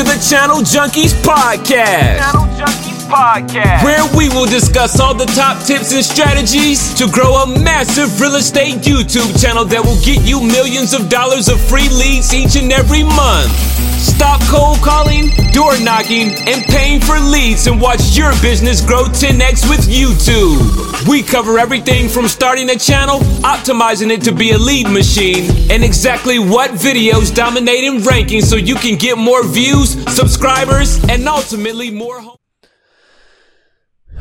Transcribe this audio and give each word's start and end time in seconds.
to 0.00 0.06
the 0.06 0.18
Channel 0.30 0.58
Junkies 0.58 1.12
Podcast. 1.22 2.18
Channel 2.18 2.46
Junkies 2.56 2.89
Podcast. 3.10 3.82
Where 3.82 4.06
we 4.16 4.28
will 4.28 4.46
discuss 4.46 5.00
all 5.00 5.14
the 5.14 5.26
top 5.26 5.66
tips 5.66 5.92
and 5.92 6.04
strategies 6.04 6.94
to 6.94 7.10
grow 7.10 7.42
a 7.42 7.46
massive 7.58 8.20
real 8.20 8.36
estate 8.36 8.86
YouTube 8.86 9.34
channel 9.42 9.64
that 9.66 9.82
will 9.84 9.98
get 10.00 10.22
you 10.22 10.40
millions 10.40 10.94
of 10.94 11.08
dollars 11.08 11.48
of 11.48 11.60
free 11.60 11.88
leads 11.90 12.32
each 12.32 12.54
and 12.54 12.70
every 12.72 13.02
month. 13.02 13.50
Stop 13.98 14.40
cold 14.46 14.78
calling, 14.78 15.28
door 15.52 15.74
knocking, 15.82 16.32
and 16.46 16.62
paying 16.70 17.00
for 17.00 17.18
leads 17.18 17.66
and 17.66 17.80
watch 17.80 18.16
your 18.16 18.30
business 18.40 18.80
grow 18.80 19.04
10x 19.04 19.68
with 19.68 19.90
YouTube. 19.90 20.62
We 21.08 21.22
cover 21.22 21.58
everything 21.58 22.08
from 22.08 22.28
starting 22.28 22.70
a 22.70 22.76
channel, 22.76 23.18
optimizing 23.42 24.10
it 24.10 24.22
to 24.22 24.32
be 24.32 24.52
a 24.52 24.58
lead 24.58 24.88
machine, 24.88 25.50
and 25.70 25.82
exactly 25.82 26.38
what 26.38 26.70
videos 26.70 27.34
dominate 27.34 27.84
in 27.84 27.98
rankings 27.98 28.44
so 28.44 28.56
you 28.56 28.76
can 28.76 28.96
get 28.96 29.18
more 29.18 29.44
views, 29.44 29.98
subscribers, 30.14 31.02
and 31.10 31.26
ultimately 31.28 31.90
more. 31.90 32.39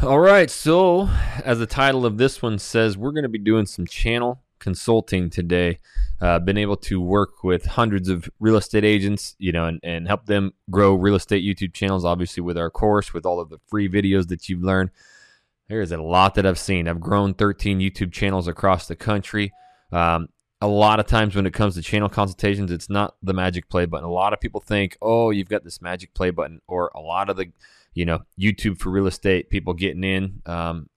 All 0.02 0.20
right, 0.22 0.50
so 0.50 1.10
as 1.44 1.60
the 1.60 1.66
title 1.66 2.06
of 2.06 2.18
this 2.18 2.42
one 2.42 2.58
says, 2.58 2.98
we're 2.98 3.12
going 3.12 3.24
to 3.24 3.30
be 3.30 3.38
doing 3.38 3.66
some 3.66 3.86
channel 3.86 4.42
consulting 4.58 5.30
today. 5.30 5.80
Uh, 6.22 6.40
been 6.40 6.58
able 6.58 6.78
to 6.78 7.02
work 7.02 7.44
with 7.44 7.66
hundreds 7.66 8.08
of 8.08 8.30
real 8.40 8.56
estate 8.56 8.86
agents, 8.86 9.36
you 9.40 9.52
know, 9.52 9.66
and, 9.66 9.78
and 9.84 10.08
help 10.08 10.26
them 10.26 10.54
grow 10.72 10.94
real 10.94 11.16
estate 11.16 11.44
YouTube 11.44 11.74
channels. 11.74 12.06
Obviously, 12.06 12.40
with 12.40 12.58
our 12.58 12.70
course, 12.70 13.14
with 13.14 13.26
all 13.26 13.42
of 13.42 13.50
the 13.50 13.60
free 13.68 13.90
videos 13.90 14.30
that 14.30 14.48
you've 14.48 14.64
learned, 14.64 14.90
there 15.68 15.82
is 15.82 15.92
a 15.92 16.02
lot 16.02 16.34
that 16.36 16.46
I've 16.46 16.58
seen. 16.58 16.88
I've 16.88 17.02
grown 17.02 17.34
13 17.34 17.80
YouTube 17.80 18.14
channels 18.14 18.48
across 18.48 18.88
the 18.88 18.96
country. 18.96 19.52
Um, 19.92 20.30
a 20.62 20.68
lot 20.68 21.02
of 21.02 21.08
times 21.08 21.36
when 21.36 21.46
it 21.46 21.54
comes 21.54 21.76
to 21.76 21.82
channel 21.82 22.08
consultations, 22.08 22.72
it's 22.72 22.90
not 22.90 23.16
the 23.22 23.34
magic 23.34 23.68
play 23.68 23.86
button. 23.86 24.06
A 24.06 24.12
lot 24.12 24.32
of 24.32 24.40
people 24.40 24.62
think, 24.62 24.98
oh, 25.02 25.32
you've 25.32 25.50
got 25.50 25.66
this 25.66 25.82
magic 25.82 26.14
play 26.14 26.30
button, 26.30 26.62
or 26.70 26.90
a 26.96 27.02
lot 27.02 27.30
of 27.30 27.36
the 27.36 27.52
you 28.00 28.06
know, 28.06 28.20
YouTube 28.40 28.78
for 28.78 28.92
real 28.92 29.08
estate, 29.08 29.50
people 29.50 29.74
getting 29.74 30.06
in, 30.06 30.42
um, 30.46 30.90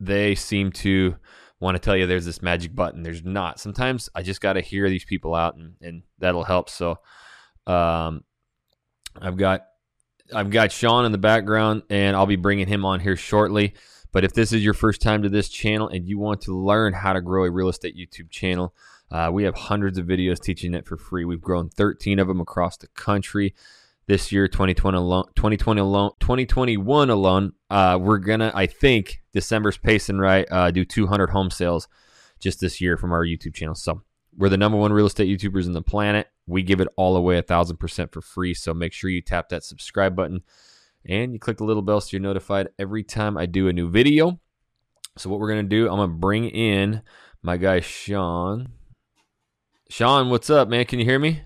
they 0.00 0.34
seem 0.34 0.72
to 0.72 1.14
want 1.60 1.74
to 1.74 1.78
tell 1.78 1.94
you 1.94 2.06
there's 2.06 2.24
this 2.24 2.40
magic 2.40 2.74
button. 2.74 3.02
There's 3.02 3.22
not. 3.22 3.60
Sometimes 3.60 4.08
I 4.14 4.22
just 4.22 4.40
got 4.40 4.54
to 4.54 4.62
hear 4.62 4.88
these 4.88 5.04
people 5.04 5.34
out, 5.34 5.56
and, 5.56 5.74
and 5.82 6.02
that'll 6.18 6.44
help. 6.44 6.70
So, 6.70 6.96
um, 7.66 8.24
I've 9.20 9.36
got 9.36 9.66
I've 10.34 10.48
got 10.48 10.72
Sean 10.72 11.04
in 11.04 11.12
the 11.12 11.18
background, 11.18 11.82
and 11.90 12.16
I'll 12.16 12.24
be 12.24 12.36
bringing 12.36 12.68
him 12.68 12.86
on 12.86 13.00
here 13.00 13.16
shortly. 13.16 13.74
But 14.10 14.24
if 14.24 14.32
this 14.32 14.54
is 14.54 14.64
your 14.64 14.72
first 14.72 15.02
time 15.02 15.22
to 15.24 15.28
this 15.28 15.50
channel 15.50 15.88
and 15.88 16.08
you 16.08 16.18
want 16.18 16.40
to 16.42 16.56
learn 16.56 16.94
how 16.94 17.12
to 17.12 17.20
grow 17.20 17.44
a 17.44 17.50
real 17.50 17.68
estate 17.68 17.98
YouTube 17.98 18.30
channel, 18.30 18.74
uh, 19.10 19.28
we 19.30 19.44
have 19.44 19.54
hundreds 19.54 19.98
of 19.98 20.06
videos 20.06 20.40
teaching 20.40 20.72
it 20.72 20.86
for 20.86 20.96
free. 20.96 21.26
We've 21.26 21.38
grown 21.38 21.68
13 21.68 22.18
of 22.18 22.28
them 22.28 22.40
across 22.40 22.78
the 22.78 22.86
country 22.88 23.54
this 24.10 24.32
year 24.32 24.48
2020 24.48 24.98
alone 24.98 25.24
2020 25.36 25.80
alone 25.80 26.10
2021 26.18 27.10
alone 27.10 27.52
uh, 27.70 27.96
we're 28.00 28.18
gonna 28.18 28.50
i 28.56 28.66
think 28.66 29.22
december's 29.32 29.78
pacing 29.78 30.18
right 30.18 30.48
uh, 30.50 30.68
do 30.72 30.84
200 30.84 31.30
home 31.30 31.48
sales 31.48 31.86
just 32.40 32.60
this 32.60 32.80
year 32.80 32.96
from 32.96 33.12
our 33.12 33.24
youtube 33.24 33.54
channel. 33.54 33.74
So 33.74 34.02
we're 34.36 34.48
the 34.48 34.56
number 34.56 34.78
one 34.78 34.92
real 34.92 35.06
estate 35.06 35.28
youtubers 35.28 35.66
in 35.66 35.74
the 35.74 35.82
planet. 35.82 36.28
We 36.46 36.62
give 36.62 36.80
it 36.80 36.88
all 36.96 37.16
away 37.16 37.38
a 37.38 37.42
thousand 37.42 37.76
percent 37.76 38.12
for 38.12 38.20
free. 38.20 38.54
So 38.54 38.74
make 38.74 38.92
sure 38.92 39.10
you 39.10 39.20
tap 39.20 39.50
that 39.50 39.62
subscribe 39.62 40.16
button 40.16 40.42
and 41.06 41.32
you 41.32 41.38
click 41.38 41.58
the 41.58 41.64
little 41.64 41.82
bell 41.82 42.00
so 42.00 42.08
you're 42.12 42.20
notified 42.20 42.68
every 42.78 43.04
time 43.04 43.36
i 43.36 43.46
do 43.46 43.68
a 43.68 43.72
new 43.72 43.88
video. 43.88 44.40
So 45.16 45.30
what 45.30 45.38
we're 45.38 45.50
gonna 45.50 45.62
do 45.62 45.88
i'm 45.88 45.96
gonna 45.96 46.08
bring 46.08 46.48
in 46.48 47.02
my 47.42 47.56
guy 47.56 47.80
sean. 47.80 48.70
Sean 49.88 50.30
what's 50.30 50.50
up 50.50 50.68
man? 50.68 50.84
Can 50.84 50.98
you 50.98 51.04
hear 51.04 51.18
me 51.18 51.42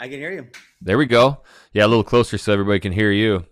I 0.00 0.08
can 0.08 0.18
hear 0.18 0.32
you. 0.32 0.46
There 0.80 0.96
we 0.96 1.04
go. 1.04 1.42
Yeah, 1.74 1.84
a 1.84 1.88
little 1.88 2.02
closer 2.02 2.38
so 2.38 2.54
everybody 2.54 2.80
can 2.80 2.90
hear 2.90 3.10
you. 3.10 3.44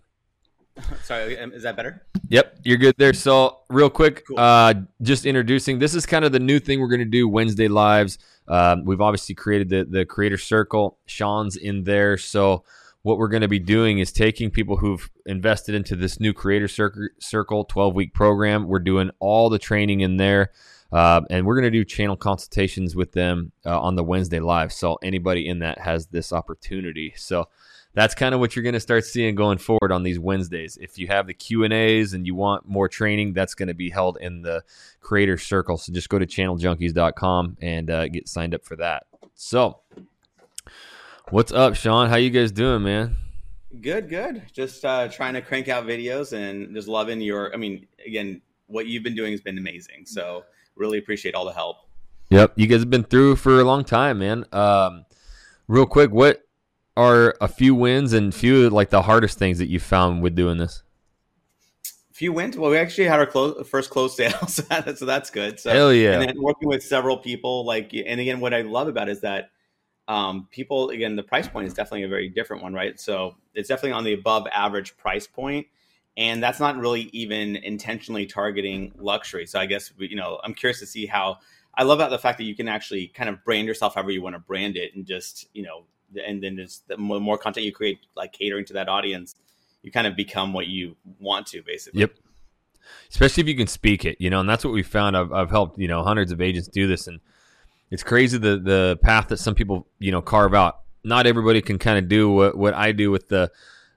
Sorry, 1.05 1.39
um, 1.39 1.53
is 1.53 1.63
that 1.65 1.77
better? 1.77 2.07
Yep, 2.31 2.61
you're 2.65 2.79
good 2.79 2.95
there. 2.97 3.13
So, 3.13 3.59
real 3.69 3.91
quick, 3.91 4.25
cool. 4.27 4.39
uh, 4.39 4.73
just 5.03 5.27
introducing. 5.27 5.79
This 5.79 5.95
is 5.95 6.07
kind 6.07 6.25
of 6.25 6.33
the 6.33 6.39
new 6.39 6.59
thing 6.59 6.81
we're 6.81 6.89
going 6.89 7.01
to 7.01 7.05
do 7.05 7.29
Wednesday 7.29 7.69
lives. 7.69 8.19
Um, 8.47 8.87
we've 8.87 9.03
obviously 9.03 9.35
created 9.35 9.69
the 9.69 9.85
the 9.85 10.07
creator 10.07 10.39
circle. 10.39 10.99
Sean's 11.05 11.57
in 11.57 11.85
there, 11.85 12.17
so 12.17 12.65
what 13.03 13.19
we're 13.19 13.29
going 13.29 13.43
to 13.43 13.49
be 13.49 13.59
doing 13.59 13.99
is 13.99 14.11
taking 14.11 14.51
people 14.51 14.79
who've 14.79 15.11
invested 15.27 15.75
into 15.75 15.97
this 15.97 16.19
new 16.19 16.33
creator 16.33 16.69
circle 16.69 17.65
12 17.65 17.95
week 17.95 18.15
program. 18.15 18.67
We're 18.67 18.79
doing 18.79 19.11
all 19.19 19.51
the 19.51 19.59
training 19.59 20.01
in 20.01 20.17
there. 20.17 20.53
Uh, 20.91 21.21
and 21.29 21.45
we're 21.45 21.55
going 21.55 21.71
to 21.71 21.79
do 21.79 21.85
channel 21.85 22.17
consultations 22.17 22.97
with 22.97 23.13
them 23.13 23.53
uh, 23.67 23.79
on 23.81 23.95
the 23.95 24.05
Wednesday 24.05 24.41
live. 24.41 24.73
So 24.73 24.99
anybody 25.03 25.47
in 25.47 25.59
that 25.59 25.79
has 25.79 26.07
this 26.07 26.33
opportunity. 26.33 27.13
So 27.17 27.49
that's 27.95 28.15
kind 28.15 28.35
of 28.35 28.41
what 28.41 28.55
you're 28.55 28.63
going 28.63 28.75
to 28.75 28.81
start 28.81 29.05
seeing 29.05 29.35
going 29.35 29.59
forward 29.59 29.93
on 29.93 30.03
these 30.03 30.19
Wednesdays. 30.19 30.79
If 30.81 30.99
you 30.99 31.09
have 31.09 31.27
the 31.27 31.35
Q 31.35 31.65
and 31.65 31.73
A's 31.73 32.15
and 32.15 32.27
you 32.27 32.35
want 32.35 32.67
more 32.67 32.89
training, 32.89 33.33
that's 33.33 33.55
going 33.55 33.69
to 33.69 33.75
be 33.75 33.91
held 33.91 34.19
in 34.21 34.43
the 34.43 34.63
Creator 35.01 35.39
Circle. 35.39 35.79
So 35.79 35.93
just 35.93 36.09
go 36.09 36.19
to 36.19 36.27
channeljunkies.com 36.27 37.57
and 37.61 37.91
uh, 37.91 38.09
get 38.09 38.29
signed 38.29 38.55
up 38.55 38.65
for 38.65 38.77
that. 38.77 39.07
So, 39.35 39.81
what's 41.31 41.53
up, 41.53 41.75
Sean? 41.75 42.09
How 42.09 42.17
you 42.17 42.31
guys 42.31 42.51
doing, 42.51 42.83
man? 42.83 43.17
Good, 43.81 44.09
good. 44.09 44.43
Just 44.53 44.85
uh, 44.85 45.09
trying 45.09 45.35
to 45.35 45.43
crank 45.43 45.69
out 45.69 45.87
videos 45.87 46.33
and 46.33 46.75
just 46.75 46.89
loving 46.89 47.21
your. 47.21 47.53
I 47.53 47.57
mean, 47.57 47.87
again, 48.05 48.41
what 48.67 48.87
you've 48.87 49.03
been 49.03 49.15
doing 49.15 49.33
has 49.33 49.41
been 49.41 49.59
amazing. 49.59 50.07
So 50.07 50.45
really 50.79 50.99
appreciate 50.99 51.35
all 51.35 51.45
the 51.45 51.53
help. 51.53 51.79
Yep, 52.31 52.53
you 52.57 52.67
guys 52.67 52.81
have 52.81 52.91
been 52.91 53.05
through 53.05 53.37
for 53.37 53.61
a 53.61 53.65
long 53.65 53.85
time, 53.85 54.19
man. 54.19 54.45
Um, 54.53 55.07
real 55.67 55.87
quick, 55.87 56.11
what 56.11 56.43
are 56.97 57.35
a 57.41 57.49
few 57.49 57.75
wins 57.75 58.13
and 58.13 58.35
few 58.35 58.69
like 58.71 58.91
the 58.91 59.03
hardest 59.03 59.39
things 59.39 59.59
that 59.59 59.69
you 59.69 59.81
found 59.81 60.23
with 60.23 60.35
doing 60.35 60.59
this? 60.59 60.83
Few 62.13 62.33
wins. 62.33 62.57
Well, 62.57 62.71
we 62.71 62.79
actually 62.79 63.07
had 63.07 63.21
our 63.21 63.27
close, 63.27 63.67
first 63.69 63.91
close 63.91 64.17
sale, 64.17 64.47
so, 64.49 64.63
that, 64.63 64.99
so 64.99 65.07
that's 65.07 65.31
good. 65.31 65.61
So, 65.61 65.71
Hell 65.73 65.93
yeah! 65.93 66.19
And 66.19 66.29
then 66.29 66.43
working 66.43 66.69
with 66.69 66.83
several 66.83 67.17
people, 67.17 67.65
like, 67.65 67.95
and 67.95 68.21
again, 68.21 68.41
what 68.41 68.53
I 68.53 68.63
love 68.63 68.89
about 68.89 69.09
is 69.09 69.21
that 69.21 69.51
um, 70.09 70.49
people, 70.51 70.89
again, 70.91 71.17
the 71.17 71.23
price 71.23 71.47
point 71.47 71.67
is 71.67 71.75
definitely 71.75 72.03
a 72.03 72.09
very 72.09 72.29
different 72.29 72.63
one, 72.63 72.73
right? 72.73 72.99
So 72.99 73.37
it's 73.55 73.69
definitely 73.69 73.93
on 73.93 74.05
the 74.05 74.15
above 74.15 74.47
average 74.53 74.97
price 74.97 75.27
point 75.27 75.67
and 76.19 76.43
that's 76.43 76.59
not 76.59 76.77
really 76.77 77.09
even 77.13 77.57
intentionally 77.57 78.27
targeting 78.27 78.93
luxury. 78.99 79.47
So 79.47 79.59
I 79.59 79.67
guess 79.67 79.91
you 79.99 80.17
know 80.17 80.41
I'm 80.45 80.53
curious 80.53 80.81
to 80.81 80.87
see 80.87 81.07
how 81.07 81.39
I 81.75 81.85
love 81.85 82.01
about 82.01 82.11
the 82.11 82.19
fact 82.19 82.39
that 82.39 82.45
you 82.45 82.57
can 82.57 82.69
actually 82.69 83.07
kind 83.07 83.31
of 83.31 83.43
brand 83.45 83.69
yourself 83.69 83.95
however 83.95 84.11
you 84.11 84.21
want 84.21 84.35
to 84.35 84.41
brand 84.41 84.77
it, 84.77 84.95
and 84.95 85.07
just 85.07 85.49
you 85.55 85.63
know, 85.63 85.85
and 86.27 86.43
then 86.43 86.57
just 86.57 86.87
the 86.89 86.99
more 86.99 87.39
content 87.39 87.65
you 87.65 87.73
create, 87.73 88.01
like 88.17 88.33
catering 88.33 88.67
to 88.67 88.73
that 88.75 88.89
audience, 88.89 89.37
you 89.83 89.93
kind 89.93 90.07
of 90.07 90.17
become 90.17 90.53
what 90.53 90.67
you 90.67 90.97
want 91.21 91.47
to, 91.47 91.63
basically. 91.63 92.01
Yep. 92.01 92.15
Especially 93.11 93.43
if 93.43 93.49
you 93.49 93.55
can 93.55 93.67
speak 93.67 94.05
it, 94.05 94.17
you 94.19 94.29
know, 94.29 94.41
and 94.41 94.49
that's 94.49 94.65
what 94.65 94.73
we 94.73 94.83
found. 94.83 95.17
I've, 95.17 95.33
I've 95.33 95.51
helped 95.51 95.79
you 95.79 95.89
know 95.89 96.03
hundreds 96.03 96.33
of 96.33 96.41
agents 96.41 96.67
do 96.67 96.89
this, 96.89 97.07
and 97.07 97.21
it's 97.93 98.03
crazy 98.03 98.39
the 98.39 98.59
the 98.59 98.99
path 99.03 99.29
that 99.29 99.37
some 99.37 99.55
people 99.55 99.87
you 100.01 100.11
know 100.11 100.21
carve 100.21 100.53
out. 100.53 100.81
Not 101.05 101.29
everybody 101.29 101.63
can 101.63 101.79
kind 101.79 101.97
of 101.97 102.09
do 102.09 102.29
what 102.29 102.59
what 102.59 102.75
I 102.75 102.91
do 102.91 103.13
with 103.13 103.29
the 103.29 103.53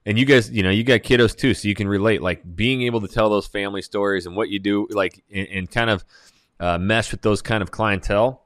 and 0.06 0.18
you 0.18 0.26
guys, 0.26 0.50
you 0.50 0.64
know, 0.64 0.70
you 0.70 0.84
got 0.84 1.02
kiddos 1.02 1.36
too, 1.36 1.54
so 1.54 1.68
you 1.68 1.76
can 1.76 1.88
relate. 1.88 2.22
Like 2.22 2.56
being 2.56 2.82
able 2.84 3.02
to 3.02 3.08
tell 3.08 3.30
those 3.30 3.48
family 3.48 3.82
stories 3.82 4.26
and 4.26 4.36
what 4.36 4.50
you 4.50 4.60
do, 4.60 4.88
like, 4.90 5.24
and, 5.32 5.48
and 5.48 5.72
kind 5.72 5.90
of 5.90 6.04
uh, 6.60 6.78
mesh 6.78 7.12
with 7.12 7.22
those 7.22 7.42
kind 7.42 7.62
of 7.62 7.72
clientele. 7.72 8.46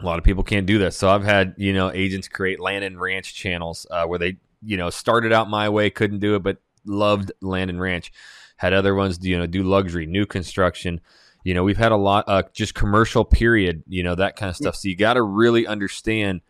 A 0.00 0.04
lot 0.04 0.18
of 0.18 0.24
people 0.24 0.42
can't 0.42 0.66
do 0.66 0.78
that. 0.78 0.94
So 0.94 1.08
I've 1.08 1.24
had 1.24 1.54
you 1.56 1.72
know 1.72 1.90
agents 1.90 2.28
create 2.28 2.60
land 2.60 2.84
and 2.84 3.00
ranch 3.00 3.34
channels 3.34 3.86
uh, 3.90 4.06
where 4.06 4.18
they 4.18 4.36
you 4.62 4.76
know 4.76 4.90
started 4.90 5.32
out 5.32 5.48
my 5.48 5.68
way, 5.68 5.90
couldn't 5.90 6.20
do 6.20 6.36
it, 6.36 6.42
but 6.42 6.58
loved 6.84 7.32
land 7.40 7.70
and 7.70 7.80
ranch. 7.80 8.12
Had 8.56 8.72
other 8.72 8.94
ones, 8.94 9.18
you 9.22 9.36
know, 9.36 9.46
do 9.46 9.64
luxury, 9.64 10.06
new 10.06 10.26
construction. 10.26 11.00
You 11.42 11.54
know, 11.54 11.64
we've 11.64 11.76
had 11.76 11.92
a 11.92 11.96
lot, 11.96 12.24
uh, 12.28 12.44
just 12.52 12.74
commercial 12.74 13.24
period. 13.24 13.82
You 13.88 14.04
know, 14.04 14.14
that 14.14 14.36
kind 14.36 14.48
of 14.48 14.56
stuff. 14.56 14.76
So 14.76 14.88
you 14.88 14.96
got 14.96 15.14
to 15.14 15.22
really 15.22 15.66
understand 15.66 16.40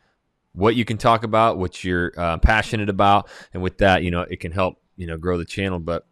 what 0.55 0.77
you 0.77 0.85
can 0.85 0.97
talk 0.97 1.25
about, 1.25 1.59
what 1.59 1.85
you're 1.85 2.13
uh, 2.17 2.39
passionate 2.39 2.89
about, 2.89 3.29
and 3.53 3.63
with 3.63 3.79
that, 3.79 4.03
you 4.03 4.11
know, 4.11 4.23
it 4.23 4.41
can 4.41 4.53
help 4.53 4.81
you 4.97 5.07
know 5.07 5.17
grow 5.17 5.37
the 5.39 5.45
channel. 5.45 5.79
But 5.79 6.07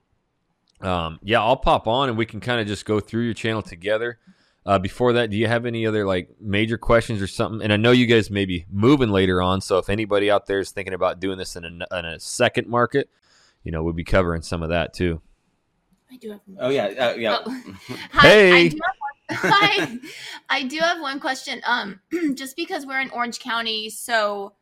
um, 0.80 1.18
yeah, 1.22 1.40
I'll 1.40 1.56
pop 1.56 1.86
on 1.86 2.08
and 2.08 2.18
we 2.18 2.26
can 2.26 2.40
kind 2.40 2.60
of 2.60 2.66
just 2.66 2.84
go 2.84 3.00
through 3.00 3.22
your 3.22 3.34
channel 3.34 3.62
together. 3.62 4.18
Uh, 4.64 4.78
before 4.78 5.12
that, 5.14 5.30
do 5.30 5.36
you 5.36 5.48
have 5.48 5.66
any 5.66 5.86
other 5.86 6.06
like 6.06 6.28
major 6.40 6.78
questions 6.78 7.20
or 7.20 7.26
something? 7.26 7.62
And 7.62 7.72
I 7.72 7.76
know 7.76 7.90
you 7.90 8.06
guys 8.06 8.30
may 8.30 8.44
be 8.44 8.64
moving 8.70 9.10
later 9.10 9.42
on, 9.42 9.60
so 9.60 9.78
if 9.78 9.88
anybody 9.88 10.30
out 10.30 10.46
there 10.46 10.60
is 10.60 10.70
thinking 10.70 10.94
about 10.94 11.18
doing 11.18 11.36
this 11.38 11.56
in 11.56 11.64
a, 11.64 11.98
in 11.98 12.04
a 12.04 12.20
second 12.20 12.68
market, 12.68 13.08
you 13.64 13.72
know, 13.72 13.82
we'll 13.82 13.92
be 13.92 14.04
covering 14.04 14.42
some 14.42 14.62
of 14.62 14.68
that 14.68 14.94
too. 14.94 15.20
I 16.12 16.16
do 16.16 16.30
have. 16.30 16.40
Oh 16.60 16.68
yeah, 16.68 16.84
uh, 16.86 17.14
yeah. 17.14 17.38
Oh. 17.44 17.64
Hi, 18.12 18.28
hey. 18.28 18.66
I, 18.66 18.70
I 20.48 20.64
do 20.64 20.78
have 20.78 21.00
one 21.00 21.20
question. 21.20 21.60
Um, 21.64 22.00
just 22.34 22.56
because 22.56 22.86
we're 22.86 23.00
in 23.00 23.10
Orange 23.10 23.40
County, 23.40 23.90
so 23.90 24.52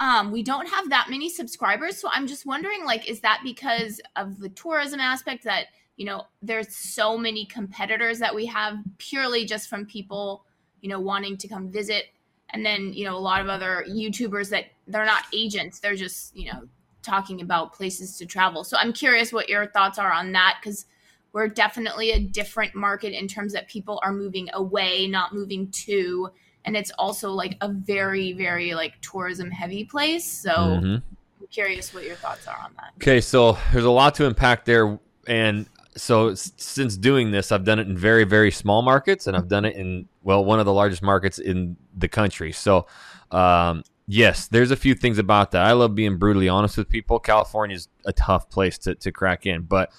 um, 0.00 0.30
we 0.30 0.42
don't 0.42 0.66
have 0.66 0.88
that 0.90 1.08
many 1.10 1.28
subscribers. 1.28 1.98
So 1.98 2.08
I'm 2.10 2.26
just 2.26 2.46
wondering, 2.46 2.84
like, 2.84 3.08
is 3.08 3.20
that 3.20 3.40
because 3.44 4.00
of 4.16 4.38
the 4.38 4.48
tourism 4.48 5.00
aspect 5.00 5.44
that 5.44 5.66
you 5.96 6.06
know 6.06 6.24
there's 6.40 6.74
so 6.74 7.18
many 7.18 7.44
competitors 7.44 8.18
that 8.20 8.34
we 8.34 8.46
have 8.46 8.78
purely 8.96 9.44
just 9.44 9.68
from 9.68 9.84
people 9.84 10.46
you 10.80 10.88
know 10.88 10.98
wanting 10.98 11.36
to 11.36 11.48
come 11.48 11.70
visit, 11.70 12.06
and 12.50 12.64
then 12.64 12.92
you 12.94 13.04
know 13.04 13.16
a 13.16 13.20
lot 13.20 13.40
of 13.40 13.48
other 13.48 13.84
YouTubers 13.88 14.48
that 14.50 14.66
they're 14.86 15.04
not 15.04 15.24
agents, 15.32 15.80
they're 15.80 15.96
just 15.96 16.34
you 16.34 16.50
know 16.50 16.66
talking 17.02 17.40
about 17.40 17.72
places 17.72 18.16
to 18.18 18.26
travel. 18.26 18.64
So 18.64 18.76
I'm 18.78 18.92
curious 18.92 19.32
what 19.32 19.48
your 19.48 19.66
thoughts 19.66 19.98
are 19.98 20.12
on 20.12 20.32
that 20.32 20.58
because 20.60 20.86
we're 21.32 21.48
definitely 21.48 22.10
a 22.10 22.20
different 22.20 22.74
market 22.74 23.12
in 23.12 23.28
terms 23.28 23.52
that 23.52 23.68
people 23.68 24.00
are 24.02 24.12
moving 24.12 24.48
away, 24.52 25.06
not 25.06 25.34
moving 25.34 25.70
to. 25.70 26.30
And 26.64 26.76
it's 26.76 26.90
also 26.98 27.30
like 27.30 27.56
a 27.60 27.68
very, 27.68 28.32
very 28.32 28.74
like 28.74 29.00
tourism 29.00 29.50
heavy 29.50 29.84
place. 29.84 30.24
So 30.24 30.50
mm-hmm. 30.50 30.94
I'm 30.94 31.46
curious 31.50 31.94
what 31.94 32.04
your 32.04 32.16
thoughts 32.16 32.46
are 32.46 32.58
on 32.62 32.72
that. 32.76 32.92
Okay, 32.96 33.20
so 33.20 33.56
there's 33.72 33.84
a 33.84 33.90
lot 33.90 34.14
to 34.16 34.24
impact 34.24 34.66
there. 34.66 34.98
And 35.26 35.66
so 35.96 36.34
since 36.34 36.96
doing 36.96 37.30
this, 37.30 37.52
I've 37.52 37.64
done 37.64 37.78
it 37.78 37.86
in 37.86 37.96
very, 37.96 38.24
very 38.24 38.50
small 38.50 38.82
markets 38.82 39.26
and 39.26 39.36
I've 39.36 39.48
done 39.48 39.64
it 39.64 39.76
in, 39.76 40.08
well, 40.22 40.44
one 40.44 40.58
of 40.58 40.66
the 40.66 40.72
largest 40.72 41.02
markets 41.02 41.38
in 41.38 41.76
the 41.96 42.08
country. 42.08 42.52
So, 42.52 42.86
um, 43.30 43.84
yes, 44.06 44.48
there's 44.48 44.70
a 44.70 44.76
few 44.76 44.94
things 44.94 45.18
about 45.18 45.52
that. 45.52 45.64
I 45.64 45.72
love 45.72 45.94
being 45.94 46.18
brutally 46.18 46.48
honest 46.48 46.76
with 46.76 46.88
people. 46.88 47.18
California 47.20 47.76
is 47.76 47.88
a 48.04 48.12
tough 48.12 48.50
place 48.50 48.78
to, 48.78 48.94
to 48.96 49.12
crack 49.12 49.46
in, 49.46 49.62
but 49.62 49.90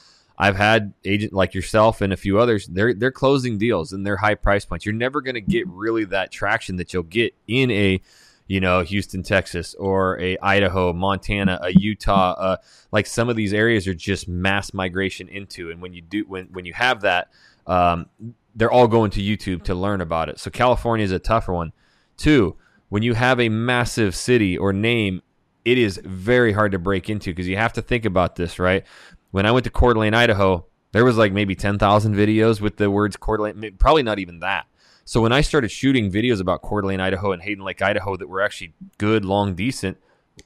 I've 0.41 0.55
had 0.55 0.95
agent 1.05 1.33
like 1.33 1.53
yourself 1.53 2.01
and 2.01 2.11
a 2.11 2.17
few 2.17 2.39
others. 2.39 2.65
They're 2.65 2.95
they're 2.95 3.11
closing 3.11 3.59
deals 3.59 3.93
and 3.93 4.03
they're 4.03 4.17
high 4.17 4.33
price 4.33 4.65
points. 4.65 4.87
You're 4.87 4.95
never 4.95 5.21
going 5.21 5.35
to 5.35 5.41
get 5.41 5.67
really 5.67 6.03
that 6.05 6.31
traction 6.31 6.77
that 6.77 6.91
you'll 6.91 7.03
get 7.03 7.35
in 7.47 7.69
a 7.69 8.01
you 8.47 8.59
know 8.59 8.81
Houston, 8.81 9.21
Texas, 9.21 9.75
or 9.75 10.19
a 10.19 10.39
Idaho, 10.39 10.93
Montana, 10.93 11.59
a 11.61 11.71
Utah. 11.71 12.31
Uh, 12.31 12.57
like 12.91 13.05
some 13.05 13.29
of 13.29 13.35
these 13.35 13.53
areas 13.53 13.87
are 13.87 13.93
just 13.93 14.27
mass 14.27 14.73
migration 14.73 15.27
into, 15.27 15.69
and 15.69 15.79
when 15.79 15.93
you 15.93 16.01
do 16.01 16.25
when 16.27 16.47
when 16.47 16.65
you 16.65 16.73
have 16.73 17.01
that, 17.01 17.29
um, 17.67 18.07
they're 18.55 18.71
all 18.71 18.87
going 18.87 19.11
to 19.11 19.21
YouTube 19.21 19.61
to 19.65 19.75
learn 19.75 20.01
about 20.01 20.27
it. 20.27 20.39
So 20.39 20.49
California 20.49 21.03
is 21.03 21.11
a 21.11 21.19
tougher 21.19 21.53
one. 21.53 21.71
Two, 22.17 22.57
when 22.89 23.03
you 23.03 23.13
have 23.13 23.39
a 23.39 23.49
massive 23.49 24.15
city 24.15 24.57
or 24.57 24.73
name, 24.73 25.21
it 25.65 25.77
is 25.77 26.01
very 26.03 26.51
hard 26.51 26.71
to 26.71 26.79
break 26.79 27.11
into 27.11 27.29
because 27.29 27.47
you 27.47 27.57
have 27.57 27.73
to 27.73 27.81
think 27.83 28.05
about 28.05 28.37
this, 28.37 28.57
right? 28.57 28.83
When 29.31 29.45
I 29.45 29.51
went 29.51 29.63
to 29.63 29.69
Coeur 29.69 29.93
d'Alene, 29.93 30.13
Idaho, 30.13 30.65
there 30.91 31.05
was 31.05 31.17
like 31.17 31.33
maybe 31.33 31.55
10,000 31.55 32.15
videos 32.15 32.61
with 32.61 32.77
the 32.77 32.91
words 32.91 33.17
Coeur 33.17 33.37
d'Alene, 33.37 33.77
probably 33.77 34.03
not 34.03 34.19
even 34.19 34.39
that. 34.39 34.67
So 35.05 35.21
when 35.21 35.31
I 35.31 35.41
started 35.41 35.71
shooting 35.71 36.11
videos 36.11 36.39
about 36.39 36.61
Coeur 36.61 36.81
d'Alene, 36.81 36.99
Idaho 36.99 37.31
and 37.31 37.41
Hayden 37.41 37.63
Lake, 37.63 37.81
Idaho 37.81 38.15
that 38.17 38.29
were 38.29 38.41
actually 38.41 38.73
good, 38.97 39.25
long, 39.25 39.55
decent, 39.55 39.97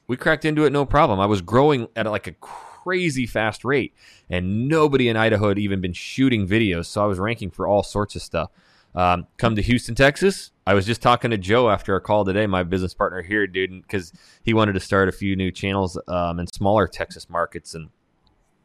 we 0.06 0.16
cracked 0.16 0.44
into 0.44 0.64
it 0.64 0.72
no 0.72 0.84
problem. 0.84 1.20
I 1.20 1.26
was 1.26 1.42
growing 1.42 1.88
at 1.94 2.06
like 2.06 2.26
a 2.26 2.32
crazy 2.32 3.26
fast 3.26 3.64
rate 3.64 3.94
and 4.30 4.68
nobody 4.68 5.08
in 5.08 5.16
Idaho 5.16 5.48
had 5.48 5.58
even 5.58 5.80
been 5.80 5.92
shooting 5.92 6.46
videos. 6.46 6.86
So 6.86 7.02
I 7.02 7.06
was 7.06 7.18
ranking 7.18 7.50
for 7.50 7.66
all 7.66 7.82
sorts 7.82 8.16
of 8.16 8.22
stuff. 8.22 8.50
Um, 8.94 9.26
come 9.36 9.56
to 9.56 9.62
Houston, 9.62 9.94
Texas. 9.94 10.52
I 10.66 10.74
was 10.74 10.86
just 10.86 11.02
talking 11.02 11.30
to 11.30 11.36
Joe 11.36 11.68
after 11.68 11.92
our 11.92 12.00
call 12.00 12.24
today, 12.24 12.46
my 12.46 12.62
business 12.62 12.94
partner 12.94 13.22
here, 13.22 13.46
dude, 13.46 13.82
because 13.82 14.12
he 14.42 14.54
wanted 14.54 14.72
to 14.72 14.80
start 14.80 15.08
a 15.08 15.12
few 15.12 15.36
new 15.36 15.52
channels 15.52 16.00
um, 16.08 16.40
in 16.40 16.46
smaller 16.46 16.88
Texas 16.88 17.28
markets. 17.28 17.74
And 17.74 17.90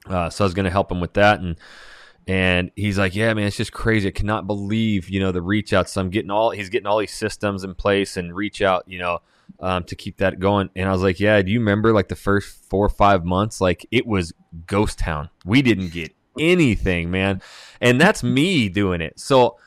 uh, 0.08 0.30
so 0.30 0.44
I 0.44 0.46
was 0.46 0.54
going 0.54 0.66
to 0.66 0.72
help 0.72 0.92
him 0.92 1.00
with 1.00 1.14
that, 1.14 1.40
and 1.40 1.56
and 2.28 2.72
he's 2.76 2.98
like, 2.98 3.16
"Yeah, 3.16 3.34
man, 3.34 3.48
it's 3.48 3.58
just 3.58 3.72
crazy. 3.72 4.08
I 4.08 4.12
cannot 4.12 4.48
believe 4.48 5.10
you 5.10 5.20
know 5.20 5.32
the 5.32 5.42
reach 5.42 5.74
out. 5.74 5.90
So 5.90 6.02
I'm 6.02 6.10
getting 6.10 6.32
all 6.32 6.52
he's 6.52 6.70
getting 6.70 6.88
all 6.88 7.00
these 7.00 7.14
systems 7.14 7.64
in 7.64 7.76
place 7.76 8.18
and 8.18 8.36
reach 8.36 8.62
out, 8.62 8.84
you 8.88 9.00
know, 9.00 9.20
um, 9.60 9.84
to 9.86 9.96
keep 9.96 10.18
that 10.18 10.40
going." 10.40 10.70
And 10.76 10.88
I 10.88 10.92
was 10.92 11.02
like, 11.02 11.20
"Yeah, 11.20 11.42
do 11.42 11.52
you 11.52 11.60
remember 11.60 11.94
like 11.94 12.08
the 12.08 12.16
first 12.16 12.66
four 12.70 12.86
or 12.86 12.90
five 12.90 13.26
months? 13.26 13.62
Like 13.62 13.86
it 13.92 14.06
was 14.08 14.34
ghost 14.66 15.00
town. 15.00 15.30
We 15.46 15.62
didn't 15.62 15.92
get 15.92 16.16
anything, 16.40 17.12
man, 17.12 17.42
and 17.80 18.00
that's 18.00 18.24
me 18.24 18.70
doing 18.70 19.02
it. 19.02 19.20
So 19.20 19.58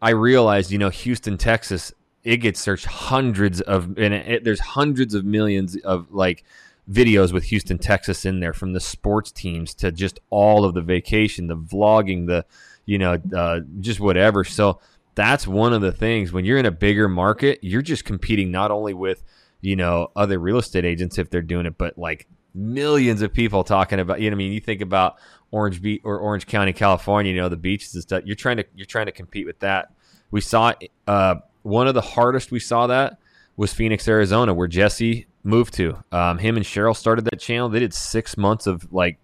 I 0.00 0.10
realized, 0.10 0.70
you 0.70 0.78
know, 0.78 0.90
Houston, 0.90 1.38
Texas, 1.38 1.92
it 2.24 2.38
gets 2.38 2.60
searched 2.60 2.86
hundreds 2.86 3.60
of, 3.60 3.98
and 3.98 4.14
it, 4.14 4.28
it, 4.28 4.44
there's 4.44 4.60
hundreds 4.60 5.14
of 5.14 5.24
millions 5.24 5.76
of 5.76 6.12
like." 6.12 6.44
Videos 6.90 7.32
with 7.32 7.44
Houston, 7.44 7.78
Texas 7.78 8.24
in 8.24 8.40
there 8.40 8.52
from 8.52 8.72
the 8.72 8.80
sports 8.80 9.30
teams 9.30 9.74
to 9.74 9.92
just 9.92 10.20
all 10.30 10.64
of 10.64 10.74
the 10.74 10.82
vacation, 10.82 11.46
the 11.46 11.56
vlogging, 11.56 12.26
the, 12.26 12.44
you 12.86 12.98
know, 12.98 13.20
uh, 13.36 13.60
just 13.80 14.00
whatever. 14.00 14.44
So 14.44 14.80
that's 15.14 15.46
one 15.46 15.72
of 15.72 15.80
the 15.80 15.92
things 15.92 16.32
when 16.32 16.44
you're 16.44 16.58
in 16.58 16.66
a 16.66 16.72
bigger 16.72 17.08
market, 17.08 17.60
you're 17.62 17.82
just 17.82 18.04
competing 18.04 18.50
not 18.50 18.70
only 18.70 18.94
with, 18.94 19.22
you 19.60 19.76
know, 19.76 20.10
other 20.16 20.38
real 20.38 20.58
estate 20.58 20.84
agents 20.84 21.18
if 21.18 21.30
they're 21.30 21.42
doing 21.42 21.66
it, 21.66 21.78
but 21.78 21.96
like 21.96 22.26
millions 22.54 23.22
of 23.22 23.32
people 23.32 23.62
talking 23.62 24.00
about, 24.00 24.20
you 24.20 24.30
know, 24.30 24.34
I 24.34 24.38
mean, 24.38 24.52
you 24.52 24.60
think 24.60 24.80
about 24.80 25.16
Orange 25.52 25.80
Beach 25.80 26.00
or 26.04 26.18
Orange 26.18 26.46
County, 26.46 26.72
California, 26.72 27.32
you 27.32 27.40
know, 27.40 27.48
the 27.48 27.56
beaches 27.56 27.94
and 27.94 28.02
stuff. 28.02 28.22
You're 28.24 28.36
trying 28.36 28.56
to, 28.56 28.64
you're 28.74 28.86
trying 28.86 29.06
to 29.06 29.12
compete 29.12 29.46
with 29.46 29.60
that. 29.60 29.92
We 30.30 30.40
saw, 30.40 30.72
uh, 31.06 31.36
one 31.62 31.86
of 31.86 31.94
the 31.94 32.00
hardest 32.00 32.50
we 32.50 32.58
saw 32.58 32.88
that 32.88 33.18
was 33.56 33.72
Phoenix, 33.72 34.08
Arizona, 34.08 34.52
where 34.52 34.66
Jesse 34.66 35.26
moved 35.44 35.74
to. 35.74 36.02
Um, 36.12 36.38
him 36.38 36.56
and 36.56 36.64
Cheryl 36.64 36.96
started 36.96 37.24
that 37.26 37.40
channel. 37.40 37.68
They 37.68 37.80
did 37.80 37.94
six 37.94 38.36
months 38.36 38.66
of 38.66 38.92
like 38.92 39.18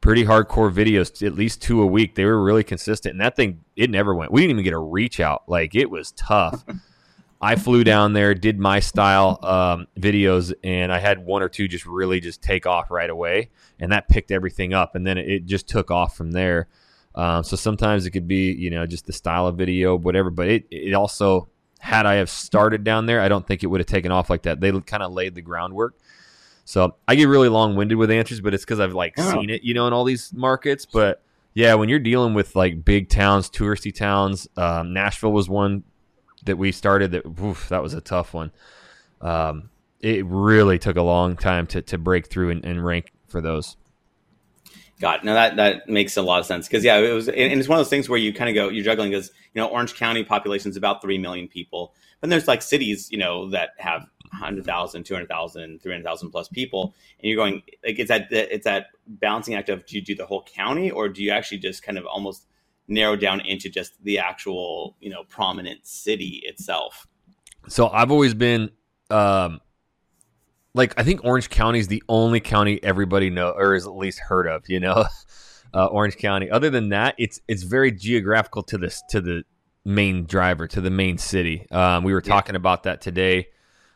pretty 0.00 0.24
hardcore 0.24 0.72
videos, 0.72 1.24
at 1.26 1.34
least 1.34 1.62
two 1.62 1.82
a 1.82 1.86
week. 1.86 2.14
They 2.14 2.24
were 2.24 2.42
really 2.42 2.64
consistent, 2.64 3.12
and 3.12 3.20
that 3.20 3.36
thing 3.36 3.60
it 3.76 3.90
never 3.90 4.14
went. 4.14 4.32
We 4.32 4.42
didn't 4.42 4.52
even 4.52 4.64
get 4.64 4.74
a 4.74 4.78
reach 4.78 5.20
out. 5.20 5.44
Like 5.46 5.74
it 5.74 5.90
was 5.90 6.12
tough. 6.12 6.64
I 7.44 7.56
flew 7.56 7.82
down 7.82 8.12
there, 8.12 8.34
did 8.34 8.60
my 8.60 8.78
style 8.78 9.40
um, 9.42 9.88
videos, 9.98 10.54
and 10.62 10.92
I 10.92 11.00
had 11.00 11.18
one 11.18 11.42
or 11.42 11.48
two 11.48 11.66
just 11.66 11.84
really 11.86 12.20
just 12.20 12.40
take 12.40 12.66
off 12.66 12.88
right 12.88 13.10
away, 13.10 13.50
and 13.80 13.90
that 13.90 14.08
picked 14.08 14.30
everything 14.30 14.72
up, 14.72 14.94
and 14.94 15.04
then 15.04 15.18
it 15.18 15.46
just 15.46 15.66
took 15.66 15.90
off 15.90 16.16
from 16.16 16.30
there. 16.30 16.68
Um, 17.16 17.42
so 17.42 17.56
sometimes 17.56 18.06
it 18.06 18.12
could 18.12 18.28
be, 18.28 18.52
you 18.52 18.70
know, 18.70 18.86
just 18.86 19.06
the 19.06 19.12
style 19.12 19.48
of 19.48 19.56
video, 19.56 19.96
whatever. 19.96 20.30
But 20.30 20.48
it 20.48 20.66
it 20.70 20.94
also 20.94 21.48
had 21.82 22.06
I 22.06 22.14
have 22.14 22.30
started 22.30 22.84
down 22.84 23.06
there, 23.06 23.20
I 23.20 23.28
don't 23.28 23.44
think 23.44 23.64
it 23.64 23.66
would 23.66 23.80
have 23.80 23.88
taken 23.88 24.12
off 24.12 24.30
like 24.30 24.42
that. 24.42 24.60
They 24.60 24.70
kind 24.82 25.02
of 25.02 25.10
laid 25.12 25.34
the 25.34 25.42
groundwork. 25.42 25.98
So 26.64 26.94
I 27.08 27.16
get 27.16 27.24
really 27.24 27.48
long 27.48 27.74
winded 27.74 27.98
with 27.98 28.08
answers, 28.08 28.40
but 28.40 28.54
it's 28.54 28.64
because 28.64 28.78
I've 28.78 28.94
like 28.94 29.14
oh. 29.18 29.32
seen 29.32 29.50
it, 29.50 29.64
you 29.64 29.74
know, 29.74 29.88
in 29.88 29.92
all 29.92 30.04
these 30.04 30.32
markets. 30.32 30.86
But 30.86 31.22
yeah, 31.54 31.74
when 31.74 31.88
you're 31.88 31.98
dealing 31.98 32.34
with 32.34 32.54
like 32.54 32.84
big 32.84 33.08
towns, 33.08 33.50
touristy 33.50 33.92
towns, 33.92 34.46
um, 34.56 34.92
Nashville 34.92 35.32
was 35.32 35.48
one 35.48 35.82
that 36.44 36.56
we 36.56 36.70
started. 36.70 37.10
That 37.10 37.26
oof, 37.42 37.68
that 37.68 37.82
was 37.82 37.94
a 37.94 38.00
tough 38.00 38.32
one. 38.32 38.52
Um, 39.20 39.68
it 39.98 40.24
really 40.26 40.78
took 40.78 40.96
a 40.96 41.02
long 41.02 41.36
time 41.36 41.66
to 41.66 41.82
to 41.82 41.98
break 41.98 42.28
through 42.28 42.50
and, 42.50 42.64
and 42.64 42.84
rank 42.84 43.10
for 43.26 43.40
those. 43.40 43.76
God, 45.02 45.24
no, 45.24 45.34
that 45.34 45.56
that 45.56 45.88
makes 45.88 46.16
a 46.16 46.22
lot 46.22 46.38
of 46.38 46.46
sense 46.46 46.68
because 46.68 46.84
yeah, 46.84 46.96
it 46.98 47.12
was, 47.12 47.26
and 47.26 47.36
it's 47.36 47.68
one 47.68 47.76
of 47.76 47.84
those 47.84 47.90
things 47.90 48.08
where 48.08 48.20
you 48.20 48.32
kind 48.32 48.48
of 48.48 48.54
go, 48.54 48.68
you're 48.68 48.84
juggling 48.84 49.10
because 49.10 49.32
you 49.52 49.60
know 49.60 49.66
Orange 49.66 49.96
County 49.96 50.22
population 50.22 50.70
is 50.70 50.76
about 50.76 51.02
three 51.02 51.18
million 51.18 51.48
people, 51.48 51.92
but 52.20 52.30
there's 52.30 52.46
like 52.46 52.62
cities, 52.62 53.10
you 53.10 53.18
know, 53.18 53.50
that 53.50 53.70
have 53.78 54.02
100,000, 54.30 55.02
200,000, 55.02 55.82
300,000 55.82 56.30
plus 56.30 56.46
people, 56.46 56.94
and 57.18 57.28
you're 57.28 57.36
going 57.36 57.62
like 57.84 57.98
it's 57.98 58.10
that 58.10 58.28
it's 58.30 58.64
that 58.64 58.90
balancing 59.08 59.56
act 59.56 59.68
of 59.70 59.84
do 59.86 59.96
you 59.96 60.02
do 60.02 60.14
the 60.14 60.24
whole 60.24 60.44
county 60.44 60.88
or 60.88 61.08
do 61.08 61.20
you 61.20 61.32
actually 61.32 61.58
just 61.58 61.82
kind 61.82 61.98
of 61.98 62.06
almost 62.06 62.46
narrow 62.86 63.16
down 63.16 63.40
into 63.40 63.68
just 63.68 64.00
the 64.04 64.20
actual 64.20 64.96
you 65.00 65.10
know 65.10 65.24
prominent 65.24 65.84
city 65.84 66.42
itself? 66.44 67.08
So 67.66 67.88
I've 67.88 68.12
always 68.12 68.34
been. 68.34 68.70
Um, 69.10 69.60
like 70.74 70.98
I 70.98 71.02
think 71.02 71.24
Orange 71.24 71.50
County 71.50 71.78
is 71.78 71.88
the 71.88 72.02
only 72.08 72.40
county 72.40 72.82
everybody 72.82 73.30
know 73.30 73.50
or 73.50 73.74
is 73.74 73.86
at 73.86 73.96
least 73.96 74.20
heard 74.20 74.46
of. 74.46 74.68
You 74.68 74.80
know, 74.80 75.04
uh, 75.74 75.86
Orange 75.86 76.16
County. 76.16 76.50
Other 76.50 76.70
than 76.70 76.90
that, 76.90 77.14
it's 77.18 77.40
it's 77.48 77.62
very 77.62 77.92
geographical 77.92 78.62
to 78.64 78.78
this 78.78 79.02
to 79.10 79.20
the 79.20 79.44
main 79.84 80.24
driver 80.24 80.66
to 80.68 80.80
the 80.80 80.90
main 80.90 81.18
city. 81.18 81.66
Um, 81.70 82.04
we 82.04 82.12
were 82.12 82.20
talking 82.20 82.54
yeah. 82.54 82.58
about 82.58 82.84
that 82.84 83.00
today 83.00 83.48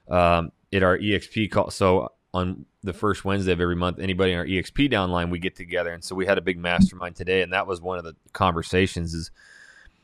um, 0.09 0.51
at 0.73 0.83
our 0.83 0.99
EXP 0.99 1.51
call. 1.51 1.71
So 1.71 2.13
on 2.35 2.67
the 2.83 2.93
first 2.93 3.25
Wednesday 3.25 3.53
of 3.53 3.61
every 3.61 3.77
month, 3.77 3.99
anybody 3.99 4.33
in 4.33 4.39
our 4.39 4.45
EXP 4.45 4.91
downline, 4.91 5.31
we 5.31 5.39
get 5.39 5.57
together, 5.57 5.93
and 5.93 6.05
so 6.05 6.15
we 6.15 6.27
had 6.27 6.39
a 6.39 6.43
big 6.43 6.59
mastermind 6.59 7.17
today, 7.17 7.43
and 7.43 7.53
that 7.53 7.67
was 7.67 7.81
one 7.81 7.99
of 7.99 8.05
the 8.05 8.15
conversations. 8.33 9.15
Is 9.15 9.31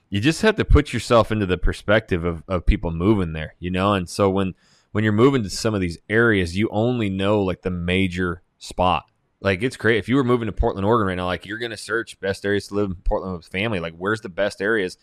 you 0.08 0.20
just 0.20 0.42
have 0.42 0.56
to 0.56 0.64
put 0.64 0.92
yourself 0.92 1.30
into 1.30 1.46
the 1.46 1.58
perspective 1.58 2.24
of, 2.24 2.42
of 2.48 2.64
people 2.64 2.90
moving 2.90 3.32
there, 3.32 3.54
you 3.58 3.70
know, 3.70 3.92
and 3.94 4.08
so 4.08 4.30
when 4.30 4.54
when 4.92 5.04
you're 5.04 5.12
moving 5.12 5.42
to 5.42 5.50
some 5.50 5.74
of 5.74 5.80
these 5.80 5.98
areas, 6.08 6.56
you 6.56 6.68
only 6.70 7.10
know 7.10 7.42
like 7.42 7.62
the 7.62 7.70
major 7.70 8.42
spot. 8.58 9.04
Like 9.40 9.62
it's 9.62 9.76
great 9.76 9.98
if 9.98 10.08
you 10.08 10.16
were 10.16 10.24
moving 10.24 10.46
to 10.46 10.52
Portland, 10.52 10.86
Oregon 10.86 11.08
right 11.08 11.16
now. 11.16 11.26
Like 11.26 11.46
you're 11.46 11.58
gonna 11.58 11.76
search 11.76 12.20
best 12.20 12.44
areas 12.44 12.68
to 12.68 12.74
live 12.74 12.90
in 12.90 12.96
Portland 12.96 13.36
with 13.36 13.46
family. 13.46 13.80
Like 13.80 13.94
where's 13.96 14.20
the 14.20 14.28
best 14.28 14.60
areas? 14.62 14.98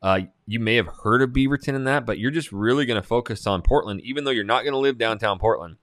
Uh, 0.00 0.20
you 0.46 0.58
may 0.58 0.76
have 0.76 0.88
heard 1.04 1.22
of 1.22 1.30
Beaverton 1.30 1.76
and 1.76 1.86
that, 1.86 2.06
but 2.06 2.18
you're 2.18 2.30
just 2.30 2.50
really 2.50 2.86
gonna 2.86 3.02
focus 3.02 3.46
on 3.46 3.62
Portland, 3.62 4.00
even 4.00 4.24
though 4.24 4.30
you're 4.30 4.44
not 4.44 4.64
gonna 4.64 4.78
live 4.78 4.96
downtown 4.96 5.38
Portland. 5.38 5.76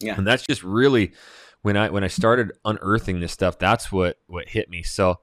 Yeah, 0.00 0.14
and 0.16 0.26
that's 0.26 0.46
just 0.46 0.62
really 0.62 1.12
when 1.60 1.76
I 1.76 1.90
when 1.90 2.04
I 2.04 2.08
started 2.08 2.52
unearthing 2.64 3.20
this 3.20 3.32
stuff. 3.32 3.58
That's 3.58 3.92
what 3.92 4.18
what 4.26 4.48
hit 4.48 4.70
me. 4.70 4.82
So 4.82 5.20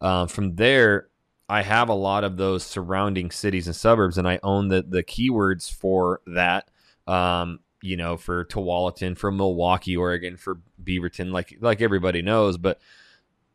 um, 0.00 0.28
from 0.28 0.54
there, 0.56 1.08
I 1.48 1.62
have 1.62 1.88
a 1.88 1.94
lot 1.94 2.24
of 2.24 2.36
those 2.36 2.64
surrounding 2.64 3.30
cities 3.30 3.66
and 3.66 3.74
suburbs, 3.74 4.18
and 4.18 4.28
I 4.28 4.38
own 4.42 4.68
the 4.68 4.82
the 4.82 5.02
keywords 5.02 5.70
for 5.70 6.20
that 6.26 6.68
um, 7.06 7.60
you 7.82 7.96
know, 7.96 8.16
for 8.16 8.44
Tualatin, 8.44 9.16
for 9.18 9.32
Milwaukie, 9.32 9.98
Oregon, 9.98 10.36
for 10.36 10.60
Beaverton, 10.82 11.32
like 11.32 11.56
like 11.60 11.80
everybody 11.80 12.22
knows. 12.22 12.58
But 12.58 12.80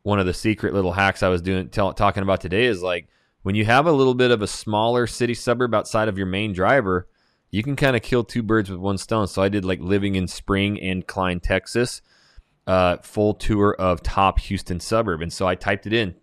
one 0.03 0.19
of 0.19 0.25
the 0.25 0.33
secret 0.33 0.73
little 0.73 0.91
hacks 0.93 1.23
I 1.23 1.29
was 1.29 1.41
doing 1.41 1.69
tell, 1.69 1.93
talking 1.93 2.23
about 2.23 2.41
today 2.41 2.65
is 2.65 2.81
like 2.81 3.07
when 3.43 3.55
you 3.55 3.65
have 3.65 3.85
a 3.87 3.91
little 3.91 4.15
bit 4.15 4.31
of 4.31 4.41
a 4.41 4.47
smaller 4.47 5.07
city 5.07 5.33
suburb 5.33 5.73
outside 5.73 6.07
of 6.07 6.17
your 6.17 6.27
main 6.27 6.53
driver, 6.53 7.07
you 7.51 7.63
can 7.63 7.75
kind 7.75 7.95
of 7.95 8.01
kill 8.01 8.23
two 8.23 8.43
birds 8.43 8.69
with 8.69 8.79
one 8.79 8.97
stone. 8.97 9.27
So 9.27 9.41
I 9.41 9.49
did 9.49 9.63
like 9.65 9.79
living 9.79 10.15
in 10.15 10.27
Spring 10.27 10.81
and 10.81 11.07
Klein, 11.07 11.39
Texas. 11.39 12.01
uh, 12.67 12.97
full 12.97 13.33
tour 13.33 13.75
of 13.79 14.03
top 14.03 14.39
Houston 14.39 14.79
suburb, 14.79 15.21
and 15.21 15.31
so 15.31 15.47
I 15.47 15.55
typed 15.55 15.87
it 15.87 15.93
in, 15.93 16.15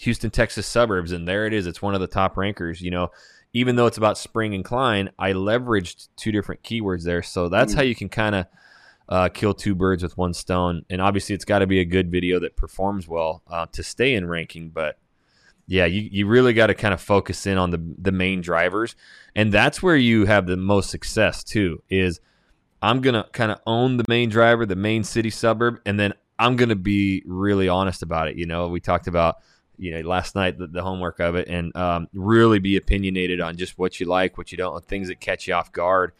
Houston, 0.00 0.30
Texas 0.30 0.66
suburbs, 0.66 1.10
and 1.10 1.26
there 1.26 1.44
it 1.46 1.52
is. 1.52 1.66
It's 1.66 1.82
one 1.82 1.94
of 1.94 2.00
the 2.00 2.06
top 2.06 2.36
rankers. 2.36 2.80
You 2.80 2.92
know, 2.92 3.10
even 3.52 3.76
though 3.76 3.86
it's 3.86 3.98
about 3.98 4.18
Spring 4.18 4.54
and 4.54 4.64
Klein, 4.64 5.10
I 5.18 5.32
leveraged 5.32 6.08
two 6.16 6.32
different 6.32 6.62
keywords 6.62 7.04
there, 7.04 7.22
so 7.22 7.48
that's 7.48 7.72
mm. 7.72 7.76
how 7.76 7.82
you 7.82 7.94
can 7.94 8.08
kind 8.08 8.34
of 8.34 8.46
uh, 9.08 9.28
kill 9.30 9.54
two 9.54 9.74
birds 9.74 10.02
with 10.02 10.16
one 10.18 10.34
stone. 10.34 10.84
And 10.90 11.00
obviously, 11.00 11.34
it's 11.34 11.44
got 11.44 11.60
to 11.60 11.66
be 11.66 11.80
a 11.80 11.84
good 11.84 12.10
video 12.10 12.38
that 12.40 12.56
performs 12.56 13.08
well 13.08 13.42
uh, 13.48 13.66
to 13.72 13.82
stay 13.82 14.14
in 14.14 14.26
ranking. 14.26 14.68
But 14.68 14.98
yeah, 15.66 15.86
you, 15.86 16.08
you 16.10 16.26
really 16.26 16.52
got 16.52 16.66
to 16.66 16.74
kind 16.74 16.92
of 16.92 17.00
focus 17.00 17.46
in 17.46 17.58
on 17.58 17.70
the 17.70 17.94
the 17.98 18.12
main 18.12 18.40
drivers, 18.42 18.96
and 19.34 19.52
that's 19.52 19.82
where 19.82 19.96
you 19.96 20.26
have 20.26 20.46
the 20.46 20.56
most 20.56 20.90
success 20.90 21.42
too. 21.42 21.82
Is 21.88 22.20
I'm 22.82 23.00
gonna 23.00 23.26
kind 23.32 23.50
of 23.50 23.60
own 23.66 23.96
the 23.96 24.04
main 24.08 24.28
driver, 24.28 24.66
the 24.66 24.76
main 24.76 25.04
city 25.04 25.30
suburb, 25.30 25.80
and 25.86 25.98
then 25.98 26.12
I'm 26.38 26.56
gonna 26.56 26.76
be 26.76 27.22
really 27.26 27.68
honest 27.68 28.02
about 28.02 28.28
it. 28.28 28.36
You 28.36 28.46
know, 28.46 28.68
we 28.68 28.80
talked 28.80 29.06
about 29.06 29.36
you 29.78 29.92
know 29.92 30.08
last 30.08 30.34
night 30.34 30.58
the, 30.58 30.66
the 30.66 30.82
homework 30.82 31.20
of 31.20 31.34
it, 31.34 31.48
and 31.48 31.74
um, 31.76 32.08
really 32.12 32.58
be 32.58 32.76
opinionated 32.76 33.40
on 33.40 33.56
just 33.56 33.78
what 33.78 34.00
you 34.00 34.06
like, 34.06 34.36
what 34.36 34.52
you 34.52 34.58
don't, 34.58 34.84
things 34.86 35.08
that 35.08 35.20
catch 35.20 35.46
you 35.46 35.54
off 35.54 35.72
guard 35.72 36.12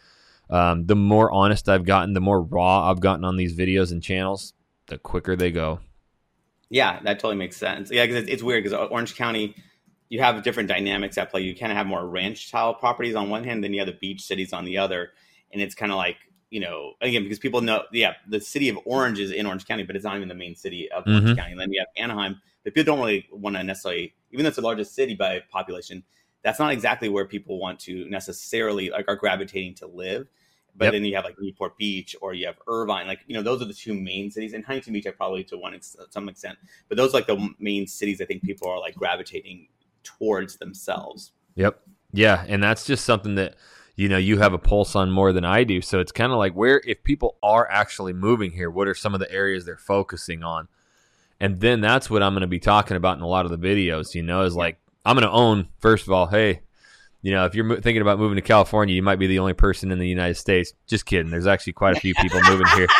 um, 0.49 0.85
the 0.85 0.95
more 0.95 1.31
honest 1.31 1.69
I've 1.69 1.85
gotten, 1.85 2.13
the 2.13 2.21
more 2.21 2.41
raw 2.41 2.89
I've 2.89 2.99
gotten 2.99 3.23
on 3.23 3.37
these 3.37 3.55
videos 3.55 3.91
and 3.91 4.01
channels, 4.01 4.53
the 4.87 4.97
quicker 4.97 5.35
they 5.35 5.51
go. 5.51 5.79
Yeah, 6.69 6.99
that 7.03 7.19
totally 7.19 7.35
makes 7.35 7.57
sense. 7.57 7.91
Yeah, 7.91 8.05
because 8.05 8.23
it's, 8.23 8.31
it's, 8.33 8.43
weird 8.43 8.63
because 8.63 8.87
Orange 8.91 9.15
County, 9.15 9.55
you 10.07 10.21
have 10.21 10.41
different 10.43 10.69
dynamics 10.69 11.17
at 11.17 11.29
play. 11.29 11.41
You 11.41 11.55
kind 11.55 11.71
of 11.71 11.77
have 11.77 11.87
more 11.87 12.05
ranch 12.05 12.47
style 12.47 12.73
properties 12.73 13.15
on 13.15 13.29
one 13.29 13.43
hand, 13.43 13.63
then 13.63 13.73
you 13.73 13.79
have 13.79 13.87
the 13.87 13.97
beach 13.99 14.21
cities 14.21 14.53
on 14.53 14.65
the 14.65 14.77
other, 14.77 15.11
and 15.51 15.61
it's 15.61 15.75
kind 15.75 15.91
of 15.91 15.97
like 15.97 16.17
you 16.51 16.59
know 16.59 16.93
again 16.99 17.21
because 17.21 17.37
people 17.37 17.61
know 17.61 17.83
yeah 17.91 18.13
the 18.27 18.41
city 18.41 18.69
of 18.69 18.79
Orange 18.85 19.19
is 19.19 19.31
in 19.31 19.45
Orange 19.45 19.65
County, 19.67 19.83
but 19.83 19.95
it's 19.95 20.05
not 20.05 20.15
even 20.15 20.27
the 20.27 20.35
main 20.35 20.55
city 20.55 20.91
of 20.91 21.05
mm-hmm. 21.05 21.25
Orange 21.25 21.37
County. 21.37 21.51
And 21.51 21.61
then 21.61 21.71
you 21.71 21.79
have 21.79 21.87
Anaheim, 21.97 22.41
but 22.63 22.73
people 22.73 22.95
don't 22.95 22.99
really 22.99 23.27
want 23.31 23.55
to 23.55 23.63
necessarily 23.63 24.13
even 24.31 24.43
though 24.43 24.49
it's 24.49 24.57
the 24.57 24.63
largest 24.63 24.95
city 24.95 25.15
by 25.15 25.41
population. 25.51 26.03
That's 26.43 26.59
not 26.59 26.71
exactly 26.71 27.09
where 27.09 27.25
people 27.25 27.59
want 27.59 27.79
to 27.81 28.09
necessarily 28.09 28.89
like 28.89 29.05
are 29.07 29.15
gravitating 29.15 29.75
to 29.75 29.87
live. 29.87 30.27
But 30.75 30.85
yep. 30.85 30.93
then 30.93 31.05
you 31.05 31.15
have 31.15 31.25
like 31.25 31.35
Newport 31.39 31.77
Beach 31.77 32.15
or 32.21 32.33
you 32.33 32.45
have 32.45 32.57
Irvine. 32.67 33.07
Like, 33.07 33.19
you 33.27 33.33
know, 33.33 33.41
those 33.41 33.61
are 33.61 33.65
the 33.65 33.73
two 33.73 33.93
main 33.93 34.31
cities. 34.31 34.53
And 34.53 34.63
Huntington 34.63 34.93
Beach, 34.93 35.07
I 35.07 35.11
probably 35.11 35.43
to 35.45 35.57
one 35.57 35.73
ex- 35.73 35.97
some 36.11 36.29
extent. 36.29 36.57
But 36.87 36.97
those 36.97 37.09
are 37.09 37.17
like 37.17 37.27
the 37.27 37.49
main 37.59 37.87
cities 37.87 38.21
I 38.21 38.25
think 38.25 38.43
people 38.43 38.69
are 38.69 38.79
like 38.79 38.95
gravitating 38.95 39.67
towards 40.03 40.57
themselves. 40.57 41.33
Yep. 41.55 41.81
Yeah. 42.13 42.45
And 42.47 42.63
that's 42.63 42.85
just 42.85 43.03
something 43.03 43.35
that, 43.35 43.55
you 43.95 44.07
know, 44.07 44.17
you 44.17 44.37
have 44.37 44.53
a 44.53 44.57
pulse 44.57 44.95
on 44.95 45.11
more 45.11 45.33
than 45.33 45.43
I 45.43 45.65
do. 45.65 45.81
So 45.81 45.99
it's 45.99 46.13
kind 46.13 46.31
of 46.31 46.37
like 46.37 46.53
where, 46.53 46.81
if 46.85 47.03
people 47.03 47.37
are 47.43 47.69
actually 47.69 48.13
moving 48.13 48.51
here, 48.51 48.69
what 48.69 48.87
are 48.87 48.95
some 48.95 49.13
of 49.13 49.19
the 49.19 49.29
areas 49.29 49.65
they're 49.65 49.75
focusing 49.75 50.43
on? 50.43 50.69
And 51.39 51.59
then 51.59 51.81
that's 51.81 52.09
what 52.09 52.21
I'm 52.21 52.33
going 52.33 52.41
to 52.41 52.47
be 52.47 52.59
talking 52.59 52.97
about 52.97 53.17
in 53.17 53.23
a 53.23 53.27
lot 53.27 53.45
of 53.45 53.51
the 53.51 53.57
videos, 53.57 54.13
you 54.13 54.23
know, 54.23 54.41
is 54.41 54.55
like, 54.55 54.77
I'm 55.05 55.15
going 55.15 55.27
to 55.27 55.31
own, 55.31 55.69
first 55.79 56.05
of 56.05 56.13
all, 56.13 56.27
hey, 56.27 56.61
you 57.21 57.31
know, 57.31 57.45
if 57.45 57.55
you're 57.55 57.65
mo- 57.65 57.79
thinking 57.79 58.01
about 58.01 58.19
moving 58.19 58.35
to 58.35 58.41
California, 58.41 58.95
you 58.95 59.03
might 59.03 59.19
be 59.19 59.27
the 59.27 59.39
only 59.39 59.53
person 59.53 59.91
in 59.91 59.99
the 59.99 60.07
United 60.07 60.35
States. 60.35 60.73
Just 60.87 61.05
kidding. 61.05 61.31
There's 61.31 61.47
actually 61.47 61.73
quite 61.73 61.97
a 61.97 61.99
few 61.99 62.13
people 62.15 62.41
moving 62.43 62.67
here. 62.75 62.87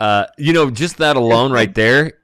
Uh, 0.00 0.26
you 0.36 0.52
know, 0.52 0.68
just 0.68 0.96
that 0.96 1.14
alone 1.14 1.52
right 1.52 1.76
there 1.76 2.14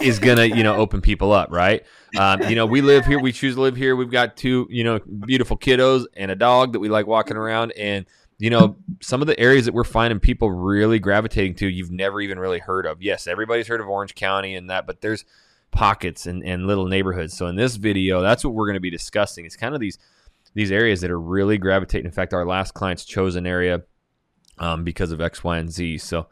is 0.00 0.18
gonna, 0.18 0.46
you 0.46 0.64
know, 0.64 0.74
open 0.74 1.00
people 1.00 1.30
up, 1.30 1.48
right? 1.52 1.84
Um, 2.18 2.42
you 2.42 2.56
know, 2.56 2.66
we 2.66 2.80
live 2.80 3.06
here. 3.06 3.20
We 3.20 3.30
choose 3.30 3.54
to 3.54 3.60
live 3.60 3.76
here. 3.76 3.94
We've 3.94 4.10
got 4.10 4.36
two, 4.36 4.66
you 4.68 4.82
know, 4.82 4.98
beautiful 5.24 5.56
kiddos 5.56 6.06
and 6.16 6.32
a 6.32 6.34
dog 6.34 6.72
that 6.72 6.80
we 6.80 6.88
like 6.88 7.06
walking 7.06 7.36
around. 7.36 7.70
And 7.72 8.04
you 8.38 8.50
know, 8.50 8.76
some 9.00 9.20
of 9.20 9.26
the 9.26 9.38
areas 9.38 9.64
that 9.66 9.74
we're 9.74 9.84
finding 9.84 10.18
people 10.18 10.50
really 10.50 10.98
gravitating 10.98 11.54
to, 11.56 11.66
you've 11.68 11.90
never 11.90 12.20
even 12.20 12.38
really 12.38 12.58
heard 12.58 12.86
of. 12.86 13.02
Yes, 13.02 13.26
everybody's 13.26 13.68
heard 13.68 13.80
of 13.80 13.88
Orange 13.88 14.14
County 14.14 14.54
and 14.54 14.68
that, 14.70 14.86
but 14.86 15.00
there's 15.00 15.24
pockets 15.70 16.26
and, 16.26 16.42
and 16.44 16.66
little 16.66 16.86
neighborhoods. 16.86 17.36
So 17.36 17.46
in 17.46 17.56
this 17.56 17.76
video, 17.76 18.22
that's 18.22 18.44
what 18.44 18.54
we're 18.54 18.66
going 18.66 18.74
to 18.74 18.80
be 18.80 18.90
discussing. 18.90 19.44
It's 19.44 19.56
kind 19.56 19.74
of 19.74 19.80
these 19.80 19.98
these 20.54 20.70
areas 20.70 21.00
that 21.00 21.10
are 21.10 21.20
really 21.20 21.58
gravitating. 21.58 22.06
In 22.06 22.12
fact, 22.12 22.32
our 22.32 22.46
last 22.46 22.74
client's 22.74 23.04
chosen 23.04 23.44
area 23.44 23.82
um, 24.58 24.84
because 24.84 25.10
of 25.10 25.20
X, 25.20 25.42
Y, 25.42 25.58
and 25.58 25.70
Z. 25.70 25.98
So, 25.98 26.28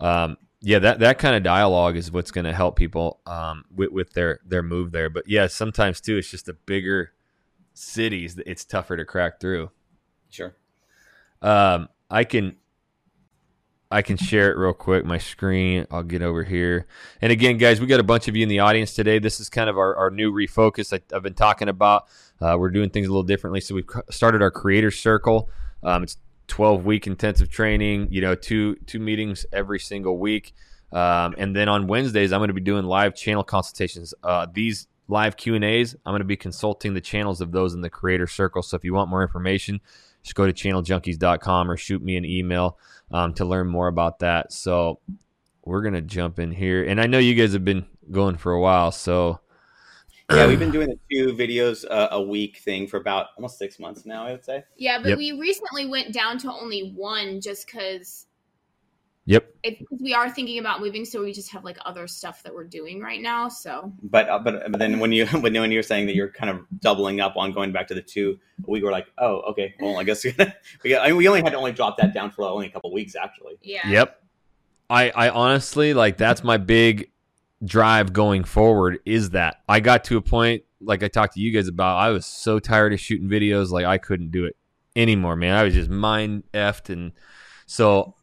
um, 0.00 0.36
yeah, 0.60 0.78
that 0.80 1.00
that 1.00 1.18
kind 1.18 1.34
of 1.34 1.42
dialogue 1.42 1.96
is 1.96 2.12
what's 2.12 2.30
going 2.30 2.44
to 2.44 2.52
help 2.52 2.76
people 2.76 3.20
um, 3.26 3.64
with, 3.74 3.90
with 3.90 4.12
their 4.12 4.40
their 4.44 4.62
move 4.62 4.92
there. 4.92 5.08
But 5.10 5.24
yeah, 5.26 5.46
sometimes 5.46 6.00
too, 6.00 6.16
it's 6.18 6.30
just 6.30 6.46
the 6.46 6.54
bigger 6.54 7.12
cities 7.72 8.34
that 8.36 8.50
it's 8.50 8.64
tougher 8.64 8.96
to 8.96 9.04
crack 9.04 9.40
through. 9.40 9.70
Sure. 10.30 10.54
Um, 11.44 11.88
I 12.10 12.24
can 12.24 12.56
I 13.90 14.02
can 14.02 14.16
share 14.16 14.50
it 14.50 14.56
real 14.56 14.72
quick. 14.72 15.04
My 15.04 15.18
screen. 15.18 15.86
I'll 15.90 16.02
get 16.02 16.22
over 16.22 16.42
here. 16.42 16.86
And 17.20 17.30
again, 17.30 17.58
guys, 17.58 17.80
we 17.80 17.86
got 17.86 18.00
a 18.00 18.04
bunch 18.04 18.26
of 18.26 18.34
you 18.34 18.42
in 18.42 18.48
the 18.48 18.58
audience 18.58 18.94
today. 18.94 19.20
This 19.20 19.38
is 19.38 19.48
kind 19.48 19.70
of 19.70 19.78
our, 19.78 19.94
our 19.94 20.10
new 20.10 20.32
refocus 20.32 20.92
I, 20.92 21.00
have 21.14 21.22
been 21.22 21.34
talking 21.34 21.68
about. 21.68 22.08
Uh, 22.40 22.56
we're 22.58 22.70
doing 22.70 22.90
things 22.90 23.06
a 23.06 23.10
little 23.10 23.22
differently. 23.22 23.60
So 23.60 23.74
we've 23.74 23.88
started 24.10 24.42
our 24.42 24.50
creator 24.50 24.90
circle. 24.90 25.48
Um, 25.82 26.02
it's 26.02 26.16
12 26.48 26.84
week 26.84 27.06
intensive 27.06 27.50
training. 27.50 28.08
You 28.10 28.22
know, 28.22 28.34
two 28.34 28.76
two 28.86 28.98
meetings 28.98 29.46
every 29.52 29.78
single 29.78 30.18
week. 30.18 30.54
Um, 30.90 31.34
and 31.38 31.54
then 31.54 31.68
on 31.68 31.86
Wednesdays, 31.86 32.32
I'm 32.32 32.40
going 32.40 32.48
to 32.48 32.54
be 32.54 32.60
doing 32.62 32.86
live 32.86 33.14
channel 33.14 33.44
consultations. 33.44 34.14
Uh, 34.22 34.46
these 34.52 34.88
live 35.08 35.36
Q 35.36 35.54
and 35.54 35.64
A's, 35.64 35.94
I'm 36.06 36.12
going 36.12 36.20
to 36.20 36.24
be 36.24 36.36
consulting 36.36 36.94
the 36.94 37.00
channels 37.00 37.40
of 37.40 37.52
those 37.52 37.74
in 37.74 37.82
the 37.82 37.90
creator 37.90 38.26
circle. 38.26 38.62
So 38.62 38.76
if 38.76 38.84
you 38.84 38.94
want 38.94 39.10
more 39.10 39.22
information, 39.22 39.80
just 40.24 40.34
go 40.34 40.46
to 40.46 40.52
channeljunkies.com 40.52 41.70
or 41.70 41.76
shoot 41.76 42.02
me 42.02 42.16
an 42.16 42.24
email 42.24 42.78
um, 43.12 43.34
to 43.34 43.44
learn 43.44 43.68
more 43.68 43.86
about 43.86 44.18
that. 44.20 44.52
So 44.52 44.98
we're 45.64 45.82
gonna 45.82 46.02
jump 46.02 46.40
in 46.40 46.50
here, 46.50 46.84
and 46.84 47.00
I 47.00 47.06
know 47.06 47.18
you 47.18 47.34
guys 47.34 47.52
have 47.52 47.64
been 47.64 47.86
going 48.10 48.36
for 48.36 48.52
a 48.52 48.60
while, 48.60 48.90
so 48.90 49.38
yeah, 50.32 50.46
we've 50.46 50.58
been 50.58 50.70
doing 50.70 50.88
the 50.88 50.98
two 51.10 51.34
videos 51.34 51.84
uh, 51.88 52.08
a 52.10 52.22
week 52.22 52.58
thing 52.58 52.86
for 52.86 52.96
about 52.96 53.28
almost 53.36 53.58
six 53.58 53.78
months 53.78 54.04
now. 54.06 54.26
I 54.26 54.32
would 54.32 54.44
say. 54.44 54.64
Yeah, 54.76 54.98
but 54.98 55.10
yep. 55.10 55.18
we 55.18 55.32
recently 55.32 55.86
went 55.86 56.12
down 56.12 56.38
to 56.38 56.52
only 56.52 56.92
one 56.96 57.40
just 57.40 57.66
because 57.66 58.26
Yep. 59.26 59.54
Because 59.62 60.00
we 60.02 60.12
are 60.12 60.28
thinking 60.28 60.58
about 60.58 60.80
moving, 60.80 61.04
so 61.06 61.22
we 61.22 61.32
just 61.32 61.50
have 61.50 61.64
like 61.64 61.78
other 61.86 62.06
stuff 62.06 62.42
that 62.42 62.54
we're 62.54 62.64
doing 62.64 63.00
right 63.00 63.22
now. 63.22 63.48
So. 63.48 63.92
But 64.02 64.28
uh, 64.28 64.38
but 64.38 64.70
but 64.70 64.78
then 64.78 64.98
when 64.98 65.12
you 65.12 65.26
when 65.40 65.54
when 65.54 65.72
you're 65.72 65.82
saying 65.82 66.06
that 66.06 66.14
you're 66.14 66.28
kind 66.28 66.50
of 66.50 66.66
doubling 66.80 67.20
up 67.20 67.36
on 67.36 67.52
going 67.52 67.72
back 67.72 67.88
to 67.88 67.94
the 67.94 68.02
two, 68.02 68.38
we 68.66 68.82
were 68.82 68.90
like, 68.90 69.06
oh, 69.18 69.40
okay. 69.50 69.74
Well, 69.80 69.98
I 69.98 70.04
guess 70.04 70.24
we 70.24 70.32
got, 70.32 71.02
I 71.02 71.08
mean, 71.08 71.16
we 71.16 71.28
only 71.28 71.42
had 71.42 71.50
to 71.50 71.56
only 71.56 71.72
drop 71.72 71.96
that 71.98 72.12
down 72.12 72.30
for 72.30 72.44
only 72.44 72.66
a 72.66 72.70
couple 72.70 72.92
weeks, 72.92 73.16
actually. 73.16 73.54
Yeah. 73.62 73.88
Yep. 73.88 74.22
I 74.90 75.10
I 75.10 75.28
honestly 75.30 75.94
like 75.94 76.18
that's 76.18 76.44
my 76.44 76.58
big 76.58 77.10
drive 77.64 78.12
going 78.12 78.44
forward 78.44 78.98
is 79.06 79.30
that 79.30 79.62
I 79.66 79.80
got 79.80 80.04
to 80.04 80.18
a 80.18 80.22
point 80.22 80.64
like 80.80 81.02
I 81.02 81.08
talked 81.08 81.34
to 81.34 81.40
you 81.40 81.50
guys 81.50 81.68
about. 81.68 81.96
I 81.96 82.10
was 82.10 82.26
so 82.26 82.58
tired 82.58 82.92
of 82.92 83.00
shooting 83.00 83.28
videos, 83.28 83.70
like 83.70 83.86
I 83.86 83.96
couldn't 83.96 84.30
do 84.30 84.44
it 84.44 84.56
anymore, 84.94 85.34
man. 85.34 85.56
I 85.56 85.62
was 85.62 85.72
just 85.72 85.88
mind 85.88 86.44
effed 86.52 86.90
and 86.90 87.12
so 87.66 88.14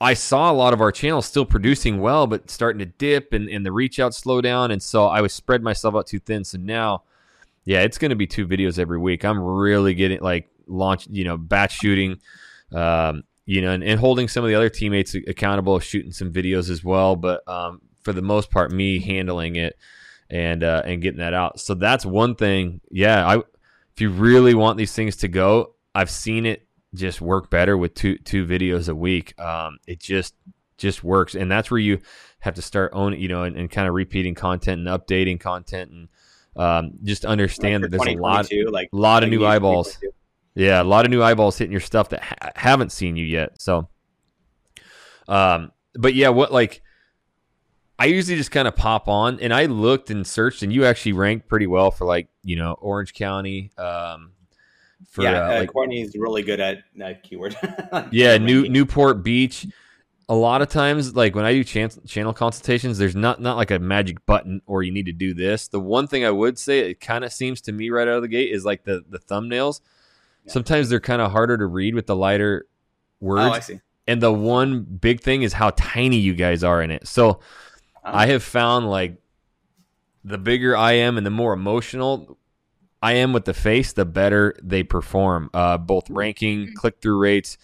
I 0.00 0.14
saw 0.14 0.50
a 0.50 0.54
lot 0.54 0.74
of 0.74 0.80
our 0.80 0.92
channels 0.92 1.26
still 1.26 1.46
producing 1.46 2.00
well, 2.00 2.26
but 2.26 2.50
starting 2.50 2.80
to 2.80 2.86
dip 2.86 3.32
and, 3.32 3.48
and 3.48 3.64
the 3.64 3.72
reach 3.72 3.98
out 3.98 4.14
slow 4.14 4.40
down. 4.40 4.70
And 4.70 4.82
so 4.82 5.06
I 5.06 5.22
was 5.22 5.32
spread 5.32 5.62
myself 5.62 5.94
out 5.94 6.06
too 6.06 6.18
thin. 6.18 6.44
So 6.44 6.58
now, 6.58 7.04
yeah, 7.64 7.80
it's 7.80 7.96
going 7.96 8.10
to 8.10 8.16
be 8.16 8.26
two 8.26 8.46
videos 8.46 8.78
every 8.78 8.98
week. 8.98 9.24
I'm 9.24 9.40
really 9.40 9.94
getting 9.94 10.20
like 10.20 10.48
launch, 10.66 11.06
you 11.10 11.24
know, 11.24 11.38
batch 11.38 11.78
shooting, 11.78 12.20
um, 12.72 13.24
you 13.46 13.62
know, 13.62 13.70
and, 13.70 13.82
and, 13.82 13.98
holding 13.98 14.28
some 14.28 14.44
of 14.44 14.48
the 14.48 14.54
other 14.54 14.68
teammates 14.68 15.14
accountable, 15.14 15.78
shooting 15.78 16.12
some 16.12 16.32
videos 16.32 16.68
as 16.68 16.84
well. 16.84 17.16
But 17.16 17.46
um, 17.48 17.80
for 18.02 18.12
the 18.12 18.22
most 18.22 18.50
part, 18.50 18.72
me 18.72 18.98
handling 18.98 19.56
it 19.56 19.78
and 20.28 20.62
uh, 20.62 20.82
and 20.84 21.00
getting 21.00 21.20
that 21.20 21.32
out. 21.32 21.60
So 21.60 21.74
that's 21.74 22.04
one 22.04 22.34
thing. 22.34 22.80
Yeah, 22.90 23.26
I 23.26 23.36
if 23.36 24.00
you 24.00 24.10
really 24.10 24.54
want 24.54 24.76
these 24.78 24.92
things 24.92 25.16
to 25.16 25.28
go, 25.28 25.74
I've 25.94 26.10
seen 26.10 26.44
it 26.44 26.65
just 26.96 27.20
work 27.20 27.50
better 27.50 27.76
with 27.76 27.94
two 27.94 28.16
two 28.18 28.46
videos 28.46 28.88
a 28.88 28.94
week. 28.94 29.38
Um, 29.40 29.78
it 29.86 30.00
just 30.00 30.34
just 30.76 31.02
works, 31.04 31.34
and 31.34 31.50
that's 31.50 31.70
where 31.70 31.80
you 31.80 32.00
have 32.40 32.54
to 32.54 32.62
start 32.62 32.92
owning, 32.94 33.20
you 33.20 33.28
know, 33.28 33.44
and, 33.44 33.56
and 33.56 33.70
kind 33.70 33.88
of 33.88 33.94
repeating 33.94 34.34
content 34.34 34.86
and 34.86 34.88
updating 34.88 35.40
content, 35.40 35.90
and 35.90 36.08
um, 36.56 36.92
just 37.02 37.24
understand 37.24 37.82
like 37.82 37.90
that 37.90 37.98
there's 37.98 38.16
a 38.16 38.20
lot, 38.20 38.48
like 38.70 38.88
a 38.92 38.96
lot 38.96 39.22
of 39.22 39.30
new 39.30 39.46
eyeballs. 39.46 39.98
Yeah, 40.54 40.80
a 40.80 40.84
lot 40.84 41.04
of 41.04 41.10
new 41.10 41.22
eyeballs 41.22 41.58
hitting 41.58 41.72
your 41.72 41.82
stuff 41.82 42.08
that 42.10 42.22
ha- 42.22 42.52
haven't 42.56 42.90
seen 42.90 43.16
you 43.16 43.26
yet. 43.26 43.60
So, 43.60 43.88
um, 45.28 45.70
but 45.94 46.14
yeah, 46.14 46.30
what 46.30 46.50
like 46.50 46.82
I 47.98 48.06
usually 48.06 48.36
just 48.36 48.50
kind 48.50 48.68
of 48.68 48.76
pop 48.76 49.08
on, 49.08 49.40
and 49.40 49.52
I 49.52 49.66
looked 49.66 50.10
and 50.10 50.26
searched, 50.26 50.62
and 50.62 50.72
you 50.72 50.84
actually 50.84 51.12
ranked 51.12 51.48
pretty 51.48 51.66
well 51.66 51.90
for 51.90 52.06
like 52.06 52.28
you 52.42 52.56
know 52.56 52.72
Orange 52.74 53.14
County, 53.14 53.70
um, 53.78 54.32
for, 55.16 55.22
yeah, 55.22 55.48
uh, 55.48 55.58
like, 55.60 55.72
Courtney's 55.72 56.14
really 56.14 56.42
good 56.42 56.60
at 56.60 56.84
that 56.96 57.22
keyword. 57.22 57.56
yeah, 58.12 58.36
New 58.36 58.68
Newport 58.68 59.24
Beach. 59.24 59.66
A 60.28 60.34
lot 60.34 60.60
of 60.60 60.68
times, 60.68 61.16
like 61.16 61.34
when 61.34 61.46
I 61.46 61.54
do 61.54 61.64
channel 61.64 61.96
channel 62.06 62.34
consultations, 62.34 62.98
there's 62.98 63.16
not 63.16 63.40
not 63.40 63.56
like 63.56 63.70
a 63.70 63.78
magic 63.78 64.24
button 64.26 64.60
or 64.66 64.82
you 64.82 64.92
need 64.92 65.06
to 65.06 65.12
do 65.12 65.32
this. 65.32 65.68
The 65.68 65.80
one 65.80 66.06
thing 66.06 66.22
I 66.24 66.30
would 66.30 66.58
say, 66.58 66.90
it 66.90 67.00
kind 67.00 67.24
of 67.24 67.32
seems 67.32 67.62
to 67.62 67.72
me 67.72 67.88
right 67.88 68.06
out 68.06 68.16
of 68.16 68.22
the 68.22 68.28
gate, 68.28 68.52
is 68.52 68.64
like 68.64 68.84
the 68.84 69.04
the 69.08 69.18
thumbnails. 69.18 69.80
Yeah. 70.44 70.52
Sometimes 70.52 70.90
they're 70.90 71.00
kind 71.00 71.22
of 71.22 71.32
harder 71.32 71.56
to 71.56 71.64
read 71.64 71.94
with 71.94 72.06
the 72.06 72.16
lighter 72.16 72.66
words. 73.20 73.42
Oh, 73.42 73.52
I 73.52 73.60
see. 73.60 73.80
and 74.06 74.20
the 74.20 74.32
one 74.32 74.82
big 74.82 75.22
thing 75.22 75.42
is 75.42 75.54
how 75.54 75.70
tiny 75.70 76.18
you 76.18 76.34
guys 76.34 76.62
are 76.62 76.82
in 76.82 76.90
it. 76.90 77.08
So 77.08 77.40
I 78.04 78.26
have 78.26 78.42
found 78.42 78.90
like 78.90 79.16
the 80.24 80.38
bigger 80.38 80.76
I 80.76 80.92
am 80.92 81.16
and 81.16 81.24
the 81.24 81.30
more 81.30 81.54
emotional 81.54 82.36
I 83.06 83.12
am 83.12 83.32
with 83.32 83.44
the 83.44 83.54
face, 83.54 83.92
the 83.92 84.04
better 84.04 84.56
they 84.60 84.82
perform, 84.82 85.48
uh, 85.54 85.78
both 85.78 86.10
ranking, 86.10 86.74
click 86.74 86.96
through 87.00 87.18
rates. 87.18 87.56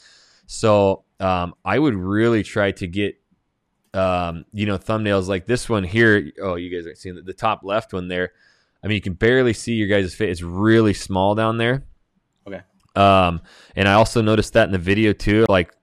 So 0.47 1.03
um, 1.19 1.57
I 1.65 1.81
would 1.81 1.97
really 1.97 2.45
try 2.45 2.71
to 2.71 2.87
get, 2.87 3.21
um, 3.93 4.45
you 4.53 4.67
know, 4.67 4.79
thumbnails 4.79 5.27
like 5.27 5.47
this 5.47 5.69
one 5.69 5.83
here. 5.83 6.31
Oh, 6.41 6.55
you 6.55 6.71
guys 6.71 6.87
are 6.87 6.95
seeing 6.95 7.17
the, 7.17 7.23
the 7.23 7.33
top 7.33 7.65
left 7.65 7.93
one 7.93 8.07
there. 8.07 8.31
I 8.85 8.87
mean, 8.87 8.95
you 8.95 9.01
can 9.01 9.15
barely 9.15 9.53
see 9.53 9.73
your 9.73 9.89
guys' 9.89 10.15
face. 10.15 10.31
It's 10.31 10.43
really 10.43 10.95
small 10.95 11.35
down 11.35 11.59
there. 11.59 11.83
Okay. 12.47 12.61
Um, 12.95 13.41
and 13.75 13.89
I 13.89 13.95
also 13.95 14.23
noticed 14.23 14.53
that 14.53 14.67
in 14.67 14.73
the 14.73 14.79
video 14.79 15.13
too. 15.13 15.45
Like, 15.49 15.75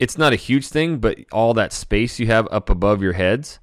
it's 0.00 0.18
not 0.18 0.32
a 0.32 0.36
huge 0.36 0.66
thing, 0.66 0.98
but 0.98 1.16
all 1.30 1.54
that 1.54 1.72
space 1.72 2.18
you 2.18 2.26
have 2.26 2.48
up 2.50 2.70
above 2.70 3.02
your 3.02 3.12
heads. 3.12 3.60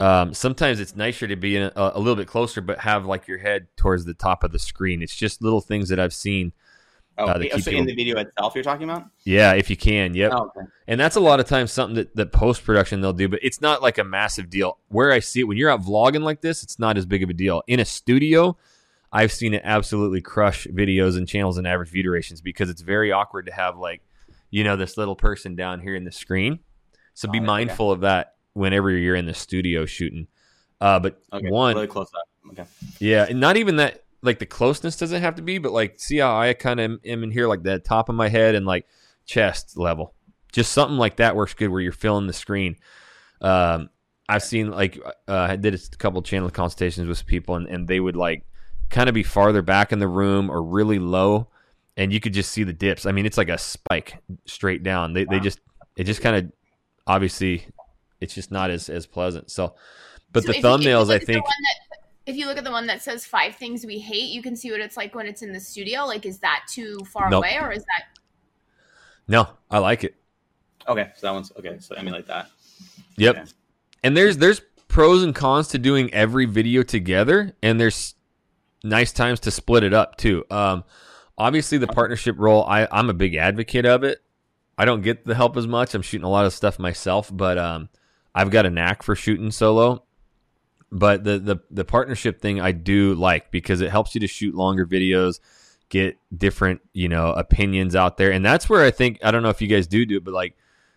Um, 0.00 0.32
sometimes 0.32 0.80
it's 0.80 0.96
nicer 0.96 1.28
to 1.28 1.36
be 1.36 1.56
a, 1.56 1.70
a, 1.76 1.98
little 1.98 2.16
bit 2.16 2.26
closer, 2.26 2.62
but 2.62 2.78
have 2.78 3.04
like 3.04 3.28
your 3.28 3.36
head 3.38 3.68
towards 3.76 4.06
the 4.06 4.14
top 4.14 4.42
of 4.42 4.50
the 4.50 4.58
screen. 4.58 5.02
It's 5.02 5.14
just 5.14 5.42
little 5.42 5.60
things 5.60 5.90
that 5.90 6.00
I've 6.00 6.14
seen. 6.14 6.52
Oh, 7.18 7.26
uh, 7.26 7.34
so 7.34 7.40
people... 7.40 7.80
in 7.80 7.84
the 7.84 7.94
video 7.94 8.18
itself, 8.18 8.54
you're 8.54 8.64
talking 8.64 8.88
about? 8.88 9.04
Yeah, 9.24 9.52
if 9.52 9.68
you 9.68 9.76
can, 9.76 10.14
yep. 10.14 10.32
Oh, 10.34 10.50
okay. 10.56 10.66
And 10.86 10.98
that's 10.98 11.16
a 11.16 11.20
lot 11.20 11.38
of 11.38 11.46
times 11.46 11.70
something 11.70 11.96
that, 11.96 12.16
that 12.16 12.32
post 12.32 12.64
production 12.64 13.02
they'll 13.02 13.12
do, 13.12 13.28
but 13.28 13.40
it's 13.42 13.60
not 13.60 13.82
like 13.82 13.98
a 13.98 14.04
massive 14.04 14.48
deal. 14.48 14.78
Where 14.88 15.12
I 15.12 15.18
see 15.18 15.40
it 15.40 15.44
when 15.44 15.58
you're 15.58 15.68
out 15.68 15.82
vlogging 15.82 16.22
like 16.22 16.40
this, 16.40 16.62
it's 16.62 16.78
not 16.78 16.96
as 16.96 17.04
big 17.04 17.22
of 17.22 17.28
a 17.28 17.34
deal. 17.34 17.62
In 17.66 17.78
a 17.78 17.84
studio, 17.84 18.56
I've 19.12 19.32
seen 19.32 19.52
it 19.52 19.60
absolutely 19.64 20.22
crush 20.22 20.66
videos 20.68 21.18
and 21.18 21.28
channels 21.28 21.58
and 21.58 21.66
average 21.66 21.90
view 21.90 22.04
durations 22.04 22.40
because 22.40 22.70
it's 22.70 22.80
very 22.80 23.12
awkward 23.12 23.46
to 23.46 23.52
have 23.52 23.76
like, 23.76 24.00
you 24.48 24.64
know, 24.64 24.76
this 24.76 24.96
little 24.96 25.16
person 25.16 25.56
down 25.56 25.80
here 25.80 25.94
in 25.94 26.04
the 26.04 26.12
screen. 26.12 26.60
So 27.12 27.28
be 27.28 27.38
oh, 27.38 27.42
mindful 27.42 27.90
okay. 27.90 27.96
of 27.96 28.00
that 28.00 28.36
whenever 28.54 28.90
you're 28.90 29.16
in 29.16 29.26
the 29.26 29.34
studio 29.34 29.86
shooting. 29.86 30.26
Uh, 30.80 30.98
but 30.98 31.20
okay, 31.32 31.48
one 31.48 31.74
really 31.74 31.86
close 31.86 32.10
up. 32.14 32.52
Okay. 32.52 32.64
Yeah, 32.98 33.26
and 33.28 33.40
not 33.40 33.56
even 33.56 33.76
that. 33.76 34.04
Like 34.22 34.38
the 34.38 34.46
closeness 34.46 34.98
doesn't 34.98 35.22
have 35.22 35.36
to 35.36 35.42
be, 35.42 35.56
but 35.56 35.72
like 35.72 35.98
see 35.98 36.18
how 36.18 36.38
I 36.38 36.52
kind 36.52 36.78
of 36.78 37.00
am 37.04 37.22
in 37.22 37.30
here, 37.30 37.48
like 37.48 37.62
the 37.62 37.78
top 37.78 38.10
of 38.10 38.14
my 38.14 38.28
head 38.28 38.54
and 38.54 38.66
like 38.66 38.86
chest 39.24 39.78
level. 39.78 40.14
Just 40.52 40.72
something 40.72 40.98
like 40.98 41.16
that 41.16 41.36
works 41.36 41.54
good 41.54 41.68
where 41.68 41.80
you're 41.80 41.92
filling 41.92 42.26
the 42.26 42.34
screen. 42.34 42.76
Um, 43.40 43.88
I've 44.28 44.42
seen 44.42 44.70
like 44.70 45.00
uh, 45.26 45.34
I 45.50 45.56
did 45.56 45.74
a 45.74 45.96
couple 45.96 46.20
channel 46.22 46.50
consultations 46.50 47.08
with 47.08 47.26
people, 47.26 47.56
and, 47.56 47.66
and 47.66 47.88
they 47.88 47.98
would 47.98 48.16
like 48.16 48.44
kind 48.90 49.08
of 49.08 49.14
be 49.14 49.22
farther 49.22 49.62
back 49.62 49.92
in 49.92 49.98
the 49.98 50.08
room 50.08 50.50
or 50.50 50.62
really 50.62 50.98
low, 50.98 51.48
and 51.96 52.12
you 52.12 52.20
could 52.20 52.34
just 52.34 52.52
see 52.52 52.62
the 52.62 52.72
dips. 52.72 53.06
I 53.06 53.12
mean, 53.12 53.26
it's 53.26 53.38
like 53.38 53.48
a 53.48 53.58
spike 53.58 54.18
straight 54.44 54.82
down. 54.82 55.14
They 55.14 55.24
wow. 55.24 55.32
they 55.32 55.40
just 55.40 55.60
it 55.96 56.04
just 56.04 56.20
kind 56.20 56.36
of 56.36 56.52
obviously 57.06 57.66
it's 58.20 58.34
just 58.34 58.50
not 58.50 58.70
as 58.70 58.88
as 58.88 59.06
pleasant. 59.06 59.50
So, 59.50 59.74
but 60.32 60.44
so 60.44 60.52
the 60.52 60.58
thumbnails, 60.58 61.08
you, 61.08 61.14
I 61.14 61.18
think. 61.18 61.44
That, 61.44 61.98
if 62.26 62.36
you 62.36 62.46
look 62.46 62.58
at 62.58 62.64
the 62.64 62.70
one 62.70 62.86
that 62.86 63.02
says 63.02 63.24
five 63.24 63.56
things 63.56 63.84
we 63.84 63.98
hate, 63.98 64.30
you 64.30 64.42
can 64.42 64.54
see 64.54 64.70
what 64.70 64.80
it's 64.80 64.96
like 64.96 65.14
when 65.14 65.26
it's 65.26 65.42
in 65.42 65.52
the 65.52 65.60
studio. 65.60 66.04
Like, 66.04 66.26
is 66.26 66.38
that 66.38 66.64
too 66.68 66.98
far 67.06 67.30
nope. 67.30 67.44
away, 67.44 67.58
or 67.60 67.72
is 67.72 67.82
that? 67.82 68.20
No, 69.26 69.48
I 69.70 69.78
like 69.78 70.04
it. 70.04 70.14
Okay, 70.88 71.10
so 71.16 71.26
that 71.26 71.32
one's 71.32 71.52
okay. 71.58 71.76
So 71.78 71.94
emulate 71.94 72.26
that. 72.26 72.50
Yep. 73.16 73.36
Okay. 73.36 73.50
And 74.02 74.16
there's 74.16 74.38
there's 74.38 74.60
pros 74.88 75.22
and 75.22 75.34
cons 75.34 75.68
to 75.68 75.78
doing 75.78 76.12
every 76.12 76.46
video 76.46 76.82
together, 76.82 77.54
and 77.62 77.80
there's 77.80 78.14
nice 78.82 79.12
times 79.12 79.40
to 79.40 79.50
split 79.50 79.84
it 79.84 79.94
up 79.94 80.16
too. 80.16 80.44
Um, 80.50 80.84
obviously, 81.38 81.78
the 81.78 81.86
partnership 81.86 82.36
role, 82.38 82.64
I, 82.64 82.88
I'm 82.90 83.10
a 83.10 83.14
big 83.14 83.34
advocate 83.34 83.86
of 83.86 84.04
it. 84.04 84.22
I 84.76 84.84
don't 84.84 85.02
get 85.02 85.26
the 85.26 85.34
help 85.34 85.56
as 85.56 85.66
much. 85.66 85.94
I'm 85.94 86.02
shooting 86.02 86.24
a 86.24 86.30
lot 86.30 86.46
of 86.46 86.52
stuff 86.52 86.78
myself, 86.78 87.30
but 87.32 87.58
um, 87.58 87.88
I've 88.34 88.50
got 88.50 88.66
a 88.66 88.70
knack 88.70 89.02
for 89.02 89.14
shooting 89.14 89.50
solo. 89.50 90.04
But 90.92 91.22
the, 91.22 91.38
the 91.38 91.56
the 91.70 91.84
partnership 91.84 92.40
thing 92.40 92.60
I 92.60 92.72
do 92.72 93.14
like 93.14 93.52
because 93.52 93.80
it 93.80 93.90
helps 93.90 94.14
you 94.14 94.20
to 94.22 94.26
shoot 94.26 94.56
longer 94.56 94.84
videos, 94.84 95.38
get 95.88 96.16
different 96.36 96.80
you 96.92 97.08
know 97.08 97.32
opinions 97.32 97.94
out 97.94 98.16
there, 98.16 98.32
and 98.32 98.44
that's 98.44 98.68
where 98.68 98.84
I 98.84 98.90
think 98.90 99.20
I 99.22 99.30
don't 99.30 99.44
know 99.44 99.50
if 99.50 99.62
you 99.62 99.68
guys 99.68 99.86
do 99.86 100.04
do 100.04 100.16
it, 100.16 100.24
but 100.24 100.34
like, 100.34 100.56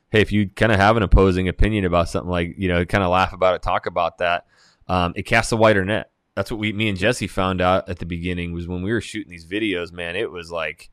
hey, 0.10 0.22
if 0.22 0.32
you 0.32 0.50
kind 0.50 0.72
of 0.72 0.80
have 0.80 0.98
an 0.98 1.04
opposing 1.04 1.48
opinion 1.48 1.86
about 1.86 2.10
something, 2.10 2.32
like 2.32 2.56
you 2.58 2.68
know, 2.68 2.84
kind 2.86 3.04
of 3.04 3.12
laugh 3.12 3.34
about 3.34 3.54
it, 3.54 3.62
talk 3.62 3.86
about 3.86 4.18
that, 4.18 4.48
um, 4.88 5.14
it 5.16 5.24
casts 5.24 5.52
a 5.52 5.58
wider 5.58 5.86
net. 5.86 6.10
That's 6.34 6.50
what 6.50 6.60
we, 6.60 6.74
me 6.74 6.90
and 6.90 6.98
Jesse 6.98 7.28
found 7.28 7.62
out 7.62 7.88
at 7.88 8.00
the 8.00 8.08
beginning 8.08 8.52
was 8.52 8.68
when 8.68 8.82
we 8.82 8.92
were 8.92 9.02
shooting 9.02 9.30
these 9.30 9.46
videos. 9.46 9.92
Man, 9.92 10.16
it 10.16 10.32
was 10.32 10.52
like 10.52 10.90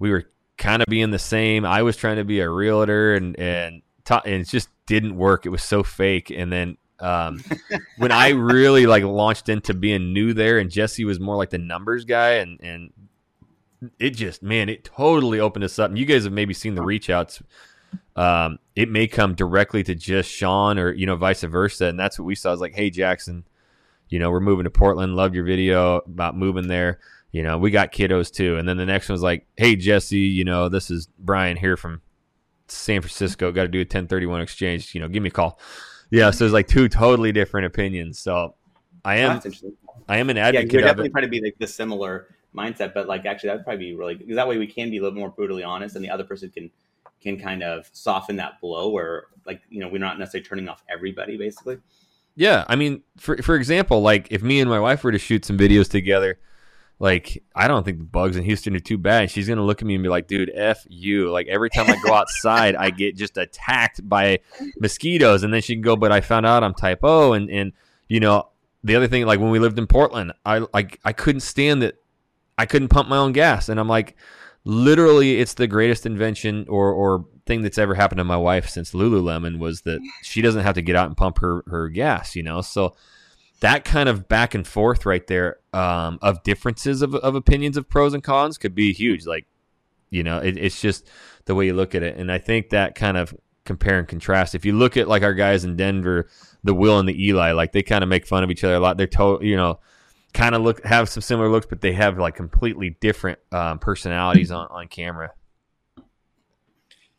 we 0.00 0.10
were 0.10 0.24
kind 0.58 0.82
of 0.82 0.86
being 0.86 1.12
the 1.12 1.20
same. 1.20 1.64
I 1.64 1.82
was 1.82 1.96
trying 1.96 2.16
to 2.16 2.24
be 2.24 2.40
a 2.40 2.50
realtor, 2.50 3.14
and 3.14 3.38
and 3.38 3.82
ta- 4.04 4.22
and 4.24 4.42
it 4.42 4.48
just 4.48 4.70
didn't 4.86 5.16
work. 5.16 5.46
It 5.46 5.50
was 5.50 5.62
so 5.62 5.82
fake. 5.82 6.30
And 6.30 6.52
then 6.52 6.76
um, 7.00 7.42
when 7.98 8.12
I 8.12 8.30
really 8.30 8.86
like 8.86 9.04
launched 9.04 9.48
into 9.48 9.74
being 9.74 10.12
new 10.12 10.34
there, 10.34 10.58
and 10.58 10.70
Jesse 10.70 11.04
was 11.04 11.20
more 11.20 11.36
like 11.36 11.50
the 11.50 11.58
numbers 11.58 12.04
guy, 12.04 12.34
and 12.34 12.60
and 12.62 12.92
it 13.98 14.10
just 14.10 14.42
man, 14.42 14.68
it 14.68 14.84
totally 14.84 15.40
opened 15.40 15.64
us 15.64 15.78
up. 15.78 15.90
And 15.90 15.98
you 15.98 16.06
guys 16.06 16.24
have 16.24 16.32
maybe 16.32 16.54
seen 16.54 16.74
the 16.74 16.82
reach 16.82 17.10
outs. 17.10 17.42
Um, 18.16 18.58
it 18.74 18.88
may 18.88 19.06
come 19.06 19.34
directly 19.34 19.82
to 19.84 19.94
just 19.94 20.30
Sean, 20.30 20.78
or 20.78 20.92
you 20.92 21.06
know, 21.06 21.16
vice 21.16 21.42
versa, 21.42 21.86
and 21.86 21.98
that's 21.98 22.18
what 22.18 22.24
we 22.24 22.34
saw. 22.34 22.52
Is 22.52 22.60
like, 22.60 22.74
hey, 22.74 22.90
Jackson, 22.90 23.44
you 24.08 24.18
know, 24.18 24.30
we're 24.30 24.40
moving 24.40 24.64
to 24.64 24.70
Portland. 24.70 25.16
Loved 25.16 25.34
your 25.34 25.44
video 25.44 25.96
about 25.96 26.36
moving 26.36 26.68
there 26.68 26.98
you 27.34 27.42
know, 27.42 27.58
we 27.58 27.72
got 27.72 27.90
kiddos 27.90 28.32
too. 28.32 28.56
And 28.58 28.68
then 28.68 28.76
the 28.76 28.86
next 28.86 29.08
one 29.08 29.14
was 29.14 29.22
like, 29.22 29.44
hey, 29.56 29.74
Jesse, 29.74 30.16
you 30.16 30.44
know, 30.44 30.68
this 30.68 30.88
is 30.88 31.08
Brian 31.18 31.56
here 31.56 31.76
from 31.76 32.00
San 32.68 33.00
Francisco. 33.00 33.52
Got 33.52 33.62
to 33.62 33.68
do 33.68 33.78
a 33.78 33.82
1031 33.82 34.40
exchange. 34.40 34.94
You 34.94 35.00
know, 35.00 35.08
give 35.08 35.22
me 35.22 35.28
a 35.28 35.32
call. 35.32 35.58
Yeah, 36.10 36.30
so 36.30 36.44
it's 36.44 36.54
like 36.54 36.68
two 36.68 36.88
totally 36.88 37.32
different 37.32 37.66
opinions. 37.66 38.18
So 38.18 38.54
I 39.04 39.16
am, 39.16 39.40
I 40.08 40.18
am 40.18 40.30
an 40.30 40.38
advocate. 40.38 40.72
Yeah, 40.72 40.78
you're 40.78 40.88
definitely 40.88 41.10
trying 41.10 41.24
to 41.24 41.28
be 41.28 41.40
like 41.40 41.56
the 41.58 41.66
similar 41.66 42.28
mindset, 42.54 42.94
but 42.94 43.08
like 43.08 43.26
actually 43.26 43.48
that'd 43.48 43.64
probably 43.64 43.84
be 43.84 43.94
really 43.94 44.14
because 44.14 44.36
that 44.36 44.46
way 44.46 44.58
we 44.58 44.66
can 44.66 44.90
be 44.90 44.98
a 44.98 45.02
little 45.02 45.18
more 45.18 45.30
brutally 45.30 45.64
honest, 45.64 45.96
and 45.96 46.04
the 46.04 46.10
other 46.10 46.24
person 46.24 46.50
can 46.50 46.70
can 47.20 47.38
kind 47.38 47.62
of 47.62 47.88
soften 47.92 48.36
that 48.36 48.60
blow, 48.60 48.90
where 48.90 49.24
like 49.46 49.62
you 49.68 49.80
know 49.80 49.88
we're 49.88 49.98
not 49.98 50.18
necessarily 50.18 50.46
turning 50.46 50.68
off 50.68 50.82
everybody, 50.88 51.36
basically. 51.36 51.78
Yeah, 52.36 52.64
I 52.68 52.76
mean, 52.76 53.02
for 53.16 53.36
for 53.38 53.56
example, 53.56 54.00
like 54.00 54.28
if 54.30 54.42
me 54.42 54.60
and 54.60 54.70
my 54.70 54.80
wife 54.80 55.04
were 55.04 55.12
to 55.12 55.18
shoot 55.18 55.44
some 55.44 55.58
videos 55.58 55.90
together 55.90 56.38
like 56.98 57.42
I 57.54 57.68
don't 57.68 57.84
think 57.84 57.98
the 57.98 58.04
bugs 58.04 58.36
in 58.36 58.44
Houston 58.44 58.76
are 58.76 58.80
too 58.80 58.98
bad. 58.98 59.30
She's 59.30 59.48
gonna 59.48 59.64
look 59.64 59.82
at 59.82 59.86
me 59.86 59.94
and 59.94 60.02
be 60.02 60.08
like, 60.08 60.26
"Dude, 60.26 60.50
f 60.54 60.86
you!" 60.88 61.30
Like 61.30 61.48
every 61.48 61.70
time 61.70 61.90
I 61.90 61.96
go 62.04 62.14
outside, 62.14 62.76
I 62.76 62.90
get 62.90 63.16
just 63.16 63.36
attacked 63.36 64.08
by 64.08 64.40
mosquitoes, 64.78 65.42
and 65.42 65.52
then 65.52 65.60
she 65.60 65.74
can 65.74 65.82
go, 65.82 65.96
"But 65.96 66.12
I 66.12 66.20
found 66.20 66.46
out 66.46 66.62
I'm 66.62 66.74
type 66.74 67.00
O," 67.02 67.32
and 67.32 67.50
and 67.50 67.72
you 68.08 68.20
know 68.20 68.48
the 68.84 68.96
other 68.96 69.08
thing, 69.08 69.26
like 69.26 69.40
when 69.40 69.50
we 69.50 69.58
lived 69.58 69.78
in 69.78 69.86
Portland, 69.86 70.32
I 70.44 70.66
like 70.72 71.00
I 71.04 71.12
couldn't 71.12 71.40
stand 71.40 71.82
that 71.82 71.96
I 72.58 72.66
couldn't 72.66 72.88
pump 72.88 73.08
my 73.08 73.16
own 73.16 73.32
gas, 73.32 73.68
and 73.68 73.80
I'm 73.80 73.88
like, 73.88 74.16
literally, 74.64 75.40
it's 75.40 75.54
the 75.54 75.66
greatest 75.66 76.06
invention 76.06 76.66
or 76.68 76.92
or 76.92 77.26
thing 77.46 77.62
that's 77.62 77.78
ever 77.78 77.94
happened 77.94 78.18
to 78.18 78.24
my 78.24 78.36
wife 78.36 78.68
since 78.68 78.92
Lululemon 78.92 79.58
was 79.58 79.82
that 79.82 80.00
she 80.22 80.40
doesn't 80.40 80.62
have 80.62 80.74
to 80.74 80.82
get 80.82 80.96
out 80.96 81.06
and 81.06 81.16
pump 81.16 81.38
her 81.40 81.64
her 81.66 81.88
gas, 81.88 82.36
you 82.36 82.42
know, 82.42 82.60
so 82.60 82.94
that 83.60 83.84
kind 83.84 84.08
of 84.08 84.28
back 84.28 84.54
and 84.54 84.66
forth 84.66 85.06
right 85.06 85.26
there 85.26 85.58
um, 85.72 86.18
of 86.22 86.42
differences 86.42 87.02
of, 87.02 87.14
of 87.14 87.34
opinions 87.34 87.76
of 87.76 87.88
pros 87.88 88.14
and 88.14 88.22
cons 88.22 88.58
could 88.58 88.74
be 88.74 88.92
huge. 88.92 89.26
Like, 89.26 89.46
you 90.10 90.22
know, 90.22 90.38
it, 90.38 90.56
it's 90.58 90.80
just 90.80 91.08
the 91.46 91.54
way 91.54 91.66
you 91.66 91.72
look 91.72 91.94
at 91.94 92.02
it. 92.02 92.16
And 92.16 92.30
I 92.30 92.38
think 92.38 92.70
that 92.70 92.94
kind 92.94 93.16
of 93.16 93.34
compare 93.64 93.98
and 93.98 94.06
contrast. 94.06 94.54
If 94.54 94.64
you 94.64 94.72
look 94.72 94.96
at 94.96 95.08
like 95.08 95.22
our 95.22 95.34
guys 95.34 95.64
in 95.64 95.76
Denver, 95.76 96.28
the 96.62 96.74
Will 96.74 96.98
and 96.98 97.08
the 97.08 97.26
Eli, 97.26 97.52
like 97.52 97.72
they 97.72 97.82
kind 97.82 98.02
of 98.02 98.08
make 98.08 98.26
fun 98.26 98.44
of 98.44 98.50
each 98.50 98.64
other 98.64 98.74
a 98.74 98.80
lot. 98.80 98.96
They're 98.96 99.06
to, 99.06 99.38
you 99.40 99.56
know, 99.56 99.80
kind 100.32 100.54
of 100.54 100.62
look 100.62 100.84
have 100.84 101.08
some 101.08 101.22
similar 101.22 101.48
looks, 101.48 101.66
but 101.66 101.80
they 101.80 101.92
have 101.92 102.18
like 102.18 102.34
completely 102.34 102.96
different 103.00 103.38
um, 103.52 103.78
personalities 103.78 104.50
on, 104.50 104.66
on 104.68 104.88
camera. 104.88 105.32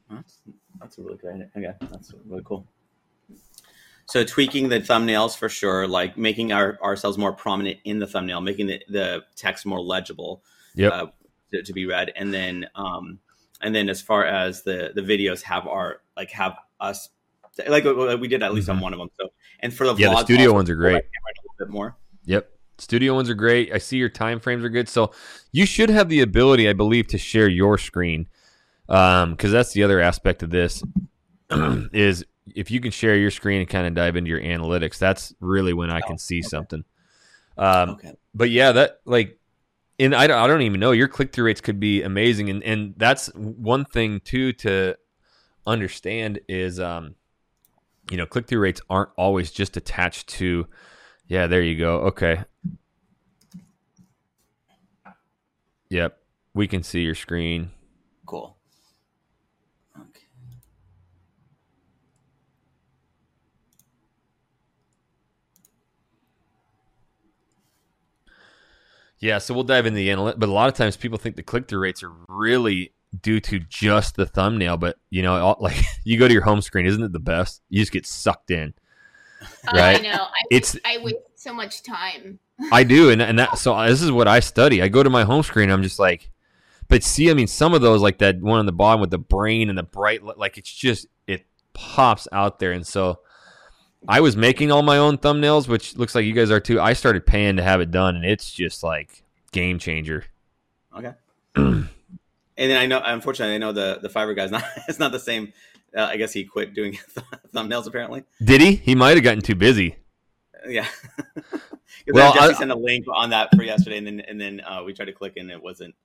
That's, 0.10 0.42
that's 0.80 0.98
a 0.98 1.02
really 1.02 1.18
great. 1.18 1.42
Okay, 1.58 1.74
that's 1.90 2.14
really 2.26 2.44
cool. 2.44 2.68
So 4.08 4.24
tweaking 4.24 4.70
the 4.70 4.80
thumbnails 4.80 5.36
for 5.36 5.50
sure, 5.50 5.88
like 5.88 6.18
making 6.18 6.52
our 6.52 6.80
ourselves 6.82 7.18
more 7.18 7.34
prominent 7.34 7.80
in 7.86 8.00
the 8.00 8.08
thumbnail, 8.08 8.42
making 8.42 8.68
the, 8.68 8.82
the 8.88 9.24
text 9.36 9.66
more 9.66 9.82
legible 9.82 10.44
yep. 10.76 10.94
uh, 10.94 11.06
to, 11.52 11.64
to, 11.64 11.74
be 11.74 11.86
read, 11.88 12.14
and 12.16 12.34
then 12.34 12.68
um, 12.76 13.20
and 13.62 13.74
then 13.74 13.90
as 13.90 14.02
far 14.02 14.24
as 14.24 14.62
the 14.62 14.92
the 14.94 15.02
videos 15.02 15.42
have 15.42 15.66
our 15.68 16.02
like 16.16 16.30
have 16.32 16.56
us 16.80 17.10
like 17.68 17.84
we 17.84 18.28
did 18.28 18.44
at 18.44 18.54
least 18.54 18.68
mm-hmm. 18.68 18.78
on 18.78 18.84
one 18.84 18.94
of 18.94 19.00
them. 19.00 19.10
So 19.20 19.30
and 19.62 19.74
for 19.74 19.86
the 19.88 19.96
yeah, 19.96 20.10
vlogs, 20.10 20.20
the 20.20 20.26
studio 20.26 20.54
ones 20.54 20.70
are 20.70 20.76
great. 20.76 20.96
A 20.96 20.98
little 20.98 21.56
bit 21.58 21.70
more. 21.70 21.98
Yep. 22.26 22.50
Studio 22.78 23.16
ones 23.16 23.30
are 23.30 23.36
great. 23.36 23.74
I 23.74 23.78
see 23.78 23.98
your 23.98 24.10
time 24.10 24.40
frames 24.40 24.64
are 24.64 24.70
good. 24.70 24.90
So 24.90 25.12
you 25.52 25.66
should 25.66 25.90
have 25.90 26.10
the 26.10 26.22
ability, 26.22 26.68
I 26.68 26.74
believe, 26.74 27.08
to 27.08 27.18
share 27.18 27.48
your 27.48 27.78
screen. 27.78 28.28
Um, 28.88 29.32
because 29.32 29.52
that's 29.52 29.74
the 29.74 29.82
other 29.84 30.00
aspect 30.00 30.44
of 30.44 30.52
this 30.52 30.84
is 31.92 32.26
if 32.54 32.70
you 32.70 32.80
can 32.80 32.92
share 32.92 33.16
your 33.16 33.32
screen 33.32 33.62
and 33.62 33.70
kind 33.70 33.88
of 33.88 33.94
dive 33.94 34.16
into 34.16 34.30
your 34.30 34.42
analytics, 34.42 34.98
that's 34.98 35.34
really 35.40 35.74
when 35.74 35.90
I 35.90 36.02
can 36.02 36.14
oh, 36.14 36.18
see 36.18 36.40
okay. 36.40 36.48
something. 36.48 36.84
Um, 37.58 37.92
okay. 37.92 38.14
But 38.34 38.50
yeah, 38.50 38.72
that 38.74 39.00
like, 39.06 39.40
and 39.98 40.14
I 40.14 40.28
don't, 40.28 40.38
I 40.38 40.48
don't 40.48 40.62
even 40.62 40.80
know 40.80 40.92
your 40.92 41.08
click 41.08 41.32
through 41.32 41.46
rates 41.46 41.62
could 41.62 41.80
be 41.80 42.04
amazing, 42.04 42.50
and 42.50 42.64
and 42.64 42.94
that's 42.98 43.28
one 43.34 43.86
thing 43.86 44.20
too 44.20 44.54
to 44.54 44.96
understand 45.66 46.40
is, 46.48 46.80
um, 46.80 47.16
you 48.12 48.18
know, 48.18 48.26
click 48.26 48.48
through 48.48 48.60
rates 48.60 48.82
aren't 48.90 49.10
always 49.18 49.52
just 49.52 49.78
attached 49.78 50.28
to. 50.30 50.68
Yeah, 51.28 51.48
there 51.48 51.62
you 51.62 51.78
go. 51.78 52.02
Okay. 52.02 52.44
Yep, 55.90 56.18
we 56.54 56.68
can 56.68 56.84
see 56.84 57.02
your 57.02 57.16
screen. 57.16 57.72
Cool. 58.26 58.58
Yeah, 69.20 69.38
so 69.38 69.54
we'll 69.54 69.64
dive 69.64 69.86
into 69.86 69.98
the 69.98 70.10
analytics, 70.10 70.40
but 70.40 70.50
a 70.50 70.52
lot 70.52 70.68
of 70.68 70.76
times 70.76 70.98
people 70.98 71.18
think 71.18 71.36
the 71.36 71.44
click 71.44 71.68
through 71.68 71.80
rates 71.80 72.04
are 72.04 72.12
really 72.28 72.94
due 73.22 73.40
to 73.40 73.60
just 73.60 74.16
the 74.16 74.26
thumbnail. 74.26 74.78
But 74.78 74.98
you 75.10 75.22
know, 75.22 75.36
all, 75.36 75.58
like 75.62 75.78
you 76.04 76.18
go 76.20 76.28
to 76.28 76.34
your 76.34 76.44
home 76.44 76.62
screen, 76.62 76.86
isn't 76.86 77.02
it 77.02 77.12
the 77.14 77.20
best? 77.20 77.62
You 77.70 77.80
just 77.82 77.92
get 77.92 78.06
sucked 78.06 78.52
in. 78.52 78.74
Oh, 79.42 79.48
right? 79.74 80.00
I 80.00 80.02
know. 80.02 80.24
I, 80.24 80.32
It's- 80.52 80.78
I 80.86 80.98
waste 81.00 81.18
so 81.36 81.54
much 81.54 81.84
time. 81.84 82.40
I 82.72 82.84
do, 82.84 83.10
and 83.10 83.22
and 83.22 83.38
that 83.40 83.58
so 83.58 83.74
uh, 83.74 83.88
this 83.90 84.02
is 84.02 84.12
what 84.12 84.28
I 84.28 84.40
study. 84.40 84.82
I 84.82 84.88
go 84.88 85.04
to 85.04 85.10
my 85.10 85.24
home 85.24 85.44
screen, 85.44 85.70
I'm 85.70 85.84
just 85.84 86.00
like, 86.00 86.32
but 86.88 87.04
see, 87.04 87.30
I 87.30 87.34
mean, 87.34 87.48
some 87.48 87.74
of 87.74 87.82
those 87.82 88.02
like 88.02 88.20
that 88.20 88.40
one 88.40 88.60
on 88.60 88.66
the 88.66 88.72
bottom 88.72 89.02
with 89.02 89.10
the 89.12 89.18
brain 89.18 89.68
and 89.70 89.78
the 89.78 89.84
bright, 89.84 90.24
like 90.24 90.58
it's 90.58 90.74
just 90.74 91.08
it 91.28 91.46
pops 91.74 92.28
out 92.32 92.60
there, 92.60 92.72
and 92.72 92.86
so. 92.86 93.20
I 94.08 94.22
was 94.22 94.36
making 94.38 94.72
all 94.72 94.82
my 94.82 94.98
own 94.98 95.18
thumbnails, 95.18 95.68
which 95.68 95.96
looks 95.98 96.16
like 96.16 96.26
you 96.26 96.34
guys 96.34 96.52
are 96.52 96.60
too. 96.60 96.80
I 96.80 96.94
started 96.94 97.26
paying 97.26 97.58
to 97.58 97.64
have 97.64 97.82
it 97.82 97.92
done, 97.92 98.16
and 98.16 98.26
it's 98.26 98.52
just 98.52 98.84
like 98.84 99.24
game 99.52 99.80
changer. 99.80 100.26
Okay. 100.98 101.14
and 101.56 101.88
then 102.58 102.78
I 102.78 102.86
know, 102.86 103.02
unfortunately, 103.04 103.56
I 103.56 103.58
know 103.60 103.72
the 103.72 104.00
the 104.02 104.10
Fiverr 104.10 104.36
guy's 104.36 104.52
not. 104.58 104.64
It's 104.88 105.00
not 105.00 105.12
the 105.12 105.20
same. 105.20 105.54
Uh, 105.96 106.02
I 106.04 106.18
guess 106.18 106.34
he 106.34 106.44
quit 106.44 106.74
doing 106.74 106.98
thumbnails. 107.54 107.88
Apparently, 107.88 108.24
Did 108.44 108.62
he? 108.62 108.76
He 108.76 108.96
might 108.96 109.16
have 109.16 109.24
gotten 109.24 109.42
too 109.42 109.56
busy. 109.56 109.96
Yeah. 110.68 110.88
Well, 112.08 112.34
Jesse 112.34 112.54
I- 112.54 112.58
sent 112.58 112.70
a 112.72 112.76
link 112.76 113.06
on 113.12 113.32
that 113.32 113.50
for 113.56 113.64
yesterday, 113.64 113.98
and 113.98 114.06
then 114.06 114.20
and 114.20 114.40
then 114.40 114.62
uh, 114.62 114.84
we 114.86 114.94
tried 114.94 115.06
to 115.06 115.12
click, 115.12 115.38
and 115.38 115.50
it 115.50 115.64
wasn't. 115.64 115.96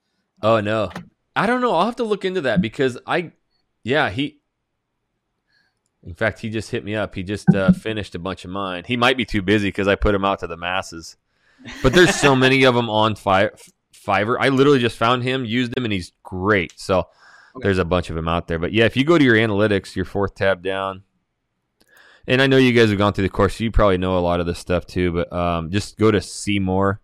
Oh 0.43 0.61
no, 0.61 0.91
I 1.37 1.47
don't 1.47 1.61
know. 1.61 1.75
I'll 1.75 1.85
have 1.85 1.97
to 1.97 2.05
look 2.05 2.25
into 2.25 2.41
that 2.43 2.63
because 2.63 2.97
I, 3.07 3.33
yeah, 3.85 4.09
he. 4.09 4.39
In 6.05 6.15
fact, 6.15 6.39
he 6.41 6.49
just 6.49 6.71
hit 6.71 6.85
me 6.85 6.95
up. 6.95 7.15
He 7.15 7.23
just 7.23 7.55
uh, 7.55 7.73
finished 7.87 8.15
a 8.15 8.19
bunch 8.19 8.45
of 8.45 8.51
mine. 8.51 8.85
He 8.87 8.97
might 8.97 9.17
be 9.17 9.25
too 9.25 9.43
busy 9.43 9.69
because 9.69 9.87
I 9.89 9.95
put 9.97 10.15
him 10.15 10.25
out 10.25 10.39
to 10.41 10.47
the 10.47 10.57
masses. 10.57 11.17
But 11.83 11.93
there's 11.93 12.15
so 12.15 12.35
many 12.35 12.65
of 12.65 12.75
them 12.75 12.89
on 12.89 13.15
Fi- 13.17 13.51
Fiverr. 13.95 14.37
I 14.41 14.49
literally 14.49 14.79
just 14.79 14.97
found 14.97 15.23
him, 15.23 15.45
used 15.45 15.77
him, 15.77 15.85
and 15.85 15.93
he's 15.93 16.13
great. 16.23 16.73
So 16.79 17.09
Okay. 17.57 17.65
there's 17.65 17.79
a 17.79 17.85
bunch 17.85 18.09
of 18.11 18.17
them 18.17 18.29
out 18.29 18.47
there. 18.47 18.59
But 18.61 18.73
yeah, 18.73 18.85
if 18.85 18.97
you 18.97 19.05
go 19.05 19.19
to 19.19 19.25
your 19.25 19.35
analytics, 19.35 19.95
your 19.97 20.05
fourth 20.05 20.37
tab 20.37 20.63
down, 20.63 21.03
and 22.27 22.41
I 22.41 22.47
know 22.47 22.57
you 22.59 22.73
guys 22.73 22.91
have 22.91 22.99
gone 22.99 23.13
through 23.13 23.25
the 23.25 23.29
course, 23.29 23.57
so 23.57 23.65
you 23.65 23.73
probably 23.73 23.99
know 23.99 24.17
a 24.17 24.21
lot 24.21 24.39
of 24.41 24.47
this 24.47 24.59
stuff 24.61 24.87
too. 24.87 25.13
But 25.13 25.33
um, 25.33 25.71
just 25.71 25.99
go 25.99 26.11
to 26.13 26.21
see 26.21 26.59
more. 26.61 27.01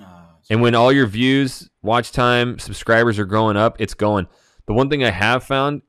Uh, 0.00 0.26
And 0.48 0.62
when 0.62 0.74
all 0.76 0.92
your 0.92 1.06
views, 1.06 1.68
watch 1.82 2.12
time, 2.12 2.58
subscribers 2.60 3.18
are 3.18 3.24
growing 3.24 3.56
up, 3.56 3.76
it's 3.80 3.94
going. 3.94 4.28
The 4.66 4.74
one 4.74 4.88
thing 4.88 5.02
I 5.02 5.10
have 5.10 5.42
found 5.44 5.82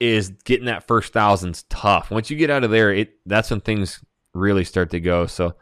is 0.00 0.30
getting 0.44 0.64
that 0.66 0.86
first 0.86 1.12
thousand's 1.12 1.62
tough. 1.64 2.10
Once 2.10 2.30
you 2.30 2.36
get 2.36 2.50
out 2.50 2.64
of 2.64 2.70
there, 2.70 2.92
it 2.92 3.10
that's 3.26 3.50
when 3.50 3.60
things 3.60 4.02
really 4.34 4.64
start 4.64 4.90
to 4.90 5.00
go. 5.00 5.26
So 5.26 5.54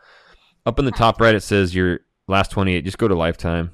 up 0.65 0.79
in 0.79 0.85
the 0.85 0.91
top 0.93 1.21
right 1.21 1.35
it 1.35 1.43
says 1.43 1.75
your 1.75 2.01
last 2.29 2.51
28. 2.53 2.85
Just 2.85 2.99
go 2.99 3.09
to 3.09 3.15
lifetime. 3.15 3.73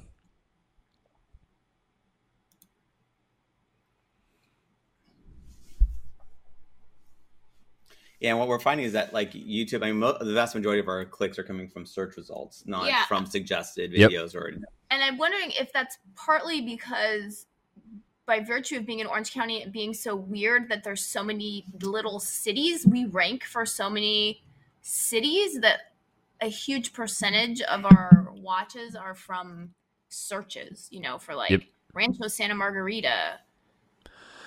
yeah, 8.19 8.29
and 8.29 8.39
what 8.39 8.47
we're 8.47 8.59
finding 8.59 8.85
is 8.85 8.93
that 8.93 9.13
like 9.13 9.33
YouTube, 9.33 9.83
I 9.83 9.87
mean, 9.87 9.99
mo- 9.99 10.17
the 10.19 10.33
vast 10.33 10.55
majority 10.55 10.79
of 10.79 10.87
our 10.87 11.03
clicks 11.05 11.37
are 11.37 11.43
coming 11.43 11.67
from 11.67 11.85
search 11.85 12.15
results, 12.15 12.63
not 12.65 12.87
Yeah. 12.87 13.05
from 13.05 13.25
suggested 13.25 13.91
Yep. 13.91 14.09
videos 14.11 14.35
or. 14.35 14.47
And 14.47 15.03
I'm 15.03 15.17
wondering 15.17 15.51
if 15.59 15.71
that's 15.73 15.97
partly 16.15 16.61
because 16.61 17.45
by 18.25 18.39
virtue 18.39 18.77
of 18.77 18.85
being 18.85 18.99
in 18.99 19.07
Orange 19.07 19.31
County 19.31 19.61
and 19.61 19.71
being 19.71 19.93
so 19.93 20.15
weird 20.15 20.69
that 20.69 20.83
there's 20.83 21.05
so 21.05 21.23
many 21.23 21.65
little 21.81 22.19
cities, 22.19 22.85
we 22.85 23.05
rank 23.05 23.43
for 23.43 23.65
so 23.65 23.89
many 23.89 24.41
cities 24.81 25.59
that 25.61 25.93
a 26.41 26.47
huge 26.47 26.93
percentage 26.93 27.61
of 27.61 27.85
our 27.85 28.29
watches 28.35 28.95
are 28.95 29.15
from 29.15 29.69
searches, 30.09 30.87
you 30.91 30.99
know, 30.99 31.17
for 31.17 31.35
like 31.35 31.51
Yep. 31.51 31.61
Rancho 31.93 32.27
Santa 32.27 32.55
Margarita, 32.55 33.39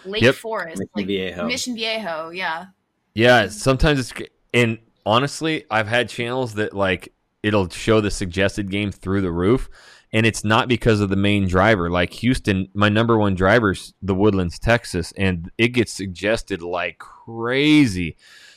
Lake 0.05 0.23
Yep. 0.23 0.35
Forest, 0.35 0.79
Mission 0.81 0.91
like 0.95 1.07
Viejo. 1.07 1.47
Mission 1.47 1.75
Viejo, 1.75 2.31
yeah. 2.31 2.67
Yeah, 3.15 3.49
sometimes 3.49 3.99
it's 3.99 4.13
and 4.55 4.79
honestly, 5.07 5.65
I've 5.71 5.89
had 5.89 6.09
channels 6.09 6.55
that 6.55 6.75
like 6.75 7.13
it'll 7.43 7.69
show 7.69 8.01
the 8.01 8.11
suggested 8.11 8.71
game 8.71 8.93
through 8.93 9.23
the 9.23 9.33
roof, 9.33 9.69
and 10.13 10.25
it's 10.25 10.45
not 10.45 10.69
because 10.69 11.01
of 11.01 11.11
the 11.11 11.17
main 11.17 11.47
driver. 11.47 11.91
Like 11.91 12.13
Houston, 12.15 12.69
my 12.75 12.89
number 12.89 13.19
one 13.19 13.35
driver's 13.35 13.95
the 14.03 14.15
Woodlands, 14.15 14.59
Texas, 14.59 15.13
and 15.17 15.51
it 15.59 15.69
gets 15.69 15.93
suggested 15.93 16.63
like 16.63 16.99
crazy. 16.99 18.17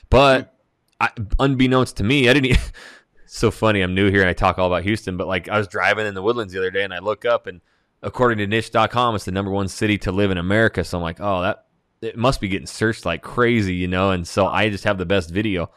But 0.10 0.58
I, 1.00 1.10
unbeknownst 1.40 1.98
to 1.98 2.04
me, 2.04 2.30
I 2.30 2.34
didn't. 2.34 2.58
so 3.26 3.50
funny. 3.50 3.82
I'm 3.82 3.96
new 3.96 4.12
here 4.12 4.22
and 4.22 4.30
I 4.30 4.34
talk 4.34 4.60
all 4.60 4.68
about 4.68 4.84
Houston, 4.84 5.16
but 5.16 5.28
like 5.28 5.48
I 5.48 5.58
was 5.58 5.68
driving 5.68 6.06
in 6.06 6.14
the 6.14 6.22
Woodlands 6.22 6.52
the 6.54 6.60
other 6.60 6.72
day 6.72 6.84
and 6.84 6.94
I 6.94 7.00
look 7.00 7.24
up 7.24 7.48
and 7.48 7.62
according 8.04 8.40
to 8.40 8.48
niche.com, 8.48 9.16
it's 9.16 9.26
the 9.26 9.32
number 9.32 9.52
one 9.52 9.68
city 9.68 9.98
to 10.00 10.12
live 10.12 10.32
in 10.32 10.38
America. 10.38 10.84
So 10.84 10.98
I'm 10.98 11.04
like, 11.04 11.22
oh, 11.22 11.42
that 11.42 11.66
it 12.02 12.18
must 12.18 12.42
be 12.42 12.48
getting 12.48 12.68
searched 12.68 13.06
like 13.06 13.22
crazy, 13.22 13.76
you 13.76 13.88
know? 13.88 14.12
And 14.12 14.28
so 14.28 14.48
I 14.48 14.70
just 14.70 14.84
have 14.84 14.98
the 14.98 15.06
best 15.06 15.30
video. 15.30 15.72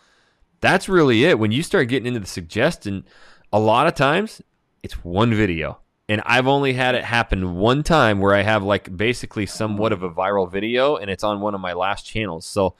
That's 0.60 0.88
really 0.88 1.24
it. 1.24 1.38
When 1.38 1.52
you 1.52 1.62
start 1.62 1.88
getting 1.88 2.06
into 2.06 2.20
the 2.20 2.26
suggestion, 2.26 3.04
a 3.52 3.58
lot 3.60 3.86
of 3.86 3.94
times 3.94 4.40
it's 4.84 5.02
one 5.02 5.32
video. 5.32 5.78
And 6.10 6.20
I've 6.26 6.46
only 6.46 6.74
had 6.74 6.94
it 6.94 7.04
happen 7.04 7.54
one 7.54 7.82
time 7.82 8.20
where 8.20 8.34
I 8.34 8.42
have 8.42 8.62
like 8.62 8.94
basically 8.94 9.46
somewhat 9.46 9.92
of 9.92 10.02
a 10.02 10.10
viral 10.10 10.48
video 10.50 10.96
and 10.96 11.10
it's 11.10 11.24
on 11.24 11.40
one 11.40 11.54
of 11.54 11.62
my 11.62 11.72
last 11.72 12.04
channels. 12.04 12.44
So 12.44 12.74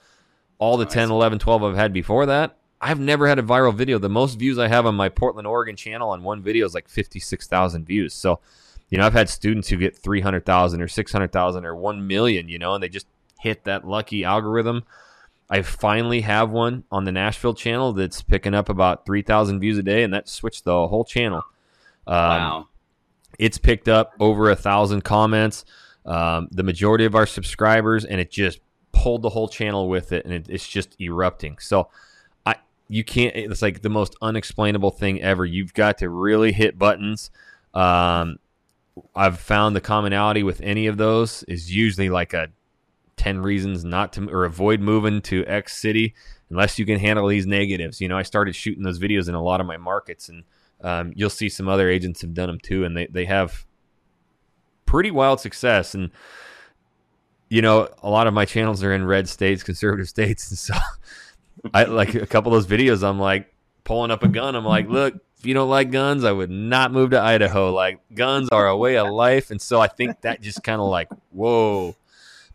all 0.59 0.77
the 0.77 0.85
Nice. 0.85 0.93
10, 0.93 1.09
11, 1.09 1.39
12 1.39 1.63
I've 1.63 1.75
had 1.75 1.91
before 1.91 2.27
that, 2.27 2.57
I've 2.79 2.99
never 2.99 3.27
had 3.27 3.39
a 3.39 3.43
viral 3.43 3.73
video. 3.73 3.97
The 3.97 4.09
most 4.09 4.37
views 4.37 4.59
I 4.59 4.67
have 4.67 4.85
on 4.85 4.93
my 4.93 5.09
Portland, 5.09 5.47
Oregon 5.47 5.75
channel 5.75 6.11
on 6.11 6.21
one 6.21 6.43
video 6.43 6.67
is 6.67 6.75
like 6.75 6.87
56,000 6.87 7.87
views. 7.87 8.13
So, 8.13 8.39
you 8.89 8.99
know, 8.99 9.07
I've 9.07 9.13
had 9.13 9.27
students 9.27 9.69
who 9.69 9.77
get 9.77 9.97
300,000 9.97 10.79
or 10.79 10.87
600,000 10.87 11.65
or 11.65 11.75
1 11.75 12.05
million, 12.05 12.47
you 12.47 12.59
know, 12.59 12.75
and 12.75 12.83
they 12.83 12.89
just 12.89 13.07
hit 13.39 13.63
that 13.63 13.87
lucky 13.87 14.23
algorithm. 14.23 14.83
I 15.49 15.63
finally 15.63 16.21
have 16.21 16.51
one 16.51 16.83
on 16.91 17.05
the 17.05 17.11
Nashville 17.11 17.55
channel 17.55 17.93
that's 17.93 18.21
picking 18.21 18.53
up 18.53 18.69
about 18.69 19.07
3,000 19.07 19.59
views 19.59 19.79
a 19.79 19.83
day, 19.83 20.03
and 20.03 20.13
that 20.13 20.29
switched 20.29 20.65
the 20.65 20.87
whole 20.87 21.03
channel. 21.03 21.43
Um, 22.07 22.17
wow. 22.17 22.67
it's 23.39 23.57
picked 23.57 23.87
up 23.87 24.13
over 24.19 24.49
a 24.49 24.55
thousand 24.55 25.03
comments. 25.03 25.65
Um, 26.05 26.47
the 26.51 26.63
majority 26.63 27.05
of 27.05 27.15
our 27.15 27.25
subscribers, 27.25 28.05
and 28.05 28.21
it 28.21 28.31
just 28.31 28.59
pulled 28.91 29.23
the 29.23 29.29
whole 29.29 29.47
channel 29.47 29.89
with 29.89 30.11
it, 30.11 30.25
and 30.25 30.33
it, 30.33 30.47
it's 30.49 30.67
just 30.67 30.99
erupting. 31.01 31.57
So, 31.59 31.89
I 32.45 32.55
you 32.87 33.03
can't. 33.03 33.35
It's 33.35 33.61
like 33.61 33.81
the 33.81 33.89
most 33.89 34.15
unexplainable 34.21 34.91
thing 34.91 35.21
ever. 35.21 35.45
You've 35.45 35.73
got 35.73 35.97
to 35.99 36.09
really 36.09 36.51
hit 36.51 36.77
buttons. 36.77 37.31
Um, 37.73 38.37
I've 39.15 39.39
found 39.39 39.75
the 39.75 39.81
commonality 39.81 40.43
with 40.43 40.61
any 40.61 40.87
of 40.87 40.97
those 40.97 41.43
is 41.43 41.75
usually 41.75 42.09
like 42.09 42.33
a 42.33 42.49
10 43.17 43.41
reasons 43.41 43.83
not 43.83 44.13
to 44.13 44.29
or 44.29 44.45
avoid 44.45 44.79
moving 44.79 45.21
to 45.21 45.45
X 45.45 45.77
city 45.77 46.13
unless 46.49 46.77
you 46.77 46.85
can 46.85 46.99
handle 46.99 47.27
these 47.27 47.45
negatives. 47.45 47.99
You 47.99 48.07
know, 48.07 48.17
I 48.17 48.23
started 48.23 48.55
shooting 48.55 48.83
those 48.83 48.99
videos 48.99 49.27
in 49.27 49.35
a 49.35 49.41
lot 49.41 49.61
of 49.61 49.67
my 49.67 49.77
markets, 49.77 50.29
and 50.29 50.43
um, 50.81 51.13
you'll 51.15 51.29
see 51.29 51.49
some 51.49 51.67
other 51.67 51.89
agents 51.89 52.21
have 52.21 52.33
done 52.33 52.47
them 52.47 52.59
too, 52.59 52.83
and 52.83 52.95
they, 52.95 53.07
they 53.07 53.25
have 53.25 53.65
pretty 54.85 55.11
wild 55.11 55.39
success. 55.39 55.93
And, 55.95 56.11
you 57.49 57.61
know, 57.61 57.89
a 58.03 58.09
lot 58.09 58.27
of 58.27 58.33
my 58.33 58.45
channels 58.45 58.83
are 58.83 58.93
in 58.93 59.05
red 59.05 59.27
states, 59.27 59.63
conservative 59.63 60.09
states. 60.09 60.49
And 60.49 60.57
so 60.57 60.73
I 61.73 61.83
like 61.85 62.15
a 62.15 62.27
couple 62.27 62.53
of 62.53 62.67
those 62.67 62.79
videos, 62.79 63.07
I'm 63.07 63.19
like 63.19 63.53
pulling 63.83 64.11
up 64.11 64.23
a 64.23 64.27
gun. 64.27 64.55
I'm 64.55 64.65
like, 64.65 64.87
look, 64.87 65.15
if 65.37 65.45
you 65.45 65.53
don't 65.53 65.69
like 65.69 65.91
guns, 65.91 66.23
I 66.23 66.31
would 66.31 66.49
not 66.49 66.91
move 66.91 67.11
to 67.11 67.19
Idaho. 67.21 67.73
Like, 67.73 67.99
guns 68.13 68.49
are 68.51 68.67
a 68.67 68.77
way 68.77 68.97
of 68.97 69.09
life. 69.09 69.51
And 69.51 69.61
so 69.61 69.79
I 69.79 69.87
think 69.87 70.21
that 70.21 70.41
just 70.41 70.63
kind 70.63 70.81
of 70.81 70.87
like, 70.87 71.09
whoa 71.31 71.95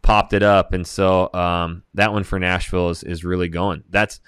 popped 0.02 0.33
it 0.33 0.42
up. 0.42 0.72
And 0.72 0.87
so 0.87 1.33
um, 1.33 1.83
that 1.94 2.12
one 2.12 2.24
for 2.24 2.38
Nashville 2.38 2.90
is, 2.90 3.02
is 3.02 3.24
really 3.24 3.48
going. 3.48 3.85
That's, 3.90 4.20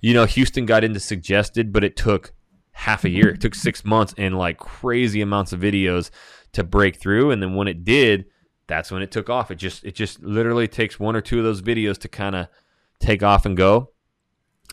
you 0.00 0.14
know, 0.14 0.24
Houston 0.24 0.66
got 0.66 0.84
into 0.84 1.00
suggested, 1.00 1.72
but 1.72 1.84
it 1.84 1.96
took 1.96 2.32
half 2.74 3.04
a 3.04 3.08
year. 3.08 3.30
It 3.30 3.40
took 3.40 3.54
six 3.54 3.84
months 3.84 4.14
and 4.18 4.36
like 4.36 4.58
crazy 4.58 5.22
amounts 5.22 5.52
of 5.52 5.60
videos 5.60 6.10
to 6.52 6.62
break 6.62 6.96
through. 6.96 7.30
And 7.30 7.42
then 7.42 7.54
when 7.54 7.68
it 7.68 7.84
did, 7.84 8.26
that's 8.66 8.90
when 8.90 9.02
it 9.02 9.10
took 9.10 9.30
off. 9.30 9.50
It 9.50 9.56
just, 9.56 9.84
it 9.84 9.94
just 9.94 10.22
literally 10.22 10.68
takes 10.68 11.00
one 11.00 11.16
or 11.16 11.20
two 11.20 11.38
of 11.38 11.44
those 11.44 11.62
videos 11.62 11.98
to 11.98 12.08
kind 12.08 12.36
of 12.36 12.48
take 13.00 13.22
off 13.22 13.46
and 13.46 13.56
go. 13.56 13.90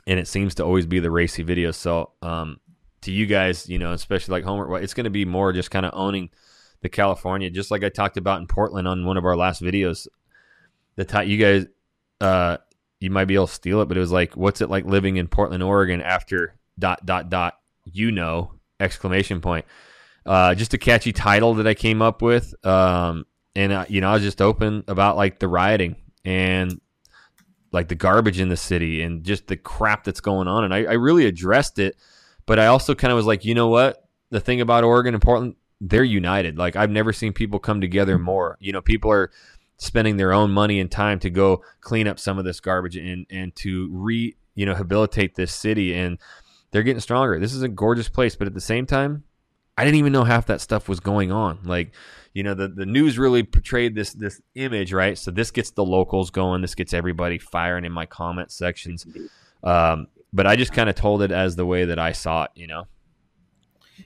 And 0.05 0.19
it 0.19 0.27
seems 0.27 0.55
to 0.55 0.65
always 0.65 0.85
be 0.85 0.99
the 0.99 1.11
racy 1.11 1.43
videos. 1.43 1.75
So, 1.75 2.11
um, 2.21 2.59
to 3.01 3.11
you 3.11 3.25
guys, 3.25 3.69
you 3.69 3.79
know, 3.79 3.93
especially 3.93 4.33
like 4.33 4.43
Homer, 4.43 4.79
it's 4.79 4.93
going 4.93 5.05
to 5.05 5.09
be 5.09 5.25
more 5.25 5.53
just 5.53 5.71
kind 5.71 5.85
of 5.85 5.91
owning 5.95 6.29
the 6.81 6.89
California, 6.89 7.49
just 7.49 7.71
like 7.71 7.83
I 7.83 7.89
talked 7.89 8.17
about 8.17 8.41
in 8.41 8.47
Portland 8.47 8.87
on 8.87 9.05
one 9.05 9.17
of 9.17 9.25
our 9.25 9.35
last 9.35 9.61
videos 9.61 10.07
the 10.95 11.05
time 11.05 11.27
you 11.29 11.37
guys 11.37 11.65
uh 12.19 12.57
you 12.99 13.09
might 13.09 13.25
be 13.25 13.33
able 13.35 13.47
to 13.47 13.53
steal 13.53 13.81
it, 13.81 13.87
but 13.87 13.97
it 13.97 13.99
was 13.99 14.11
like, 14.11 14.37
what's 14.37 14.61
it 14.61 14.69
like 14.69 14.85
living 14.85 15.17
in 15.17 15.27
Portland, 15.27 15.63
Oregon 15.63 16.01
after 16.01 16.55
dot 16.77 17.03
dot 17.05 17.29
dot 17.29 17.60
you 17.85 18.11
know 18.11 18.53
exclamation 18.79 19.41
point. 19.41 19.65
Uh, 20.25 20.53
just 20.55 20.73
a 20.73 20.77
catchy 20.77 21.11
title 21.11 21.55
that 21.55 21.67
I 21.67 21.73
came 21.73 22.01
up 22.01 22.21
with. 22.21 22.53
Um, 22.65 23.25
and 23.55 23.71
uh, 23.71 23.85
you 23.89 24.01
know, 24.01 24.09
I 24.09 24.13
was 24.13 24.23
just 24.23 24.41
open 24.41 24.83
about 24.87 25.17
like 25.17 25.39
the 25.39 25.47
rioting 25.47 25.95
and 26.23 26.79
like 27.71 27.87
the 27.87 27.95
garbage 27.95 28.39
in 28.39 28.49
the 28.49 28.57
city 28.57 29.01
and 29.01 29.23
just 29.23 29.47
the 29.47 29.57
crap 29.57 30.03
that's 30.03 30.21
going 30.21 30.47
on. 30.47 30.63
And 30.63 30.73
I, 30.73 30.83
I 30.83 30.93
really 30.93 31.25
addressed 31.25 31.79
it, 31.79 31.95
but 32.45 32.59
I 32.59 32.67
also 32.67 32.93
kind 32.95 33.11
of 33.11 33.15
was 33.15 33.25
like, 33.25 33.45
you 33.45 33.55
know 33.55 33.67
what? 33.67 34.05
The 34.29 34.39
thing 34.39 34.61
about 34.61 34.83
Oregon 34.83 35.13
and 35.13 35.23
Portland, 35.23 35.55
they're 35.79 36.03
united. 36.03 36.57
Like 36.57 36.75
I've 36.75 36.89
never 36.89 37.13
seen 37.13 37.33
people 37.33 37.59
come 37.59 37.81
together 37.81 38.17
more. 38.17 38.57
You 38.59 38.71
know, 38.71 38.81
people 38.81 39.11
are 39.11 39.31
spending 39.77 40.17
their 40.17 40.31
own 40.31 40.51
money 40.51 40.79
and 40.79 40.91
time 40.91 41.17
to 41.19 41.29
go 41.29 41.63
clean 41.81 42.07
up 42.07 42.19
some 42.19 42.37
of 42.37 42.45
this 42.45 42.59
garbage 42.59 42.95
and 42.95 43.25
and 43.31 43.55
to 43.55 43.89
re 43.91 44.35
you 44.53 44.65
know 44.65 44.75
habilitate 44.75 45.35
this 45.35 45.51
city 45.51 45.95
and 45.95 46.19
they're 46.71 46.83
getting 46.83 47.01
stronger. 47.01 47.39
This 47.39 47.53
is 47.53 47.61
a 47.61 47.67
gorgeous 47.67 48.09
place, 48.09 48.35
but 48.35 48.47
at 48.47 48.53
the 48.53 48.61
same 48.61 48.85
time, 48.85 49.23
I 49.77 49.85
didn't 49.85 49.97
even 49.97 50.13
know 50.13 50.23
half 50.23 50.47
that 50.47 50.61
stuff 50.61 50.89
was 50.89 50.99
going 50.99 51.31
on. 51.31 51.59
Like, 51.63 51.93
you 52.33 52.43
know, 52.43 52.53
the, 52.53 52.67
the 52.67 52.85
news 52.85 53.17
really 53.17 53.43
portrayed 53.43 53.95
this 53.95 54.13
this 54.13 54.41
image, 54.55 54.93
right? 54.93 55.17
So 55.17 55.31
this 55.31 55.51
gets 55.51 55.71
the 55.71 55.83
locals 55.83 56.29
going. 56.29 56.61
This 56.61 56.75
gets 56.75 56.93
everybody 56.93 57.37
firing 57.37 57.85
in 57.85 57.91
my 57.91 58.05
comment 58.05 58.51
sections. 58.51 59.05
Um, 59.63 60.07
but 60.33 60.47
I 60.47 60.55
just 60.55 60.71
kind 60.71 60.89
of 60.89 60.95
told 60.95 61.21
it 61.21 61.31
as 61.31 61.55
the 61.55 61.65
way 61.65 61.85
that 61.85 61.99
I 61.99 62.13
saw 62.13 62.43
it, 62.43 62.51
you 62.55 62.67
know. 62.67 62.85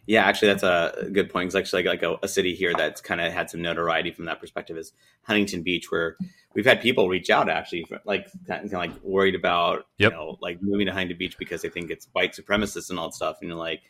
Yeah, 0.07 0.25
actually, 0.25 0.49
that's 0.49 0.63
a 0.63 1.09
good 1.11 1.29
point. 1.29 1.47
It's 1.47 1.55
actually 1.55 1.83
like 1.83 2.03
a, 2.03 2.17
a 2.21 2.27
city 2.27 2.53
here 2.53 2.73
that's 2.75 3.01
kind 3.01 3.21
of 3.21 3.31
had 3.31 3.49
some 3.49 3.61
notoriety 3.61 4.11
from 4.11 4.25
that 4.25 4.39
perspective 4.39 4.77
is 4.77 4.93
Huntington 5.23 5.63
Beach, 5.63 5.91
where 5.91 6.17
we've 6.55 6.65
had 6.65 6.81
people 6.81 7.09
reach 7.09 7.29
out 7.29 7.49
actually, 7.49 7.85
like 8.05 8.27
kind 8.47 8.65
of 8.65 8.71
like 8.71 8.91
worried 9.03 9.35
about 9.35 9.85
yep. 9.97 10.11
you 10.11 10.17
know 10.17 10.37
like 10.41 10.61
moving 10.61 10.87
to 10.87 10.91
Huntington 10.91 11.17
Beach 11.17 11.37
because 11.37 11.61
they 11.61 11.69
think 11.69 11.91
it's 11.91 12.07
white 12.13 12.33
supremacist 12.33 12.89
and 12.89 12.97
all 12.97 13.09
that 13.09 13.13
stuff, 13.13 13.37
and 13.41 13.49
you're 13.49 13.57
like, 13.57 13.81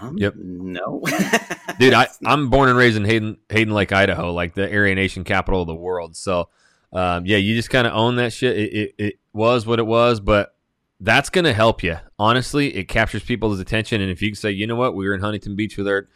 um, 0.00 0.16
yep, 0.16 0.34
no, 0.36 1.02
dude, 1.78 1.92
I, 1.92 2.08
I'm 2.24 2.48
born 2.48 2.68
and 2.68 2.78
raised 2.78 2.96
in 2.96 3.04
Hayden 3.04 3.38
Hayden 3.50 3.74
Lake, 3.74 3.92
Idaho, 3.92 4.32
like 4.32 4.54
the 4.54 4.72
Aryan 4.72 4.96
Nation 4.96 5.24
capital 5.24 5.62
of 5.62 5.66
the 5.66 5.74
world. 5.74 6.16
So, 6.16 6.48
um, 6.92 7.26
yeah, 7.26 7.36
you 7.36 7.54
just 7.54 7.70
kind 7.70 7.86
of 7.86 7.92
own 7.92 8.16
that 8.16 8.32
shit. 8.32 8.56
It, 8.56 8.72
it, 8.72 8.94
it 8.98 9.14
was 9.32 9.66
what 9.66 9.78
it 9.78 9.86
was, 9.86 10.20
but 10.20 10.54
that's 11.00 11.30
going 11.30 11.44
to 11.44 11.52
help 11.52 11.82
you. 11.82 11.96
Honestly, 12.18 12.74
it 12.76 12.84
captures 12.84 13.24
people's 13.24 13.58
attention. 13.58 14.00
And 14.00 14.10
if 14.10 14.22
you 14.22 14.30
can 14.30 14.36
say, 14.36 14.52
you 14.52 14.68
know 14.68 14.76
what, 14.76 14.94
we 14.94 15.06
were 15.06 15.14
in 15.14 15.20
Huntington 15.20 15.56
Beach 15.56 15.76
with 15.76 15.88
our 15.88 16.08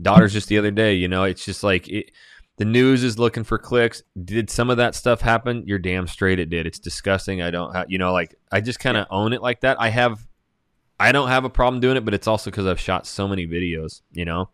daughters 0.00 0.32
just 0.32 0.48
the 0.48 0.58
other 0.58 0.70
day, 0.70 0.94
you 0.94 1.08
know, 1.08 1.24
it's 1.24 1.44
just 1.44 1.64
like 1.64 1.88
it, 1.88 2.10
the 2.56 2.64
news 2.64 3.02
is 3.02 3.18
looking 3.18 3.44
for 3.44 3.58
clicks. 3.58 4.02
Did 4.24 4.48
some 4.48 4.70
of 4.70 4.76
that 4.76 4.94
stuff 4.94 5.20
happen? 5.20 5.64
You're 5.66 5.78
damn 5.78 6.06
straight 6.06 6.38
it 6.38 6.50
did. 6.50 6.66
It's 6.66 6.78
disgusting. 6.78 7.42
I 7.42 7.50
don't 7.50 7.74
have, 7.74 7.90
you 7.90 7.98
know, 7.98 8.12
like 8.12 8.34
I 8.52 8.60
just 8.60 8.78
kind 8.78 8.96
of 8.96 9.06
yeah. 9.10 9.16
own 9.16 9.32
it 9.32 9.42
like 9.42 9.60
that. 9.62 9.80
I 9.80 9.88
have, 9.88 10.26
I 11.00 11.10
don't 11.10 11.28
have 11.28 11.44
a 11.44 11.50
problem 11.50 11.80
doing 11.80 11.96
it, 11.96 12.04
but 12.04 12.14
it's 12.14 12.28
also 12.28 12.50
because 12.50 12.66
I've 12.66 12.78
shot 12.78 13.06
so 13.06 13.26
many 13.26 13.46
videos, 13.46 14.02
you 14.12 14.24
know. 14.24 14.50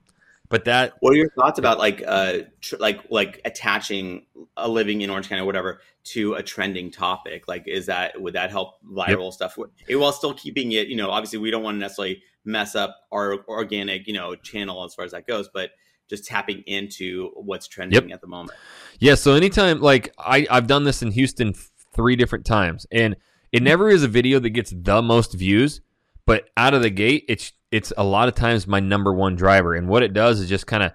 But 0.49 0.65
that. 0.65 0.95
What 1.01 1.13
are 1.13 1.17
your 1.17 1.31
thoughts 1.31 1.59
about 1.59 1.79
like, 1.79 2.03
uh, 2.07 2.39
tr- 2.61 2.77
like, 2.81 3.03
like 3.11 3.41
attaching 3.45 4.27
a 4.57 4.69
living 4.69 5.03
in 5.03 5.11
Orange 5.11 5.29
County 5.29 5.43
or 5.43 5.45
whatever 5.45 5.81
to 6.05 6.35
a 6.35 6.43
trending 6.43 6.91
topic? 6.91 7.47
Like, 7.47 7.69
is 7.69 7.87
that 7.87 8.21
would 8.21 8.33
that 8.33 8.51
help 8.51 8.83
viral 8.83 9.27
yep. 9.27 9.33
stuff? 9.35 9.59
It, 9.87 9.97
while 9.97 10.13
still 10.13 10.35
keeping 10.35 10.73
it, 10.73 10.89
you 10.89 10.97
know, 10.97 11.11
obviously 11.11 11.39
we 11.39 11.51
don't 11.51 11.63
want 11.63 11.77
to 11.77 11.79
necessarily 11.79 12.23
mess 12.45 12.75
up 12.75 12.97
our 13.13 13.45
organic, 13.47 14.09
you 14.09 14.15
know, 14.15 14.35
channel 14.35 14.83
as 14.85 14.95
far 14.95 15.05
as 15.05 15.13
that 15.13 15.27
goes, 15.27 15.49
but 15.53 15.71
just 16.11 16.27
tapping 16.27 16.63
into 16.67 17.31
what's 17.35 17.67
trending 17.67 18.09
yep. 18.09 18.15
at 18.15 18.21
the 18.21 18.27
moment. 18.27 18.59
Yeah. 18.99 19.15
So 19.15 19.35
anytime, 19.35 19.81
like 19.81 20.13
I 20.19 20.47
I've 20.51 20.67
done 20.67 20.85
this 20.85 21.01
in 21.03 21.13
Houston 21.13 21.55
three 21.95 22.17
different 22.17 22.45
times, 22.45 22.87
and 22.93 23.17
it 23.53 23.63
never 23.63 23.89
is 23.89 24.03
a 24.03 24.09
video 24.09 24.39
that 24.41 24.51
gets 24.51 24.75
the 24.77 25.01
most 25.01 25.33
views, 25.33 25.81
but 26.27 26.51
out 26.57 26.75
of 26.75 26.83
the 26.83 26.91
gate, 26.91 27.25
it's 27.29 27.53
it's 27.71 27.93
a 27.97 28.05
lot 28.05 28.29
of 28.29 28.35
times 28.35 28.67
my 28.67 28.81
number 28.81 29.13
one 29.15 29.37
driver, 29.37 29.75
and 29.75 29.89
what 29.89 30.03
it 30.03 30.13
does 30.13 30.41
is 30.41 30.49
just 30.49 30.67
kind 30.67 30.83
of 30.83 30.93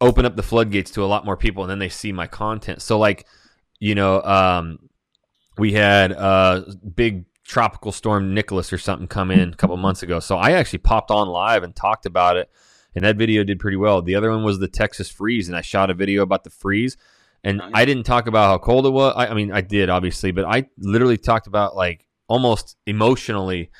open 0.00 0.26
up 0.26 0.36
the 0.36 0.42
floodgates 0.42 0.90
to 0.92 1.02
a 1.02 1.06
lot 1.06 1.24
more 1.24 1.36
people, 1.36 1.64
and 1.64 1.70
then 1.70 1.78
they 1.78 1.88
see 1.88 2.12
my 2.12 2.26
content. 2.26 2.82
So 2.82 2.98
like 2.98 3.26
you 3.80 3.94
know, 3.94 4.22
um, 4.22 4.78
we 5.58 5.72
had 5.72 6.12
a 6.12 6.64
big 6.94 7.24
tropical 7.44 7.92
storm 7.92 8.34
Nicholas 8.34 8.72
or 8.72 8.78
something 8.78 9.06
come 9.06 9.30
in 9.30 9.52
a 9.52 9.56
couple 9.56 9.76
months 9.76 10.02
ago. 10.02 10.20
So 10.20 10.36
I 10.36 10.52
actually 10.52 10.80
popped 10.80 11.10
on 11.10 11.28
live 11.28 11.62
and 11.62 11.74
talked 11.74 12.06
about 12.06 12.36
it, 12.36 12.50
and 12.96 13.04
that 13.04 13.16
video 13.16 13.44
did 13.44 13.60
pretty 13.60 13.76
well. 13.76 14.02
The 14.02 14.14
other 14.14 14.30
one 14.30 14.42
was 14.42 14.58
the 14.58 14.68
Texas 14.68 15.10
freeze, 15.10 15.48
and 15.48 15.56
I 15.56 15.60
shot 15.60 15.90
a 15.90 15.94
video 15.94 16.22
about 16.22 16.44
the 16.44 16.50
freeze. 16.50 16.96
And 17.44 17.58
nice. 17.58 17.70
I 17.74 17.84
didn't 17.84 18.04
talk 18.04 18.26
about 18.26 18.48
how 18.48 18.58
cold 18.58 18.86
it 18.86 18.90
was. 18.90 19.12
I, 19.14 19.28
I 19.28 19.34
mean, 19.34 19.52
I 19.52 19.60
did 19.60 19.90
obviously, 19.90 20.32
but 20.32 20.46
I 20.46 20.68
literally 20.78 21.18
talked 21.18 21.46
about 21.46 21.76
like 21.76 22.06
almost 22.26 22.76
emotionally 22.86 23.70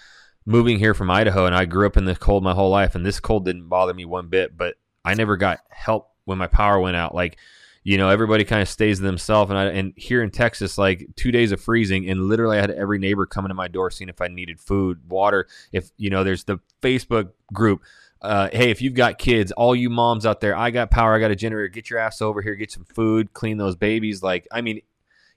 moving 0.44 0.78
here 0.78 0.94
from 0.94 1.10
Idaho, 1.10 1.46
and 1.46 1.54
I 1.54 1.64
grew 1.64 1.86
up 1.86 1.96
in 1.96 2.04
the 2.04 2.14
cold 2.14 2.44
my 2.44 2.52
whole 2.54 2.70
life, 2.70 2.94
and 2.94 3.04
this 3.04 3.18
cold 3.18 3.46
didn't 3.46 3.68
bother 3.68 3.94
me 3.94 4.04
one 4.04 4.28
bit. 4.28 4.56
But 4.56 4.76
I 5.04 5.14
never 5.14 5.36
got 5.36 5.60
help 5.70 6.10
when 6.26 6.38
my 6.38 6.46
power 6.46 6.78
went 6.78 6.96
out. 6.96 7.14
Like 7.14 7.38
you 7.86 7.98
know, 7.98 8.08
everybody 8.08 8.42
kind 8.42 8.60
of 8.60 8.68
stays 8.68 8.98
to 8.98 9.04
themselves. 9.04 9.48
And 9.48 9.56
I, 9.56 9.66
and 9.66 9.92
here 9.94 10.20
in 10.20 10.32
Texas, 10.32 10.76
like 10.76 11.06
two 11.14 11.30
days 11.30 11.52
of 11.52 11.60
freezing, 11.60 12.10
and 12.10 12.24
literally 12.24 12.58
I 12.58 12.60
had 12.60 12.72
every 12.72 12.98
neighbor 12.98 13.26
coming 13.26 13.48
to 13.48 13.54
my 13.54 13.68
door 13.68 13.92
seeing 13.92 14.08
if 14.08 14.20
I 14.20 14.26
needed 14.26 14.58
food, 14.58 15.08
water. 15.08 15.46
If 15.70 15.92
you 15.96 16.10
know, 16.10 16.24
there's 16.24 16.42
the 16.42 16.58
Facebook 16.82 17.30
group. 17.52 17.82
Uh, 18.22 18.48
hey, 18.52 18.70
if 18.70 18.80
you've 18.80 18.94
got 18.94 19.18
kids, 19.18 19.52
all 19.52 19.74
you 19.74 19.90
moms 19.90 20.26
out 20.26 20.40
there, 20.40 20.56
I 20.56 20.70
got 20.70 20.90
power, 20.90 21.14
I 21.14 21.18
got 21.18 21.30
a 21.30 21.36
generator. 21.36 21.68
Get 21.68 21.90
your 21.90 21.98
ass 21.98 22.20
over 22.20 22.42
here, 22.42 22.54
get 22.54 22.72
some 22.72 22.84
food, 22.84 23.32
clean 23.32 23.56
those 23.58 23.76
babies. 23.76 24.22
Like, 24.22 24.46
I 24.50 24.62
mean, 24.62 24.80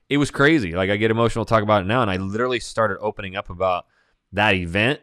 it 0.07 0.17
was 0.17 0.31
crazy. 0.31 0.73
Like, 0.73 0.89
I 0.89 0.97
get 0.97 1.11
emotional 1.11 1.45
talk 1.45 1.61
about 1.61 1.81
it 1.83 1.85
now, 1.85 2.01
and 2.01 2.09
I 2.09 2.17
literally 2.17 2.59
started 2.59 2.97
opening 2.99 3.35
up 3.35 3.49
about 3.49 3.85
that 4.31 4.55
event 4.55 5.01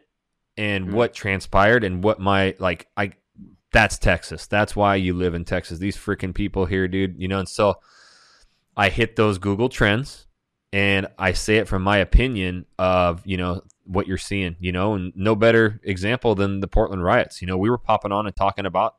and 0.57 0.87
mm-hmm. 0.87 0.95
what 0.95 1.13
transpired 1.13 1.83
and 1.83 2.03
what 2.03 2.19
my 2.19 2.55
like 2.59 2.87
I 2.97 3.11
that's 3.71 3.97
Texas. 3.97 4.47
That's 4.47 4.75
why 4.75 4.95
you 4.95 5.13
live 5.13 5.35
in 5.35 5.45
Texas. 5.45 5.79
These 5.79 5.97
freaking 5.97 6.33
people 6.33 6.65
here, 6.65 6.87
dude. 6.87 7.21
You 7.21 7.27
know, 7.27 7.39
and 7.39 7.49
so 7.49 7.75
I 8.75 8.89
hit 8.89 9.15
those 9.15 9.37
Google 9.37 9.69
trends 9.69 10.27
and 10.73 11.07
I 11.17 11.33
say 11.33 11.57
it 11.57 11.67
from 11.67 11.81
my 11.83 11.97
opinion 11.97 12.65
of, 12.77 13.25
you 13.25 13.37
know, 13.37 13.61
what 13.87 14.07
you're 14.07 14.17
seeing, 14.17 14.55
you 14.59 14.71
know, 14.71 14.93
and 14.93 15.13
no 15.15 15.35
better 15.35 15.79
example 15.83 16.35
than 16.35 16.59
the 16.59 16.67
Portland 16.67 17.03
riots. 17.03 17.41
You 17.41 17.47
know, 17.47 17.57
we 17.57 17.69
were 17.69 17.77
popping 17.77 18.11
on 18.11 18.27
and 18.27 18.35
talking 18.35 18.65
about 18.65 18.95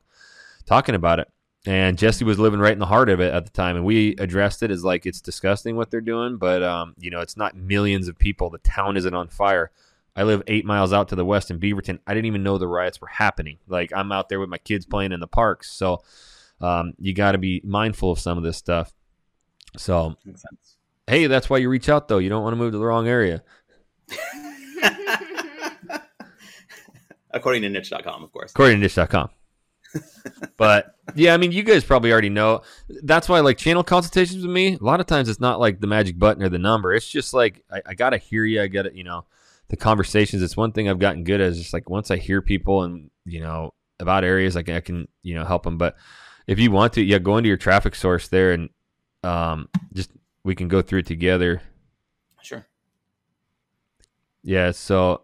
talking 0.66 0.94
about 0.94 1.20
it. 1.20 1.29
And 1.66 1.98
Jesse 1.98 2.24
was 2.24 2.38
living 2.38 2.61
right 2.61 2.72
in 2.72 2.79
the 2.79 2.87
heart 2.87 3.11
of 3.11 3.20
it 3.20 3.35
at 3.35 3.44
the 3.44 3.51
time, 3.51 3.77
and 3.77 3.85
we 3.85 4.14
addressed 4.16 4.62
it 4.62 4.70
as 4.70 4.85
like 4.85 5.07
it's 5.07 5.20
disgusting 5.20 5.77
what 5.77 5.90
they're 5.90 6.01
doing, 6.01 6.37
but 6.37 6.62
um, 6.62 6.94
you 6.98 7.11
know, 7.11 7.20
it's 7.20 7.37
not 7.37 7.57
millions 7.57 8.09
of 8.09 8.18
people. 8.18 8.48
The 8.48 8.59
town 8.59 8.96
isn't 8.96 9.14
on 9.14 9.29
fire. 9.29 9.70
I 10.16 10.22
live 10.22 10.42
eight 10.46 10.64
miles 10.64 10.92
out 10.92 11.09
to 11.09 11.16
the 11.16 11.24
west 11.24 11.51
in 11.51 11.61
Beaverton. 11.61 11.98
I 12.07 12.14
didn't 12.14 12.27
even 12.27 12.42
know 12.42 12.59
the 12.59 12.66
riots 12.66 13.01
were 13.01 13.09
happening. 13.09 13.59
Like 13.68 13.92
I'm 13.94 14.11
out 14.12 14.29
there 14.29 14.40
with 14.40 14.48
my 14.48 14.59
kids 14.59 14.87
playing 14.87 15.12
in 15.12 15.20
the 15.20 15.29
parks. 15.29 15.70
So 15.70 16.03
um, 16.61 16.94
you 16.98 17.14
got 17.14 17.33
to 17.33 17.38
be 17.38 17.61
mindful 17.64 18.11
of 18.11 18.18
some 18.18 18.38
of 18.38 18.44
this 18.44 18.57
stuff. 18.57 18.92
So, 19.77 20.16
hey, 21.07 21.27
that's 21.27 21.48
why 21.48 21.59
you 21.59 21.68
reach 21.68 21.88
out 21.88 22.09
though. 22.09 22.18
You 22.18 22.29
don't 22.31 22.42
want 22.42 22.53
to 22.53 22.57
move 22.57 22.72
to 22.72 22.79
the 22.79 22.85
wrong 22.85 23.07
area. 23.07 23.42
According 27.30 27.62
to 27.62 27.68
niche.com, 27.68 28.22
of 28.22 28.32
course. 28.32 28.52
According 28.52 28.80
to 28.80 28.82
niche.com. 28.82 29.30
but 30.56 30.94
yeah, 31.14 31.32
I 31.32 31.36
mean, 31.36 31.52
you 31.52 31.62
guys 31.62 31.84
probably 31.84 32.12
already 32.12 32.28
know. 32.28 32.62
That's 33.02 33.28
why, 33.28 33.40
like, 33.40 33.58
channel 33.58 33.82
consultations 33.82 34.42
with 34.42 34.52
me, 34.52 34.74
a 34.74 34.84
lot 34.84 35.00
of 35.00 35.06
times 35.06 35.28
it's 35.28 35.40
not 35.40 35.60
like 35.60 35.80
the 35.80 35.86
magic 35.86 36.18
button 36.18 36.42
or 36.42 36.48
the 36.48 36.58
number. 36.58 36.94
It's 36.94 37.08
just 37.08 37.32
like, 37.32 37.64
I, 37.70 37.82
I 37.86 37.94
got 37.94 38.10
to 38.10 38.18
hear 38.18 38.44
you. 38.44 38.62
I 38.62 38.66
got 38.66 38.82
to, 38.82 38.94
you 38.94 39.04
know, 39.04 39.24
the 39.68 39.76
conversations. 39.76 40.42
It's 40.42 40.56
one 40.56 40.72
thing 40.72 40.88
I've 40.88 40.98
gotten 40.98 41.24
good 41.24 41.40
at. 41.40 41.48
Is 41.48 41.58
just 41.58 41.72
like 41.72 41.88
once 41.88 42.10
I 42.10 42.16
hear 42.16 42.42
people 42.42 42.82
and 42.82 43.10
you 43.24 43.40
know 43.40 43.74
about 44.00 44.24
areas, 44.24 44.56
I 44.56 44.62
can, 44.62 44.74
I 44.74 44.80
can 44.80 45.08
you 45.22 45.34
know 45.34 45.44
help 45.44 45.62
them. 45.62 45.78
But 45.78 45.96
if 46.46 46.58
you 46.58 46.70
want 46.70 46.94
to, 46.94 47.02
yeah, 47.02 47.18
go 47.18 47.36
into 47.36 47.48
your 47.48 47.56
traffic 47.56 47.94
source 47.94 48.28
there 48.28 48.52
and 48.52 48.70
um, 49.22 49.68
just 49.92 50.10
we 50.44 50.54
can 50.54 50.68
go 50.68 50.82
through 50.82 51.00
it 51.00 51.06
together. 51.06 51.62
Sure. 52.42 52.66
Yeah. 54.42 54.70
So, 54.70 55.22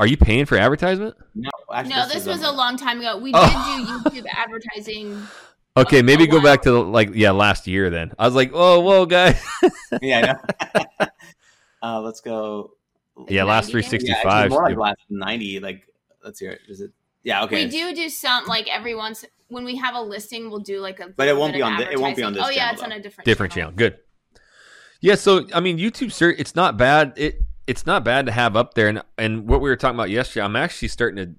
are 0.00 0.06
you 0.06 0.16
paying 0.16 0.46
for 0.46 0.56
advertisement? 0.56 1.14
No, 1.34 1.50
actually, 1.72 1.94
no. 1.94 2.04
This, 2.06 2.24
this 2.24 2.26
was 2.26 2.42
a 2.42 2.50
long 2.50 2.76
time 2.78 3.00
ago. 3.00 3.18
We 3.18 3.32
oh. 3.34 4.02
did 4.02 4.12
do 4.14 4.20
YouTube 4.22 4.28
advertising. 4.30 5.22
Okay, 5.76 6.02
maybe 6.02 6.26
go 6.26 6.42
back 6.42 6.62
to 6.62 6.80
like 6.80 7.10
yeah 7.14 7.30
last 7.30 7.68
year 7.68 7.90
then. 7.90 8.10
I 8.18 8.26
was 8.26 8.34
like, 8.34 8.50
oh 8.52 8.80
whoa, 8.80 9.06
guys. 9.06 9.40
yeah, 10.02 10.36
I 10.60 11.06
know. 11.06 11.06
Uh, 11.80 12.00
let's 12.00 12.20
go. 12.20 12.72
Yeah, 13.28 13.44
last 13.44 13.70
365. 13.70 14.24
Yeah, 14.24 14.48
more 14.48 14.64
like 14.64 14.76
last 14.76 14.98
90. 15.08 15.60
Like, 15.60 15.86
let's 16.24 16.40
hear 16.40 16.50
it. 16.50 16.62
Is 16.68 16.80
it? 16.80 16.90
Yeah, 17.22 17.44
okay. 17.44 17.66
We 17.66 17.70
do 17.70 17.94
do 17.94 18.08
some 18.08 18.46
like 18.46 18.66
every 18.68 18.96
once 18.96 19.24
when 19.46 19.64
we 19.64 19.76
have 19.76 19.94
a 19.94 20.00
listing, 20.00 20.50
we'll 20.50 20.58
do 20.58 20.80
like 20.80 20.98
a. 20.98 21.08
But 21.08 21.28
it 21.28 21.36
won't 21.36 21.54
be 21.54 21.62
on. 21.62 21.76
The, 21.76 21.90
it 21.90 22.00
won't 22.00 22.16
be 22.16 22.24
on 22.24 22.32
this. 22.32 22.42
Oh 22.44 22.50
yeah, 22.50 22.58
channel, 22.58 22.72
it's 22.72 22.80
though. 22.80 22.86
on 22.86 22.92
a 22.92 23.00
different 23.00 23.26
different 23.26 23.52
channel. 23.52 23.70
channel. 23.70 23.78
Good. 23.78 23.98
Yeah, 25.00 25.14
so 25.14 25.46
I 25.54 25.60
mean, 25.60 25.78
YouTube 25.78 26.12
search. 26.12 26.36
It's 26.38 26.56
not 26.56 26.76
bad. 26.76 27.12
It 27.16 27.42
it's 27.70 27.86
not 27.86 28.02
bad 28.04 28.26
to 28.26 28.32
have 28.32 28.56
up 28.56 28.74
there. 28.74 28.88
And 28.88 29.02
and 29.16 29.48
what 29.48 29.60
we 29.60 29.70
were 29.70 29.76
talking 29.76 29.94
about 29.96 30.10
yesterday, 30.10 30.44
I'm 30.44 30.56
actually 30.56 30.88
starting 30.88 31.16
to. 31.24 31.34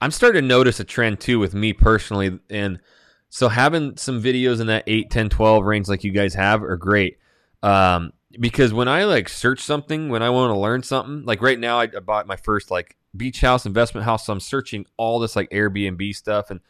I'm 0.00 0.10
starting 0.10 0.42
to 0.42 0.48
notice 0.48 0.80
a 0.80 0.84
trend 0.84 1.20
too 1.20 1.38
with 1.38 1.54
me 1.54 1.72
personally, 1.72 2.38
and 2.50 2.80
so 3.28 3.48
having 3.48 3.96
some 3.96 4.22
videos 4.22 4.60
in 4.60 4.66
that 4.68 4.84
8, 4.86 5.10
10, 5.10 5.28
12 5.30 5.64
range 5.64 5.88
like 5.88 6.04
you 6.04 6.12
guys 6.12 6.34
have 6.34 6.62
are 6.62 6.76
great. 6.76 7.18
Um, 7.62 8.12
because 8.38 8.72
when 8.72 8.88
I 8.88 9.04
like 9.04 9.28
search 9.28 9.60
something, 9.60 10.08
when 10.08 10.22
I 10.22 10.30
want 10.30 10.50
to 10.50 10.58
learn 10.58 10.82
something, 10.82 11.24
like 11.24 11.42
right 11.42 11.58
now, 11.58 11.80
I, 11.80 11.84
I 11.84 12.00
bought 12.00 12.26
my 12.26 12.36
first 12.36 12.70
like 12.70 12.96
beach 13.16 13.40
house, 13.40 13.66
investment 13.66 14.04
house. 14.04 14.26
So 14.26 14.32
I'm 14.32 14.40
searching 14.40 14.86
all 14.96 15.18
this 15.18 15.36
like 15.36 15.50
Airbnb 15.50 16.14
stuff 16.14 16.50
and 16.50 16.60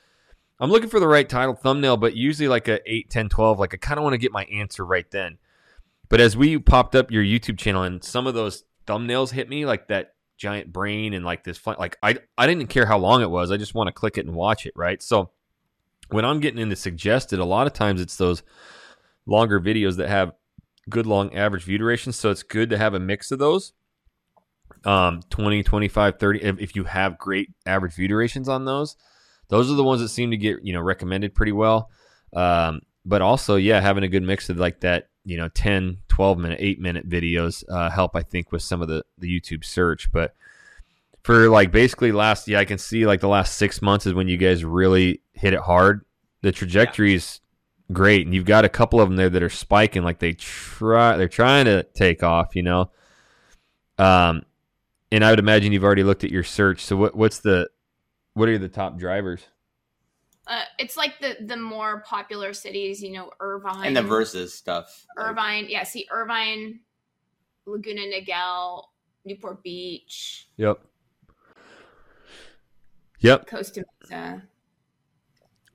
I'm 0.59 0.71
looking 0.71 0.89
for 0.89 1.01
the 1.01 1.09
right 1.09 1.29
title 1.29 1.55
thumbnail, 1.55 1.97
but 1.97 2.17
usually 2.17 2.49
like 2.49 2.69
a 2.69 2.81
8, 2.91 3.11
10, 3.11 3.29
12, 3.29 3.59
like 3.59 3.75
I 3.75 3.77
kind 3.77 3.99
of 3.99 4.05
want 4.05 4.15
to 4.15 4.19
get 4.19 4.33
my 4.33 4.45
answer 4.45 4.85
right 4.87 5.11
then. 5.11 5.39
But 6.09 6.21
as 6.21 6.37
we 6.37 6.59
popped 6.59 6.95
up 6.95 7.11
your 7.11 7.25
YouTube 7.25 7.59
channel 7.59 7.83
and 7.83 8.03
some 8.03 8.27
of 8.27 8.35
those 8.35 8.65
thumbnails 8.87 9.33
hit 9.33 9.49
me, 9.49 9.67
like 9.67 9.89
that 9.89 10.15
giant 10.37 10.73
brain 10.73 11.15
and 11.15 11.25
like 11.25 11.45
this, 11.45 11.61
like 11.67 11.97
I, 12.03 12.19
I 12.39 12.47
didn't 12.47 12.69
care 12.69 12.87
how 12.87 12.99
long 12.99 13.23
it 13.23 13.31
was. 13.31 13.51
I 13.51 13.57
just 13.57 13.75
want 13.75 13.89
to 13.89 13.93
click 13.93 14.19
it 14.19 14.27
and 14.27 14.35
watch 14.35 14.67
it, 14.67 14.73
right? 14.77 15.03
So 15.03 15.31
when 16.11 16.25
I'm 16.25 16.41
getting 16.41 16.61
into 16.61 16.77
suggested, 16.77 17.39
a 17.39 17.45
lot 17.45 17.67
of 17.67 17.73
times 17.73 18.01
it's 18.01 18.17
those 18.17 18.43
longer 19.27 19.61
videos 19.61 19.97
that 19.97 20.09
have 20.09 20.33
good 20.89 21.07
long 21.07 21.35
average 21.35 21.65
view 21.65 21.79
durations. 21.79 22.17
So 22.17 22.31
it's 22.31 22.43
good 22.43 22.71
to 22.71 22.79
have 22.79 22.95
a 22.95 23.01
mix 23.01 23.31
of 23.33 23.39
those. 23.39 23.73
Um, 24.85 25.23
20, 25.31 25.63
25, 25.63 26.19
30. 26.19 26.43
If, 26.43 26.61
if 26.61 26.77
you 26.77 26.85
have 26.85 27.19
great 27.19 27.51
average 27.67 27.95
view 27.95 28.09
durations 28.09 28.49
on 28.49 28.65
those, 28.65 28.97
those 29.49 29.71
are 29.71 29.75
the 29.75 29.85
ones 29.85 30.01
that 30.01 30.09
seem 30.09 30.31
to 30.31 30.37
get, 30.37 30.59
you 30.63 30.73
know, 30.73 30.81
recommended 30.81 31.35
pretty 31.35 31.53
well. 31.53 31.91
Um, 32.33 32.83
but 33.05 33.23
also, 33.23 33.57
yeah, 33.57 33.81
having 33.81 34.05
a 34.05 34.09
good 34.09 34.23
mix 34.23 34.49
of 34.49 34.59
like 34.59 34.81
that, 34.81 35.09
you 35.27 35.37
know, 35.37 35.49
10, 35.49 35.99
12 36.07 36.39
minute, 36.39 36.59
eight 36.61 36.81
minute 36.81 37.09
videos 37.09 37.65
uh, 37.69 37.91
help, 37.91 38.15
I 38.15 38.23
think, 38.23 38.53
with 38.53 38.63
some 38.63 38.81
of 38.81 38.87
the, 38.87 39.05
the 39.19 39.29
YouTube 39.29 39.65
search. 39.65 40.11
But 40.13 40.35
for 41.23 41.51
like 41.51 41.73
basically 41.73 42.13
last, 42.13 42.47
yeah, 42.47 42.61
I 42.61 42.65
can 42.65 42.79
see 42.79 43.07
like 43.07 43.21
the 43.21 43.29
last 43.29 43.59
six 43.59 43.83
months 43.83 44.07
is 44.07 44.15
when 44.15 44.29
you 44.29 44.37
guys 44.37 44.65
really 44.65 45.21
hit 45.33 45.53
it 45.53 45.61
hard. 45.61 46.05
The 46.43 46.53
trajectory 46.53 47.15
is 47.15 47.41
great, 47.93 48.25
and 48.25 48.33
you've 48.33 48.45
got 48.45 48.65
a 48.65 48.69
couple 48.69 49.01
of 49.01 49.09
them 49.09 49.17
there 49.17 49.29
that 49.29 49.43
are 49.43 49.51
spiking, 49.51 50.05
like 50.05 50.21
they 50.21 50.33
try, 50.35 51.17
they're 51.17 51.29
trying 51.29 51.65
to 51.65 51.83
take 51.83 52.23
off, 52.23 52.55
you 52.55 52.63
know. 52.63 52.93
Um, 53.99 54.45
and 55.11 55.25
I 55.25 55.31
would 55.31 55.41
imagine 55.41 55.73
you've 55.73 55.83
already 55.83 56.05
looked 56.05 56.23
at 56.23 56.31
your 56.31 56.45
search. 56.45 56.85
So 56.85 56.97
what, 56.97 57.17
what's 57.17 57.41
the, 57.41 57.69
what 58.35 58.49
are 58.49 58.59
the 58.59 58.69
top 58.69 58.97
drivers? 58.97 59.45
Uh, 60.47 60.63
it's 60.79 60.97
like 60.97 61.19
the 61.21 61.37
the 61.41 61.57
more 61.57 62.03
popular 62.03 62.53
cities, 62.53 63.03
you 63.03 63.13
know, 63.13 63.31
Irvine 63.41 63.85
and 63.85 63.97
the 63.97 64.03
versus 64.03 64.55
stuff. 64.55 65.07
Irvine, 65.17 65.67
yeah. 65.69 65.83
See, 65.83 66.07
Irvine, 66.11 66.81
Laguna 67.67 68.03
Niguel, 68.03 68.85
Newport 69.25 69.63
Beach. 69.63 70.49
Yep. 70.57 70.81
Yep. 73.21 73.47
Costa 73.49 73.85
Mesa. 74.03 74.43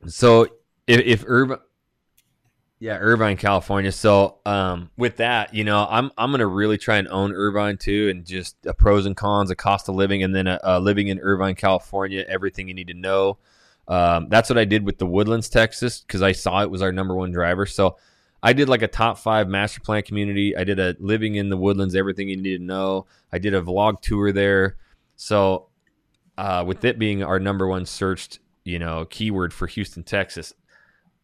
So 0.07 0.47
if, 0.87 1.01
if 1.01 1.23
Irvine, 1.27 1.59
yeah, 2.79 2.97
Irvine, 2.97 3.35
California. 3.37 3.91
So 3.91 4.39
um, 4.45 4.89
with 4.97 5.17
that, 5.17 5.53
you 5.53 5.65
know, 5.65 5.85
I'm 5.89 6.11
I'm 6.17 6.31
gonna 6.31 6.47
really 6.47 6.77
try 6.77 6.97
and 6.97 7.09
own 7.09 7.33
Irvine 7.33 7.77
too, 7.77 8.09
and 8.09 8.25
just 8.25 8.55
a 8.65 8.73
pros 8.73 9.05
and 9.05 9.17
cons, 9.17 9.51
a 9.51 9.55
cost 9.55 9.89
of 9.89 9.95
living, 9.95 10.23
and 10.23 10.33
then 10.33 10.47
a, 10.47 10.59
a 10.63 10.79
living 10.79 11.09
in 11.09 11.19
Irvine, 11.19 11.55
California, 11.55 12.25
everything 12.27 12.69
you 12.69 12.73
need 12.73 12.87
to 12.87 12.93
know. 12.93 13.37
Um, 13.87 14.27
that's 14.29 14.49
what 14.49 14.57
I 14.57 14.65
did 14.65 14.85
with 14.85 14.97
the 14.97 15.05
Woodlands, 15.05 15.49
Texas, 15.49 16.01
because 16.01 16.21
I 16.21 16.31
saw 16.31 16.61
it 16.63 16.71
was 16.71 16.81
our 16.81 16.91
number 16.91 17.15
one 17.15 17.31
driver. 17.31 17.65
So 17.65 17.97
I 18.43 18.53
did 18.53 18.69
like 18.69 18.81
a 18.81 18.87
top 18.87 19.17
five 19.17 19.47
master 19.47 19.81
plan 19.81 20.03
community. 20.03 20.55
I 20.55 20.63
did 20.63 20.79
a 20.79 20.95
living 20.99 21.35
in 21.35 21.49
the 21.49 21.57
Woodlands, 21.57 21.95
everything 21.95 22.29
you 22.29 22.37
need 22.37 22.57
to 22.57 22.63
know. 22.63 23.05
I 23.31 23.37
did 23.37 23.53
a 23.53 23.61
vlog 23.61 24.01
tour 24.01 24.31
there. 24.31 24.77
So 25.15 25.67
uh, 26.37 26.63
with 26.65 26.83
it 26.85 26.97
being 26.97 27.23
our 27.23 27.39
number 27.39 27.67
one 27.67 27.85
searched, 27.85 28.39
you 28.63 28.79
know, 28.79 29.05
keyword 29.05 29.53
for 29.53 29.67
Houston, 29.67 30.03
Texas, 30.03 30.53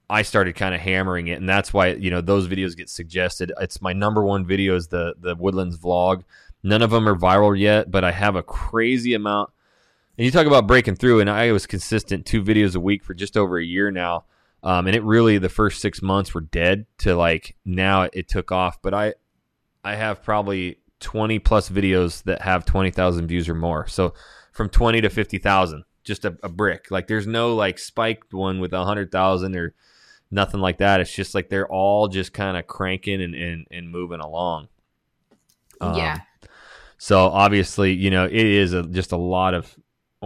I 0.09 0.21
started 0.21 0.55
kind 0.55 0.73
of 0.73 0.79
hammering 0.81 1.27
it, 1.27 1.39
and 1.39 1.49
that's 1.49 1.73
why 1.73 1.87
you 1.87 2.09
know 2.09 2.21
those 2.21 2.47
videos 2.47 2.77
get 2.77 2.89
suggested. 2.89 3.51
It's 3.59 3.81
my 3.81 3.93
number 3.93 4.23
one 4.23 4.45
video 4.45 4.75
is 4.75 4.87
the 4.87 5.15
the 5.19 5.35
Woodlands 5.35 5.77
vlog. 5.77 6.23
None 6.63 6.81
of 6.81 6.91
them 6.91 7.07
are 7.07 7.15
viral 7.15 7.57
yet, 7.57 7.91
but 7.91 8.03
I 8.03 8.11
have 8.11 8.35
a 8.35 8.43
crazy 8.43 9.13
amount. 9.13 9.49
And 10.17 10.25
you 10.25 10.31
talk 10.31 10.47
about 10.47 10.67
breaking 10.67 10.95
through, 10.95 11.19
and 11.19 11.29
I 11.29 11.51
was 11.51 11.67
consistent 11.67 12.25
two 12.25 12.41
videos 12.41 12.75
a 12.75 12.79
week 12.79 13.03
for 13.03 13.13
just 13.13 13.37
over 13.37 13.57
a 13.57 13.63
year 13.63 13.91
now. 13.91 14.25
Um, 14.63 14.87
and 14.87 14.95
it 14.95 15.03
really 15.03 15.37
the 15.37 15.49
first 15.49 15.81
six 15.81 16.01
months 16.01 16.33
were 16.33 16.41
dead 16.41 16.87
to 16.99 17.15
like 17.15 17.55
now 17.63 18.03
it, 18.03 18.11
it 18.13 18.27
took 18.27 18.51
off. 18.51 18.81
But 18.81 18.93
I 18.93 19.13
I 19.83 19.95
have 19.95 20.23
probably 20.23 20.79
twenty 20.99 21.37
plus 21.37 21.69
videos 21.69 22.23
that 22.23 22.41
have 22.41 22.65
twenty 22.65 22.89
thousand 22.89 23.27
views 23.27 23.47
or 23.47 23.53
more. 23.53 23.87
So 23.87 24.15
from 24.51 24.69
twenty 24.69 25.01
to 25.01 25.09
fifty 25.09 25.37
thousand, 25.37 25.83
just 26.03 26.25
a, 26.25 26.35
a 26.41 26.49
brick. 26.49 26.89
Like 26.89 27.07
there's 27.07 27.27
no 27.27 27.55
like 27.55 27.77
spiked 27.77 28.33
one 28.33 28.59
with 28.59 28.73
a 28.73 28.83
hundred 28.83 29.11
thousand 29.11 29.55
or 29.55 29.75
nothing 30.31 30.59
like 30.59 30.79
that. 30.79 30.99
It's 30.99 31.13
just 31.13 31.35
like 31.35 31.49
they're 31.49 31.71
all 31.71 32.07
just 32.07 32.33
kind 32.33 32.57
of 32.57 32.65
cranking 32.65 33.21
and, 33.21 33.35
and, 33.35 33.67
and 33.69 33.91
moving 33.91 34.19
along. 34.19 34.69
Um, 35.79 35.95
yeah. 35.95 36.17
So 36.97 37.19
obviously, 37.19 37.93
you 37.93 38.09
know, 38.09 38.25
it 38.25 38.33
is 38.33 38.73
a, 38.73 38.83
just 38.83 39.11
a 39.11 39.17
lot 39.17 39.53
of 39.53 39.75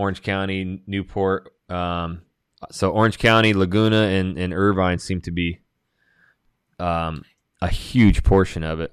Orange 0.02 0.24
County, 0.24 0.82
Newport. 0.88 1.54
Um, 1.70 2.24
so 2.72 2.90
Orange 2.90 3.20
County, 3.20 3.54
Laguna, 3.54 4.02
and, 4.04 4.38
and 4.38 4.52
Irvine 4.52 4.98
seem 4.98 5.22
to 5.22 5.32
be 5.32 5.60
um, 6.80 7.24
a 7.62 7.68
huge 7.68 8.24
portion 8.24 8.64
of 8.64 8.80
it. 8.80 8.92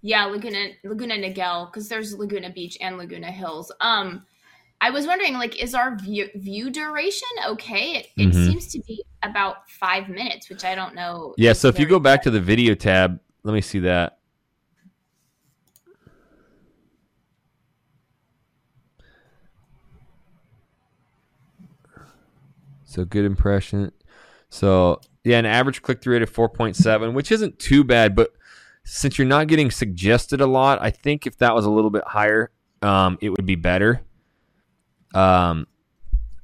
Yeah, 0.00 0.24
Laguna 0.24 0.70
Laguna 0.82 1.14
Niguel, 1.14 1.66
because 1.66 1.88
there's 1.88 2.18
Laguna 2.18 2.50
Beach 2.50 2.76
and 2.80 2.98
Laguna 2.98 3.30
Hills. 3.30 3.70
Um, 3.80 4.26
I 4.80 4.90
was 4.90 5.06
wondering, 5.06 5.34
like, 5.34 5.62
is 5.62 5.76
our 5.76 5.96
view, 5.96 6.28
view 6.34 6.70
duration 6.70 7.28
okay? 7.46 7.98
It, 7.98 8.08
it 8.16 8.28
mm-hmm. 8.30 8.46
seems 8.46 8.66
to 8.72 8.80
be 8.80 9.04
about 9.22 9.70
five 9.70 10.08
minutes, 10.08 10.50
which 10.50 10.64
I 10.64 10.74
don't 10.74 10.96
know. 10.96 11.34
Yeah, 11.38 11.52
so 11.52 11.68
if 11.68 11.78
you 11.78 11.86
go 11.86 12.00
back 12.00 12.20
to 12.22 12.30
the 12.30 12.40
video 12.40 12.74
tab, 12.74 13.20
let 13.44 13.54
me 13.54 13.60
see 13.60 13.78
that. 13.80 14.18
So 22.92 23.04
good 23.04 23.24
impression. 23.24 23.92
So 24.50 25.00
yeah, 25.24 25.38
an 25.38 25.46
average 25.46 25.82
click 25.82 26.02
through 26.02 26.14
rate 26.14 26.22
of 26.22 26.32
4.7, 26.32 27.14
which 27.14 27.32
isn't 27.32 27.58
too 27.58 27.84
bad, 27.84 28.14
but 28.14 28.32
since 28.84 29.16
you're 29.16 29.26
not 29.26 29.46
getting 29.46 29.70
suggested 29.70 30.40
a 30.40 30.46
lot, 30.46 30.80
I 30.82 30.90
think 30.90 31.26
if 31.26 31.38
that 31.38 31.54
was 31.54 31.64
a 31.64 31.70
little 31.70 31.90
bit 31.90 32.04
higher, 32.06 32.50
um, 32.82 33.16
it 33.20 33.30
would 33.30 33.46
be 33.46 33.54
better. 33.54 34.02
Um, 35.14 35.66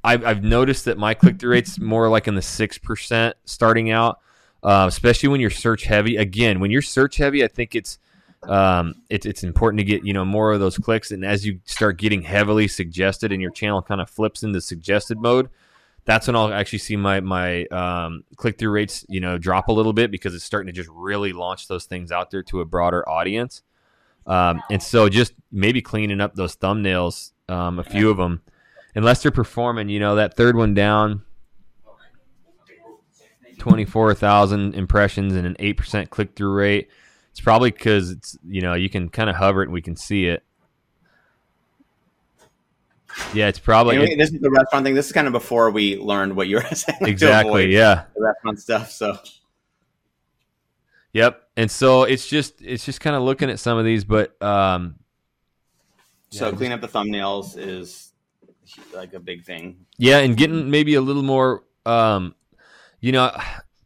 I've, 0.05 0.25
I've 0.25 0.45
noticed 0.45 0.85
that 0.87 0.97
my 0.97 1.15
click 1.15 1.39
through 1.39 1.51
rate's 1.51 1.79
more 1.79 2.09
like 2.09 2.29
in 2.29 2.35
the 2.35 2.43
six 2.43 2.79
percent 2.79 3.37
starting 3.45 3.91
out, 3.91 4.21
uh, 4.63 4.87
especially 4.89 5.29
when 5.29 5.41
you're 5.41 5.51
search 5.51 5.85
heavy. 5.85 6.17
Again, 6.17 6.61
when 6.61 6.71
you're 6.71 6.83
search 6.83 7.17
heavy, 7.17 7.43
I 7.43 7.49
think 7.49 7.75
it's 7.75 7.99
um, 8.45 8.95
it's 9.11 9.27
it's 9.27 9.43
important 9.43 9.79
to 9.79 9.85
get 9.85 10.05
you 10.05 10.13
know 10.13 10.25
more 10.25 10.53
of 10.53 10.61
those 10.61 10.79
clicks. 10.79 11.11
And 11.11 11.25
as 11.25 11.45
you 11.45 11.61
start 11.65 11.99
getting 11.99 12.23
heavily 12.23 12.69
suggested, 12.69 13.33
and 13.33 13.43
your 13.43 13.51
channel 13.51 13.83
kind 13.83 14.01
of 14.01 14.09
flips 14.09 14.45
into 14.45 14.61
suggested 14.61 15.19
mode, 15.19 15.49
that's 16.09 16.27
when 16.27 16.35
I'll 16.35 16.53
actually 16.53 16.81
see 16.81 16.97
my 16.97 17.21
my 17.21 17.67
um, 17.67 18.25
click 18.37 18.59
through 18.59 18.71
rates 18.71 19.05
you 19.09 19.21
know 19.21 19.39
drop 19.39 19.69
a 19.69 19.73
little 19.73 19.93
bit 19.93 20.11
because 20.11 20.35
it's 20.35 20.45
starting 20.45 20.67
to 20.67 20.73
just 20.73 20.91
really 20.93 21.33
launch 21.33 21.69
those 21.69 21.85
things 21.85 22.11
out 22.11 22.33
there 22.33 22.43
to 22.45 22.61
a 22.61 22.65
broader 22.65 23.09
audience. 23.09 23.63
Um, 24.27 24.63
and 24.71 24.83
so 24.83 25.09
just 25.09 25.33
maybe 25.53 25.81
cleaning 25.81 26.21
up 26.21 26.35
those 26.35 26.55
thumbnails, 26.55 27.33
um, 27.49 27.79
a 27.79 27.85
few 27.85 28.11
of 28.11 28.19
them 28.19 28.43
unless 28.99 29.23
they're 29.23 29.31
performing, 29.31 29.89
you 29.89 30.01
know, 30.01 30.17
that 30.17 30.35
third 30.35 30.57
one 30.57 30.75
down, 30.75 31.23
24,000 33.59 34.75
impressions 34.75 35.35
and 35.35 35.47
an 35.47 35.55
8% 35.61 36.11
click 36.11 36.35
through 36.35 36.53
rate. 36.53 36.89
It's 37.31 37.41
probably 37.41 37.71
because 37.71 38.11
it's, 38.11 38.37
you 38.47 38.61
know, 38.61 38.75
you 38.75 38.91
can 38.91 39.09
kind 39.09 39.31
of 39.31 39.37
hover 39.37 39.63
it 39.63 39.67
and 39.67 39.73
we 39.73 39.83
can 39.83 39.95
see 39.95 40.27
it. 40.27 40.43
Yeah, 43.35 43.49
it's 43.49 43.59
probably. 43.59 43.97
Anyway, 43.97 44.17
this 44.17 44.33
is 44.33 44.41
the 44.41 44.51
restaurant 44.51 44.85
thing. 44.85 44.95
This 44.95 45.07
is 45.07 45.13
kind 45.13 45.27
of 45.27 45.33
before 45.33 45.71
we 45.71 45.97
learned 45.97 46.37
what 46.37 46.49
you 46.49 46.57
were 46.57 46.63
saying. 46.75 46.99
Exactly. 47.03 47.75
Yeah. 47.75 48.05
The 48.15 48.23
restaurant 48.23 48.61
stuff. 48.61 48.91
So. 48.91 49.19
Yep. 51.13 51.43
And 51.57 51.71
so 51.71 52.05
it's 52.05 52.27
just 52.27 52.61
it's 52.63 52.85
just 52.85 53.01
kind 53.01 53.17
of 53.17 53.23
looking 53.23 53.51
at 53.51 53.59
some 53.59 53.79
of 53.79 53.85
these, 53.85 54.05
but 54.05 54.41
um. 54.43 54.97
So 56.31 56.51
yeah, 56.51 56.57
clean 56.57 56.73
up 56.73 56.81
the 56.81 56.89
thumbnails 56.89 57.57
is 57.57 58.13
like 58.95 59.15
a 59.15 59.21
big 59.21 59.45
thing. 59.45 59.87
Yeah, 59.97 60.19
and 60.19 60.37
getting 60.37 60.71
maybe 60.71 60.95
a 60.95 61.01
little 61.01 61.23
more, 61.23 61.65
um, 61.87 62.35
you 63.01 63.13
know, 63.13 63.35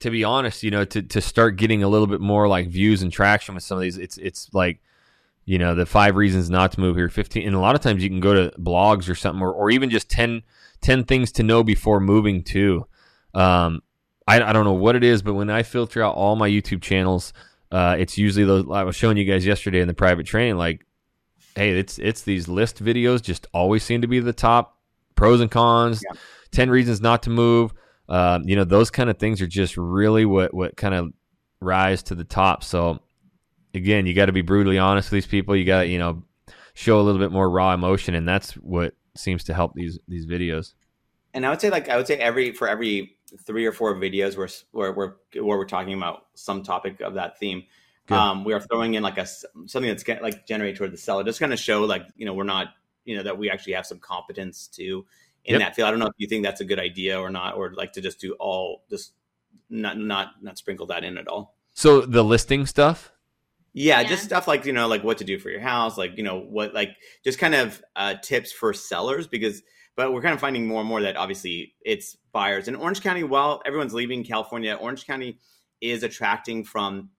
to 0.00 0.10
be 0.10 0.24
honest, 0.24 0.62
you 0.62 0.70
know, 0.70 0.84
to 0.84 1.02
to 1.02 1.20
start 1.20 1.56
getting 1.56 1.82
a 1.82 1.88
little 1.88 2.06
bit 2.06 2.20
more 2.20 2.48
like 2.48 2.68
views 2.68 3.02
and 3.02 3.12
traction 3.12 3.54
with 3.54 3.64
some 3.64 3.78
of 3.78 3.82
these, 3.82 3.98
it's 3.98 4.18
it's 4.18 4.52
like, 4.52 4.80
you 5.44 5.58
know, 5.58 5.74
the 5.74 5.86
five 5.86 6.16
reasons 6.16 6.50
not 6.50 6.72
to 6.72 6.80
move 6.80 6.96
here, 6.96 7.08
fifteen, 7.08 7.46
and 7.46 7.56
a 7.56 7.60
lot 7.60 7.74
of 7.74 7.80
times 7.80 8.02
you 8.02 8.08
can 8.08 8.20
go 8.20 8.34
to 8.34 8.56
blogs 8.58 9.08
or 9.08 9.14
something, 9.14 9.42
or 9.42 9.52
or 9.52 9.70
even 9.70 9.90
just 9.90 10.08
10, 10.10 10.42
10 10.80 11.04
things 11.04 11.32
to 11.32 11.42
know 11.42 11.62
before 11.62 12.00
moving 12.00 12.42
to. 12.44 12.86
Um, 13.34 13.82
I 14.26 14.42
I 14.42 14.52
don't 14.52 14.64
know 14.64 14.72
what 14.72 14.96
it 14.96 15.04
is, 15.04 15.22
but 15.22 15.34
when 15.34 15.50
I 15.50 15.62
filter 15.62 16.02
out 16.02 16.14
all 16.14 16.36
my 16.36 16.48
YouTube 16.48 16.82
channels. 16.82 17.32
Uh, 17.70 17.96
it's 17.98 18.18
usually 18.18 18.44
those 18.44 18.66
I 18.70 18.82
was 18.82 18.94
showing 18.94 19.16
you 19.16 19.24
guys 19.24 19.46
yesterday 19.46 19.80
in 19.80 19.88
the 19.88 19.94
private 19.94 20.26
training. 20.26 20.58
Like 20.58 20.84
hey, 21.54 21.78
it's 21.78 21.98
it's 21.98 22.22
these 22.22 22.48
list 22.48 22.82
videos 22.82 23.22
just 23.22 23.46
always 23.52 23.82
seem 23.82 24.02
to 24.02 24.08
be 24.08 24.20
the 24.20 24.32
top 24.32 24.78
pros 25.14 25.40
and 25.40 25.50
cons, 25.50 26.02
yeah. 26.04 26.18
ten 26.50 26.70
reasons 26.70 27.00
not 27.00 27.22
to 27.24 27.30
move. 27.30 27.72
Um, 28.08 28.48
you 28.48 28.56
know, 28.56 28.64
those 28.64 28.90
kind 28.90 29.08
of 29.10 29.18
things 29.18 29.40
are 29.40 29.46
just 29.46 29.76
really 29.76 30.24
what 30.24 30.52
what 30.52 30.76
kind 30.76 30.94
of 30.94 31.12
rise 31.60 32.02
to 32.04 32.14
the 32.14 32.24
top. 32.24 32.64
So 32.64 33.00
again, 33.74 34.06
you 34.06 34.14
got 34.14 34.26
to 34.26 34.32
be 34.32 34.42
brutally 34.42 34.78
honest 34.78 35.10
with 35.10 35.18
these 35.18 35.30
people. 35.30 35.56
You 35.56 35.64
got 35.64 35.82
to 35.82 35.86
you 35.86 35.98
know 35.98 36.22
show 36.74 37.00
a 37.00 37.02
little 37.02 37.20
bit 37.20 37.32
more 37.32 37.48
raw 37.48 37.74
emotion, 37.74 38.14
and 38.14 38.28
that's 38.28 38.52
what 38.54 38.94
seems 39.16 39.44
to 39.44 39.54
help 39.54 39.74
these 39.74 39.98
these 40.08 40.26
videos. 40.26 40.74
And 41.34 41.46
I 41.46 41.50
would 41.50 41.60
say 41.60 41.70
like 41.70 41.88
I 41.88 41.96
would 41.96 42.06
say 42.06 42.16
every 42.16 42.52
for 42.52 42.68
every 42.68 43.16
three 43.44 43.66
or 43.66 43.72
four 43.72 43.94
videos 43.94 44.36
where 44.36 44.48
where 44.72 44.92
we're 44.92 45.42
where 45.42 45.58
we're 45.58 45.66
talking 45.66 45.94
about 45.94 46.26
some 46.34 46.62
topic 46.62 47.00
of 47.00 47.14
that 47.14 47.38
theme. 47.38 47.64
Um, 48.10 48.44
we 48.44 48.52
are 48.52 48.60
throwing 48.60 48.92
in 48.92 49.02
like 49.02 49.16
a 49.16 49.26
something 49.26 49.86
that's 49.86 50.06
like 50.06 50.46
generated 50.46 50.76
toward 50.76 50.92
the 50.92 50.98
seller, 50.98 51.24
just 51.24 51.40
kind 51.40 51.52
of 51.52 51.58
show 51.58 51.84
like 51.84 52.04
you 52.16 52.26
know 52.26 52.34
we're 52.34 52.44
not 52.44 52.68
you 53.04 53.16
know 53.16 53.22
that 53.22 53.38
we 53.38 53.48
actually 53.50 53.72
have 53.72 53.86
some 53.86 53.98
competence 53.98 54.66
to 54.74 55.06
in 55.44 55.52
yep. 55.52 55.60
that 55.60 55.76
field. 55.76 55.88
I 55.88 55.90
don't 55.90 56.00
know 56.00 56.06
if 56.06 56.14
you 56.18 56.28
think 56.28 56.44
that's 56.44 56.60
a 56.60 56.64
good 56.64 56.78
idea 56.78 57.18
or 57.18 57.30
not, 57.30 57.56
or 57.56 57.72
like 57.72 57.92
to 57.94 58.00
just 58.00 58.20
do 58.20 58.34
all 58.34 58.82
just 58.90 59.12
not 59.70 59.98
not 59.98 60.42
not 60.42 60.58
sprinkle 60.58 60.86
that 60.86 61.04
in 61.04 61.16
at 61.16 61.28
all. 61.28 61.56
So 61.72 62.02
the 62.02 62.22
listing 62.22 62.66
stuff. 62.66 63.12
Yeah, 63.74 64.00
yeah, 64.00 64.08
just 64.08 64.24
stuff 64.24 64.46
like 64.46 64.66
you 64.66 64.72
know 64.72 64.86
like 64.86 65.02
what 65.02 65.18
to 65.18 65.24
do 65.24 65.38
for 65.38 65.50
your 65.50 65.60
house, 65.60 65.96
like 65.96 66.16
you 66.16 66.22
know 66.22 66.40
what 66.40 66.74
like 66.74 66.96
just 67.24 67.38
kind 67.38 67.54
of 67.54 67.82
uh, 67.96 68.14
tips 68.22 68.52
for 68.52 68.72
sellers 68.72 69.26
because. 69.26 69.62
But 69.94 70.14
we're 70.14 70.22
kind 70.22 70.32
of 70.32 70.40
finding 70.40 70.66
more 70.66 70.80
and 70.80 70.88
more 70.88 71.02
that 71.02 71.18
obviously 71.18 71.74
it's 71.82 72.16
buyers 72.32 72.66
in 72.66 72.76
Orange 72.76 73.02
County. 73.02 73.24
While 73.24 73.60
everyone's 73.66 73.92
leaving 73.92 74.24
California, 74.24 74.72
Orange 74.80 75.06
County 75.06 75.38
is 75.82 76.02
attracting 76.02 76.64
from 76.64 77.10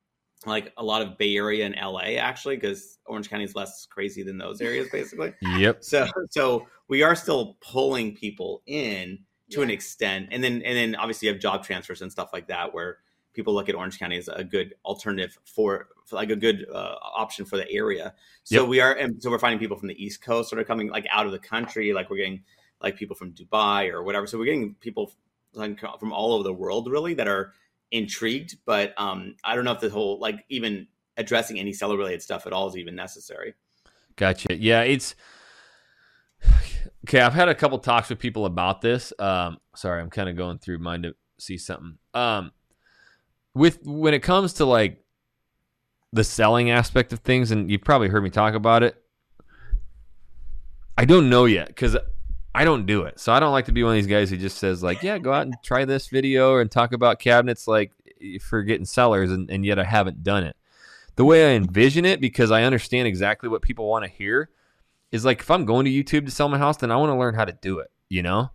like 0.46 0.74
a 0.78 0.84
lot 0.84 1.02
of 1.02 1.18
Bay 1.18 1.36
Area 1.36 1.66
and 1.66 1.76
LA 1.76 2.18
actually, 2.18 2.56
because 2.56 2.98
Orange 3.06 3.30
County 3.30 3.44
is 3.44 3.56
less 3.56 3.86
crazy 3.90 4.24
than 4.24 4.38
those 4.38 4.62
areas 4.62 4.88
basically. 4.92 5.34
yep. 5.58 5.84
So 5.84 6.08
so 6.30 6.68
we 6.88 7.04
are 7.04 7.16
still 7.16 7.58
pulling 7.62 8.16
people 8.16 8.62
in 8.66 9.20
to 9.52 9.60
yeah. 9.60 9.64
an 9.64 9.70
extent, 9.70 10.30
and 10.32 10.44
then 10.44 10.62
and 10.64 10.78
then 10.78 10.96
obviously 10.96 11.28
you 11.28 11.34
have 11.34 11.42
job 11.42 11.64
transfers 11.64 12.02
and 12.02 12.12
stuff 12.12 12.30
like 12.34 12.48
that 12.48 12.74
where 12.74 12.98
people 13.34 13.54
look 13.54 13.70
at 13.70 13.76
Orange 13.76 14.00
County 14.00 14.18
as 14.18 14.28
a 14.28 14.44
good 14.44 14.76
alternative 14.86 15.38
for, 15.46 15.88
for 16.06 16.16
like 16.16 16.30
a 16.30 16.36
good 16.36 16.66
uh, 16.72 16.96
option 17.02 17.46
for 17.46 17.58
the 17.58 17.70
area. 17.72 18.14
So 18.44 18.62
yep. 18.62 18.70
we 18.70 18.80
are, 18.80 18.94
and 18.94 19.22
so 19.22 19.30
we're 19.30 19.40
finding 19.40 19.60
people 19.60 19.78
from 19.78 19.88
the 19.88 20.04
East 20.04 20.22
Coast 20.22 20.50
sort 20.50 20.62
of 20.62 20.68
coming 20.68 20.90
like 20.90 21.08
out 21.12 21.26
of 21.26 21.32
the 21.32 21.40
country, 21.40 21.94
like 21.94 22.10
we're 22.10 22.18
getting 22.18 22.44
like 22.82 22.96
people 22.96 23.16
from 23.16 23.32
Dubai 23.32 23.92
or 23.92 24.04
whatever. 24.04 24.28
So 24.28 24.38
we're 24.38 24.46
getting 24.46 24.76
people 24.76 25.14
from 25.54 26.12
all 26.12 26.34
over 26.34 26.44
the 26.44 26.54
world 26.54 26.90
really 26.90 27.14
that 27.14 27.28
are 27.28 27.54
intrigued, 27.92 28.58
but 28.66 28.94
um, 28.98 29.36
I 29.44 29.56
don't 29.56 29.66
know 29.66 29.72
if 29.72 29.80
the 29.80 29.90
whole 29.90 30.20
like 30.20 30.44
even 30.50 30.88
addressing 31.18 31.60
any 31.60 31.74
seller 31.74 31.96
related 31.96 32.22
stuff 32.22 32.48
at 32.48 32.54
all 32.54 32.68
is 32.68 32.76
even 32.76 32.96
necessary. 32.96 33.54
Gotcha. 34.16 34.56
Yeah, 34.56 34.82
it's 34.82 35.16
okay. 37.08 37.22
I've 37.22 37.34
had 37.34 37.50
a 37.50 37.56
couple 37.56 37.78
talks 37.80 38.10
with 38.10 38.20
people 38.20 38.46
about 38.46 38.82
this. 38.82 39.14
Um, 39.20 39.58
sorry, 39.76 40.02
I'm 40.02 40.10
kind 40.10 40.30
of 40.30 40.36
going 40.36 40.60
through 40.60 40.80
mine 40.80 41.04
to 41.04 41.16
see 41.40 41.58
something. 41.58 41.98
Um, 42.14 42.52
with 43.56 43.80
when 43.86 44.14
it 44.14 44.20
comes 44.20 44.54
to 44.54 44.66
like 44.66 45.04
the 46.12 46.24
selling 46.24 46.70
aspect 46.70 47.14
of 47.14 47.20
things, 47.20 47.52
and 47.52 47.70
you've 47.72 47.84
probably 47.84 48.08
heard 48.08 48.24
me 48.24 48.30
talk 48.30 48.54
about 48.54 48.84
it. 48.84 48.96
I 50.98 51.06
don't 51.06 51.30
know 51.30 51.46
yet 51.46 51.68
because 51.68 51.98
I 52.54 52.66
don't 52.66 52.86
do 52.86 53.04
it. 53.04 53.20
So 53.20 53.34
I 53.34 53.40
don't 53.40 53.52
like 53.52 53.66
to 53.66 53.72
be 53.72 53.84
one 53.84 53.94
of 53.94 53.96
these 53.96 54.08
guys 54.08 54.30
who 54.30 54.38
just 54.38 54.58
says 54.58 54.84
like, 54.84 55.02
yeah, 55.02 55.18
go 55.18 55.34
out 55.34 55.48
and 55.48 55.56
try 55.64 55.86
this 55.86 56.08
video 56.08 56.60
and 56.60 56.70
talk 56.70 56.94
about 56.94 57.20
cabinets 57.20 57.68
like 57.68 57.92
for 58.42 58.64
getting 58.64 58.86
sellers, 58.86 59.32
and, 59.32 59.50
and 59.50 59.66
yet 59.66 59.80
I 59.80 59.84
haven't 59.84 60.24
done 60.24 60.44
it. 60.44 60.56
The 61.16 61.26
way 61.26 61.52
I 61.52 61.56
envision 61.56 62.06
it, 62.06 62.22
because 62.22 62.52
I 62.52 62.64
understand 62.64 63.08
exactly 63.08 63.50
what 63.50 63.62
people 63.62 63.88
want 63.88 64.06
to 64.06 64.10
hear, 64.12 64.50
is 65.12 65.26
like 65.26 65.42
if 65.42 65.52
I'm 65.52 65.66
going 65.66 65.86
to 65.86 65.92
YouTube 65.92 66.26
to 66.26 66.32
sell 66.32 66.50
my 66.50 66.58
house, 66.58 66.78
then 66.78 66.92
I 66.92 66.96
want 66.96 67.12
to 67.12 67.18
learn 67.18 67.36
how 67.36 67.46
to 67.46 67.52
do 67.52 67.80
it. 67.80 67.92
You 68.10 68.22
know, 68.22 68.52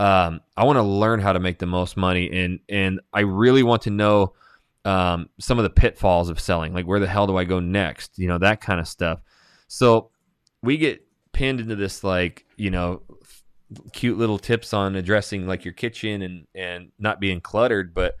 um, 0.00 0.40
I 0.56 0.64
want 0.64 0.78
to 0.78 0.82
learn 0.82 1.20
how 1.20 1.34
to 1.34 1.40
make 1.40 1.58
the 1.58 1.66
most 1.66 1.96
money, 1.96 2.30
and 2.32 2.60
and 2.70 3.00
I 3.12 3.20
really 3.20 3.62
want 3.62 3.82
to 3.82 3.90
know 3.90 4.32
um, 4.86 5.28
some 5.38 5.58
of 5.58 5.62
the 5.62 5.70
pitfalls 5.70 6.30
of 6.30 6.40
selling. 6.40 6.72
Like 6.72 6.86
where 6.86 7.00
the 7.00 7.06
hell 7.06 7.26
do 7.26 7.36
I 7.36 7.44
go 7.44 7.60
next? 7.60 8.18
You 8.18 8.26
know 8.28 8.38
that 8.38 8.62
kind 8.62 8.80
of 8.80 8.88
stuff. 8.88 9.20
So 9.68 10.10
we 10.62 10.78
get 10.78 11.06
pinned 11.32 11.60
into 11.60 11.76
this 11.76 12.02
like 12.02 12.46
you 12.56 12.70
know 12.70 13.02
cute 13.92 14.16
little 14.16 14.38
tips 14.38 14.72
on 14.72 14.96
addressing 14.96 15.46
like 15.46 15.64
your 15.66 15.74
kitchen 15.74 16.22
and 16.22 16.46
and 16.54 16.90
not 16.98 17.20
being 17.20 17.40
cluttered 17.40 17.94
but 17.94 18.16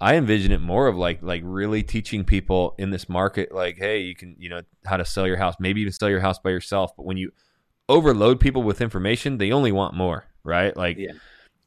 i 0.00 0.16
envision 0.16 0.50
it 0.50 0.60
more 0.60 0.88
of 0.88 0.96
like 0.96 1.22
like 1.22 1.42
really 1.44 1.82
teaching 1.84 2.24
people 2.24 2.74
in 2.76 2.90
this 2.90 3.08
market 3.08 3.54
like 3.54 3.76
hey 3.78 4.00
you 4.00 4.16
can 4.16 4.34
you 4.36 4.48
know 4.48 4.60
how 4.84 4.96
to 4.96 5.04
sell 5.04 5.28
your 5.28 5.36
house 5.36 5.54
maybe 5.60 5.80
even 5.80 5.92
sell 5.92 6.10
your 6.10 6.18
house 6.18 6.40
by 6.40 6.50
yourself 6.50 6.90
but 6.96 7.06
when 7.06 7.16
you 7.16 7.30
overload 7.88 8.40
people 8.40 8.64
with 8.64 8.80
information 8.80 9.38
they 9.38 9.52
only 9.52 9.70
want 9.70 9.94
more 9.94 10.26
right 10.44 10.76
like 10.76 10.96
yeah. 10.98 11.12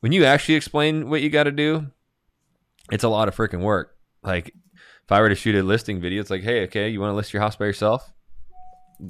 when 0.02 0.12
you 0.12 0.26
actually 0.26 0.56
explain 0.56 1.10
what 1.10 1.22
you 1.22 1.30
got 1.30 1.44
to 1.44 1.52
do 1.52 1.88
it's 2.92 3.04
a 3.04 3.10
lot 3.10 3.28
of 3.28 3.36
freaking 3.36 3.62
work 3.62 3.96
like 4.24 4.54
if 5.04 5.12
i 5.12 5.20
were 5.20 5.30
to 5.30 5.36
shoot 5.36 5.56
a 5.56 5.64
listing 5.64 6.02
video 6.02 6.20
it's 6.20 6.30
like 6.30 6.44
hey 6.44 6.64
okay 6.64 6.90
you 6.90 7.00
want 7.00 7.12
to 7.12 7.16
list 7.16 7.34
your 7.34 7.42
house 7.42 7.56
by 7.56 7.66
yourself 7.66 8.14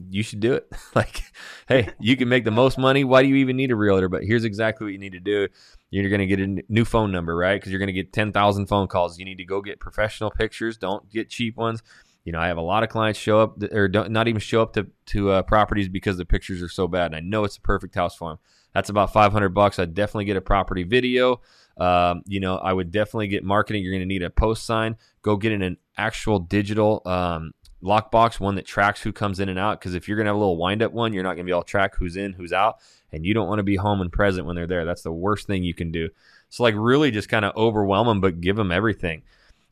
you 0.09 0.23
should 0.23 0.39
do 0.39 0.53
it. 0.53 0.67
like, 0.95 1.23
hey, 1.67 1.89
you 1.99 2.17
can 2.17 2.29
make 2.29 2.45
the 2.45 2.51
most 2.51 2.77
money. 2.77 3.03
Why 3.03 3.21
do 3.21 3.29
you 3.29 3.35
even 3.35 3.55
need 3.55 3.71
a 3.71 3.75
realtor? 3.75 4.09
But 4.09 4.23
here's 4.23 4.43
exactly 4.43 4.85
what 4.85 4.93
you 4.93 4.99
need 4.99 5.13
to 5.13 5.19
do. 5.19 5.47
You're 5.89 6.09
going 6.09 6.19
to 6.19 6.25
get 6.25 6.39
a 6.39 6.63
new 6.69 6.85
phone 6.85 7.11
number, 7.11 7.35
right? 7.35 7.55
Because 7.55 7.71
you're 7.71 7.79
going 7.79 7.87
to 7.87 7.93
get 7.93 8.13
10,000 8.13 8.65
phone 8.65 8.87
calls. 8.87 9.19
You 9.19 9.25
need 9.25 9.37
to 9.37 9.45
go 9.45 9.61
get 9.61 9.79
professional 9.79 10.31
pictures. 10.31 10.77
Don't 10.77 11.09
get 11.09 11.29
cheap 11.29 11.55
ones. 11.55 11.83
You 12.25 12.31
know, 12.31 12.39
I 12.39 12.47
have 12.47 12.57
a 12.57 12.61
lot 12.61 12.83
of 12.83 12.89
clients 12.89 13.19
show 13.19 13.41
up 13.41 13.61
or 13.71 13.87
don't, 13.87 14.11
not 14.11 14.27
even 14.27 14.39
show 14.39 14.61
up 14.61 14.73
to, 14.73 14.87
to 15.07 15.29
uh, 15.29 15.43
properties 15.43 15.89
because 15.89 16.17
the 16.17 16.25
pictures 16.25 16.63
are 16.63 16.69
so 16.69 16.87
bad. 16.87 17.07
And 17.07 17.15
I 17.15 17.19
know 17.19 17.43
it's 17.43 17.57
a 17.57 17.61
perfect 17.61 17.95
house 17.95 18.15
for 18.15 18.29
them. 18.31 18.39
That's 18.73 18.89
about 18.89 19.13
500 19.13 19.49
bucks. 19.49 19.79
I'd 19.79 19.93
definitely 19.93 20.25
get 20.25 20.37
a 20.37 20.41
property 20.41 20.83
video. 20.83 21.41
Um, 21.77 22.23
you 22.25 22.39
know, 22.39 22.57
I 22.57 22.71
would 22.73 22.91
definitely 22.91 23.27
get 23.27 23.43
marketing. 23.43 23.83
You're 23.83 23.93
going 23.93 24.01
to 24.01 24.07
need 24.07 24.23
a 24.23 24.29
post 24.29 24.65
sign. 24.65 24.95
Go 25.21 25.37
get 25.37 25.51
in 25.51 25.61
an 25.61 25.77
actual 25.97 26.39
digital 26.39 27.01
um, 27.05 27.53
lockbox, 27.83 28.39
one 28.39 28.55
that 28.55 28.65
tracks 28.65 29.01
who 29.01 29.11
comes 29.11 29.39
in 29.39 29.49
and 29.49 29.59
out. 29.59 29.79
Because 29.79 29.93
if 29.93 30.07
you're 30.07 30.17
gonna 30.17 30.29
have 30.29 30.35
a 30.35 30.39
little 30.39 30.57
wind 30.57 30.81
up 30.81 30.91
one, 30.93 31.13
you're 31.13 31.23
not 31.23 31.33
gonna 31.33 31.43
be 31.43 31.51
able 31.51 31.63
to 31.63 31.69
track 31.69 31.95
who's 31.97 32.15
in, 32.15 32.33
who's 32.33 32.53
out, 32.53 32.77
and 33.11 33.25
you 33.25 33.33
don't 33.33 33.47
want 33.47 33.59
to 33.59 33.63
be 33.63 33.75
home 33.75 34.01
and 34.01 34.11
present 34.11 34.47
when 34.47 34.55
they're 34.55 34.67
there. 34.67 34.85
That's 34.85 35.03
the 35.03 35.11
worst 35.11 35.47
thing 35.47 35.63
you 35.63 35.73
can 35.73 35.91
do. 35.91 36.09
So 36.49 36.63
like 36.63 36.75
really 36.77 37.11
just 37.11 37.29
kind 37.29 37.45
of 37.45 37.55
overwhelm 37.55 38.07
them, 38.07 38.21
but 38.21 38.41
give 38.41 38.55
them 38.55 38.71
everything. 38.71 39.23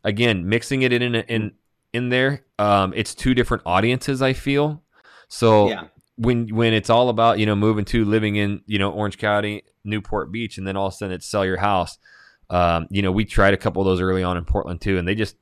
Again, 0.03 0.47
mixing 0.47 0.81
it 0.81 0.93
in 0.93 1.15
in 1.15 1.53
in 1.93 2.09
there. 2.09 2.43
Um, 2.59 2.93
it's 2.95 3.15
two 3.15 3.33
different 3.33 3.63
audiences. 3.65 4.21
I 4.21 4.33
feel 4.33 4.83
so. 5.27 5.69
Yeah. 5.69 5.87
When 6.22 6.55
when 6.55 6.74
it's 6.74 6.89
all 6.89 7.09
about 7.09 7.39
you 7.39 7.45
know 7.45 7.55
moving 7.55 7.86
to 7.86 8.05
living 8.05 8.36
in 8.36 8.61
you 8.67 8.78
know 8.78 8.91
Orange 8.91 9.17
County, 9.17 9.63
Newport 9.84 10.32
Beach, 10.32 10.57
and 10.57 10.67
then 10.67 10.78
all 10.78 10.88
of 10.88 10.93
a 10.93 10.95
sudden 10.95 11.15
it's 11.15 11.26
sell 11.26 11.45
your 11.45 11.57
house. 11.57 11.97
Um, 12.49 12.88
you 12.89 13.01
know, 13.01 13.11
we 13.11 13.26
tried 13.26 13.53
a 13.53 13.57
couple 13.57 13.82
of 13.82 13.86
those 13.86 14.01
early 14.01 14.24
on 14.24 14.38
in 14.38 14.45
Portland 14.45 14.82
too, 14.82 14.97
and 14.97 15.07
they 15.07 15.15
just 15.15 15.36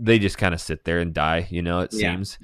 they 0.00 0.18
just 0.18 0.38
kind 0.38 0.54
of 0.54 0.60
sit 0.60 0.84
there 0.84 0.98
and 0.98 1.12
die, 1.12 1.46
you 1.50 1.62
know, 1.62 1.80
it 1.80 1.90
yeah. 1.92 2.12
seems. 2.12 2.38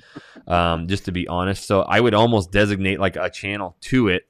Um, 0.46 0.88
just 0.88 1.06
to 1.06 1.12
be 1.12 1.26
honest. 1.26 1.66
So 1.66 1.82
I 1.82 2.00
would 2.00 2.14
almost 2.14 2.52
designate 2.52 3.00
like 3.00 3.16
a 3.16 3.30
channel 3.30 3.76
to 3.82 4.08
it. 4.08 4.28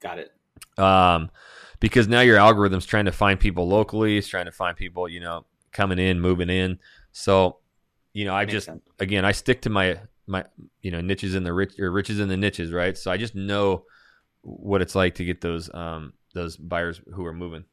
Got 0.00 0.18
it. 0.18 0.32
Um, 0.76 1.30
because 1.80 2.08
now 2.08 2.20
your 2.20 2.38
algorithm's 2.38 2.86
trying 2.86 3.04
to 3.04 3.12
find 3.12 3.38
people 3.38 3.68
locally, 3.68 4.18
it's 4.18 4.28
trying 4.28 4.46
to 4.46 4.52
find 4.52 4.76
people, 4.76 5.08
you 5.08 5.20
know, 5.20 5.46
coming 5.72 5.98
in, 5.98 6.20
moving 6.20 6.50
in. 6.50 6.78
So, 7.12 7.58
you 8.12 8.24
know, 8.24 8.34
I 8.34 8.42
Makes 8.42 8.52
just 8.52 8.66
sense. 8.66 8.82
again 8.98 9.24
I 9.24 9.32
stick 9.32 9.62
to 9.62 9.70
my 9.70 10.00
my 10.28 10.44
you 10.82 10.90
know 10.90 11.00
niches 11.00 11.34
in 11.34 11.44
the 11.44 11.52
rich 11.52 11.78
or 11.78 11.90
riches 11.90 12.20
in 12.20 12.28
the 12.28 12.36
niches, 12.36 12.72
right? 12.72 12.96
So 12.96 13.10
I 13.10 13.16
just 13.16 13.34
know 13.34 13.84
what 14.42 14.82
it's 14.82 14.94
like 14.94 15.16
to 15.16 15.24
get 15.24 15.40
those 15.40 15.72
um 15.74 16.12
those 16.34 16.56
buyers 16.56 17.00
who 17.14 17.24
are 17.26 17.32
moving. 17.32 17.64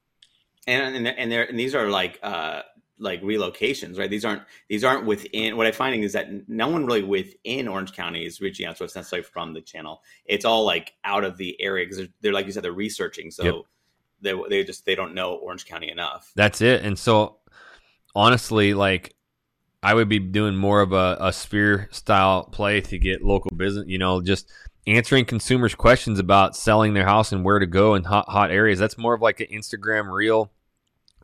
And 0.68 0.95
and 0.95 1.08
and, 1.08 1.32
and 1.32 1.60
these 1.60 1.76
are 1.76 1.89
like 1.89 2.20
uh 2.24 2.62
like 2.97 3.22
relocations, 3.22 3.97
right? 3.99 4.10
These 4.10 4.26
aren't 4.26 4.43
these 4.70 4.84
aren't 4.84 5.06
within. 5.06 5.58
What 5.58 5.68
I'm 5.68 5.74
finding 5.74 6.03
is 6.03 6.14
that 6.14 6.30
no 6.47 6.68
one 6.68 6.86
really 6.86 7.03
within 7.03 7.68
Orange 7.68 7.93
County 7.93 8.26
is 8.26 8.39
reaching 8.39 8.66
out 8.66 8.78
to 8.78 8.86
us 8.86 8.95
necessarily 8.95 9.24
from 9.24 9.53
the 9.53 9.62
channel. 9.62 10.01
It's 10.26 10.45
all 10.45 10.66
like 10.66 10.93
out 11.03 11.24
of 11.24 11.38
the 11.38 11.60
area 11.62 11.86
because 11.86 11.97
they're, 11.97 12.08
they're, 12.22 12.34
like 12.34 12.45
you 12.45 12.51
said, 12.51 12.64
they're 12.64 12.72
researching, 12.72 13.32
so 13.32 13.43
yep. 13.43 13.56
they 14.22 14.49
they 14.49 14.64
just 14.64 14.86
they 14.86 14.95
don't 14.95 15.14
know 15.14 15.34
Orange 15.34 15.66
County 15.66 15.89
enough. 15.89 16.32
That's 16.36 16.62
it. 16.62 16.84
And 16.84 16.97
so 16.97 17.38
honestly, 18.16 18.74
like 18.74 19.14
I 19.86 19.93
would 19.93 20.09
be 20.09 20.17
doing 20.17 20.55
more 20.55 20.81
of 20.81 20.93
a, 20.93 21.15
a 21.19 21.31
sphere 21.31 21.88
style 21.91 22.45
play 22.45 22.81
to 22.81 22.97
get 22.97 23.23
local 23.23 23.55
business. 23.55 23.86
You 23.88 23.99
know, 23.99 24.19
just 24.19 24.51
answering 24.88 25.25
consumers' 25.25 25.75
questions 25.75 26.17
about 26.17 26.55
selling 26.55 26.95
their 26.95 27.05
house 27.05 27.31
and 27.31 27.45
where 27.45 27.59
to 27.59 27.67
go 27.67 27.93
in 27.93 28.03
hot 28.03 28.27
hot 28.27 28.49
areas. 28.49 28.79
That's 28.79 28.97
more 28.97 29.13
of 29.13 29.21
like 29.21 29.41
an 29.41 29.47
Instagram 29.53 30.11
reel 30.11 30.51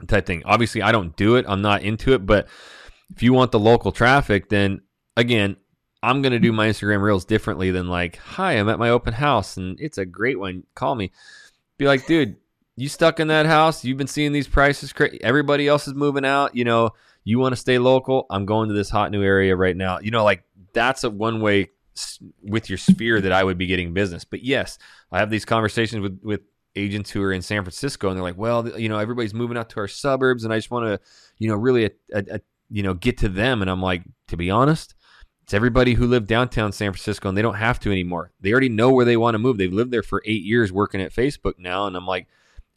type 0.07 0.27
thing. 0.27 0.43
Obviously, 0.45 0.83
I 0.83 0.91
don't 0.91 1.15
do 1.15 1.37
it. 1.37 1.45
I'm 1.47 1.63
not 1.63 1.81
into 1.81 2.13
it. 2.13 2.27
But 2.27 2.47
if 3.15 3.23
you 3.23 3.33
want 3.33 3.51
the 3.51 3.57
local 3.57 3.91
traffic, 3.91 4.49
then 4.49 4.81
again, 5.17 5.57
I'm 6.03 6.21
going 6.21 6.33
to 6.33 6.39
do 6.39 6.51
my 6.51 6.67
Instagram 6.67 7.01
reels 7.01 7.25
differently 7.25 7.71
than 7.71 7.87
like, 7.87 8.17
hi, 8.17 8.53
I'm 8.53 8.69
at 8.69 8.77
my 8.77 8.91
open 8.91 9.13
house 9.13 9.57
and 9.57 9.79
it's 9.79 9.97
a 9.97 10.05
great 10.05 10.37
one. 10.39 10.65
Call 10.75 10.93
me. 10.93 11.11
Be 11.79 11.87
like, 11.87 12.05
dude, 12.05 12.35
you 12.75 12.89
stuck 12.89 13.19
in 13.19 13.27
that 13.29 13.47
house. 13.47 13.83
You've 13.83 13.97
been 13.97 14.05
seeing 14.05 14.33
these 14.33 14.47
prices. 14.47 14.93
Cra- 14.93 15.17
Everybody 15.21 15.67
else 15.67 15.87
is 15.87 15.95
moving 15.95 16.25
out. 16.25 16.55
You 16.55 16.63
know, 16.63 16.91
you 17.23 17.39
want 17.39 17.53
to 17.53 17.57
stay 17.57 17.77
local. 17.77 18.25
I'm 18.29 18.45
going 18.45 18.69
to 18.69 18.73
this 18.73 18.89
hot 18.89 19.11
new 19.11 19.23
area 19.23 19.55
right 19.55 19.75
now. 19.75 19.99
You 19.99 20.11
know, 20.11 20.23
like 20.23 20.43
that's 20.73 21.03
a 21.03 21.09
one 21.09 21.41
way 21.41 21.69
with 22.41 22.69
your 22.69 22.77
sphere 22.77 23.21
that 23.21 23.31
I 23.31 23.43
would 23.43 23.57
be 23.57 23.67
getting 23.67 23.93
business. 23.93 24.23
But 24.23 24.43
yes, 24.43 24.77
I 25.11 25.19
have 25.19 25.29
these 25.29 25.45
conversations 25.45 26.01
with, 26.01 26.19
with 26.23 26.41
agents 26.75 27.11
who 27.11 27.21
are 27.21 27.33
in 27.33 27.41
San 27.41 27.63
Francisco, 27.63 28.07
and 28.07 28.17
they're 28.17 28.23
like, 28.23 28.37
well, 28.37 28.67
you 28.79 28.89
know, 28.89 28.97
everybody's 28.97 29.33
moving 29.33 29.57
out 29.57 29.69
to 29.71 29.79
our 29.79 29.87
suburbs, 29.87 30.43
and 30.43 30.53
I 30.53 30.57
just 30.57 30.71
want 30.71 30.85
to, 30.87 30.99
you 31.37 31.49
know, 31.49 31.55
really, 31.55 31.85
a, 31.85 31.91
a, 32.13 32.23
a, 32.35 32.41
you 32.69 32.81
know, 32.83 32.93
get 32.93 33.17
to 33.19 33.29
them. 33.29 33.61
And 33.61 33.69
I'm 33.69 33.81
like, 33.81 34.03
to 34.27 34.37
be 34.37 34.49
honest, 34.49 34.95
it's 35.43 35.53
everybody 35.53 35.93
who 35.95 36.07
lived 36.07 36.27
downtown 36.27 36.71
San 36.71 36.91
Francisco, 36.91 37.27
and 37.27 37.37
they 37.37 37.41
don't 37.41 37.55
have 37.55 37.79
to 37.81 37.91
anymore. 37.91 38.31
They 38.39 38.51
already 38.51 38.69
know 38.69 38.91
where 38.91 39.05
they 39.05 39.17
want 39.17 39.35
to 39.35 39.39
move. 39.39 39.57
They've 39.57 39.71
lived 39.71 39.91
there 39.91 40.03
for 40.03 40.23
eight 40.25 40.43
years 40.43 40.71
working 40.71 41.01
at 41.01 41.13
Facebook 41.13 41.55
now, 41.57 41.87
and 41.87 41.97
I'm 41.97 42.07
like, 42.07 42.27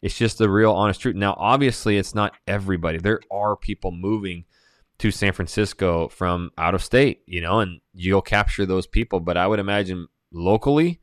it's 0.05 0.15
just 0.15 0.37
the 0.37 0.47
real 0.47 0.71
honest 0.71 1.01
truth. 1.01 1.15
Now, 1.15 1.35
obviously, 1.39 1.97
it's 1.97 2.13
not 2.13 2.35
everybody. 2.45 2.99
There 2.99 3.21
are 3.31 3.55
people 3.55 3.89
moving 3.89 4.45
to 4.99 5.09
San 5.09 5.33
Francisco 5.33 6.09
from 6.09 6.51
out 6.59 6.75
of 6.75 6.83
state, 6.83 7.23
you 7.25 7.41
know, 7.41 7.59
and 7.59 7.81
you'll 7.91 8.21
capture 8.21 8.67
those 8.67 8.85
people. 8.85 9.19
But 9.19 9.35
I 9.35 9.47
would 9.47 9.57
imagine 9.57 10.07
locally, 10.31 11.01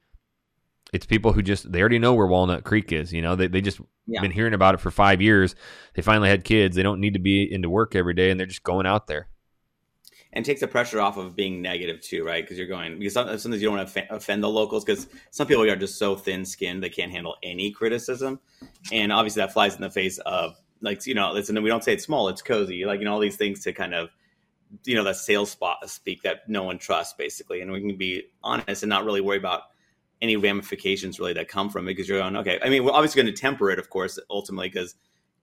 it's 0.93 1.05
people 1.05 1.33
who 1.33 1.43
just 1.43 1.73
they 1.73 1.81
already 1.81 1.99
know 1.99 2.15
where 2.15 2.29
Walnut 2.29 2.63
Creek 2.63 2.93
is. 2.93 3.13
You 3.13 3.23
know, 3.23 3.35
they 3.35 3.49
they 3.49 3.61
just 3.61 3.81
yeah. 4.07 4.21
been 4.21 4.31
hearing 4.31 4.55
about 4.55 4.75
it 4.75 4.81
for 4.81 4.93
five 4.93 5.21
years. 5.21 5.57
They 5.95 6.03
finally 6.03 6.29
had 6.29 6.45
kids. 6.45 6.77
They 6.77 6.85
don't 6.85 7.01
need 7.01 7.15
to 7.15 7.19
be 7.19 7.53
into 7.53 7.69
work 7.69 7.97
every 7.97 8.15
day, 8.15 8.31
and 8.31 8.39
they're 8.39 8.47
just 8.47 8.63
going 8.63 8.87
out 8.87 9.09
there. 9.09 9.27
And 10.35 10.47
takes 10.47 10.61
the 10.61 10.66
pressure 10.66 10.99
off 10.99 11.18
of 11.18 11.37
being 11.37 11.61
negative 11.61 12.01
too, 12.01 12.24
right? 12.24 12.43
Because 12.43 12.57
you're 12.57 12.66
going 12.66 12.99
because 12.99 13.12
sometimes 13.12 13.61
you 13.61 13.68
don't 13.68 13.76
want 13.76 13.93
to 13.93 14.14
offend 14.14 14.43
the 14.43 14.49
locals 14.49 14.83
because 14.83 15.07
some 15.30 15.47
people 15.47 15.62
are 15.62 15.76
just 15.76 15.99
so 15.99 16.16
thin 16.16 16.47
skinned 16.47 16.83
they 16.83 16.89
can't 16.89 17.12
handle 17.12 17.37
any 17.43 17.70
criticism, 17.70 18.41
and 18.91 19.12
obviously 19.12 19.41
that 19.41 19.53
flies 19.53 19.74
in 19.74 19.83
the 19.83 19.91
face 19.91 20.16
of 20.20 20.57
like 20.80 21.07
you 21.07 21.14
know, 21.14 21.33
listen, 21.33 21.62
we 21.62 21.68
don't 21.68 21.85
say 21.85 21.93
it's 21.93 22.05
small, 22.05 22.28
it's 22.28 22.41
cozy, 22.41 22.87
like 22.87 22.99
you 22.99 23.05
know 23.05 23.12
all 23.12 23.20
these 23.20 23.37
things 23.37 23.62
to 23.64 23.74
kind 23.74 23.95
of 23.95 24.09
you 24.85 24.95
know 24.95 25.05
that 25.05 25.16
sales 25.16 25.51
spot 25.51 25.89
speak 25.89 26.22
that 26.22 26.49
no 26.49 26.62
one 26.62 26.78
trusts 26.78 27.12
basically, 27.12 27.61
and 27.61 27.70
we 27.70 27.80
can 27.80 27.97
be 27.97 28.24
honest 28.43 28.83
and 28.83 28.91
not 28.91 29.05
really 29.05 29.20
worry 29.20 29.37
about 29.37 29.62
any 30.22 30.37
ramifications 30.37 31.18
really 31.18 31.33
that 31.33 31.49
come 31.49 31.68
from 31.68 31.87
it 31.87 31.91
because 31.91 32.09
you're 32.09 32.20
going 32.20 32.37
okay. 32.37 32.59
I 32.62 32.68
mean, 32.68 32.85
we're 32.85 32.93
obviously 32.93 33.22
going 33.22 33.35
to 33.35 33.41
temper 33.41 33.70
it, 33.70 33.78
of 33.78 33.91
course, 33.91 34.18
ultimately 34.30 34.68
because 34.68 34.95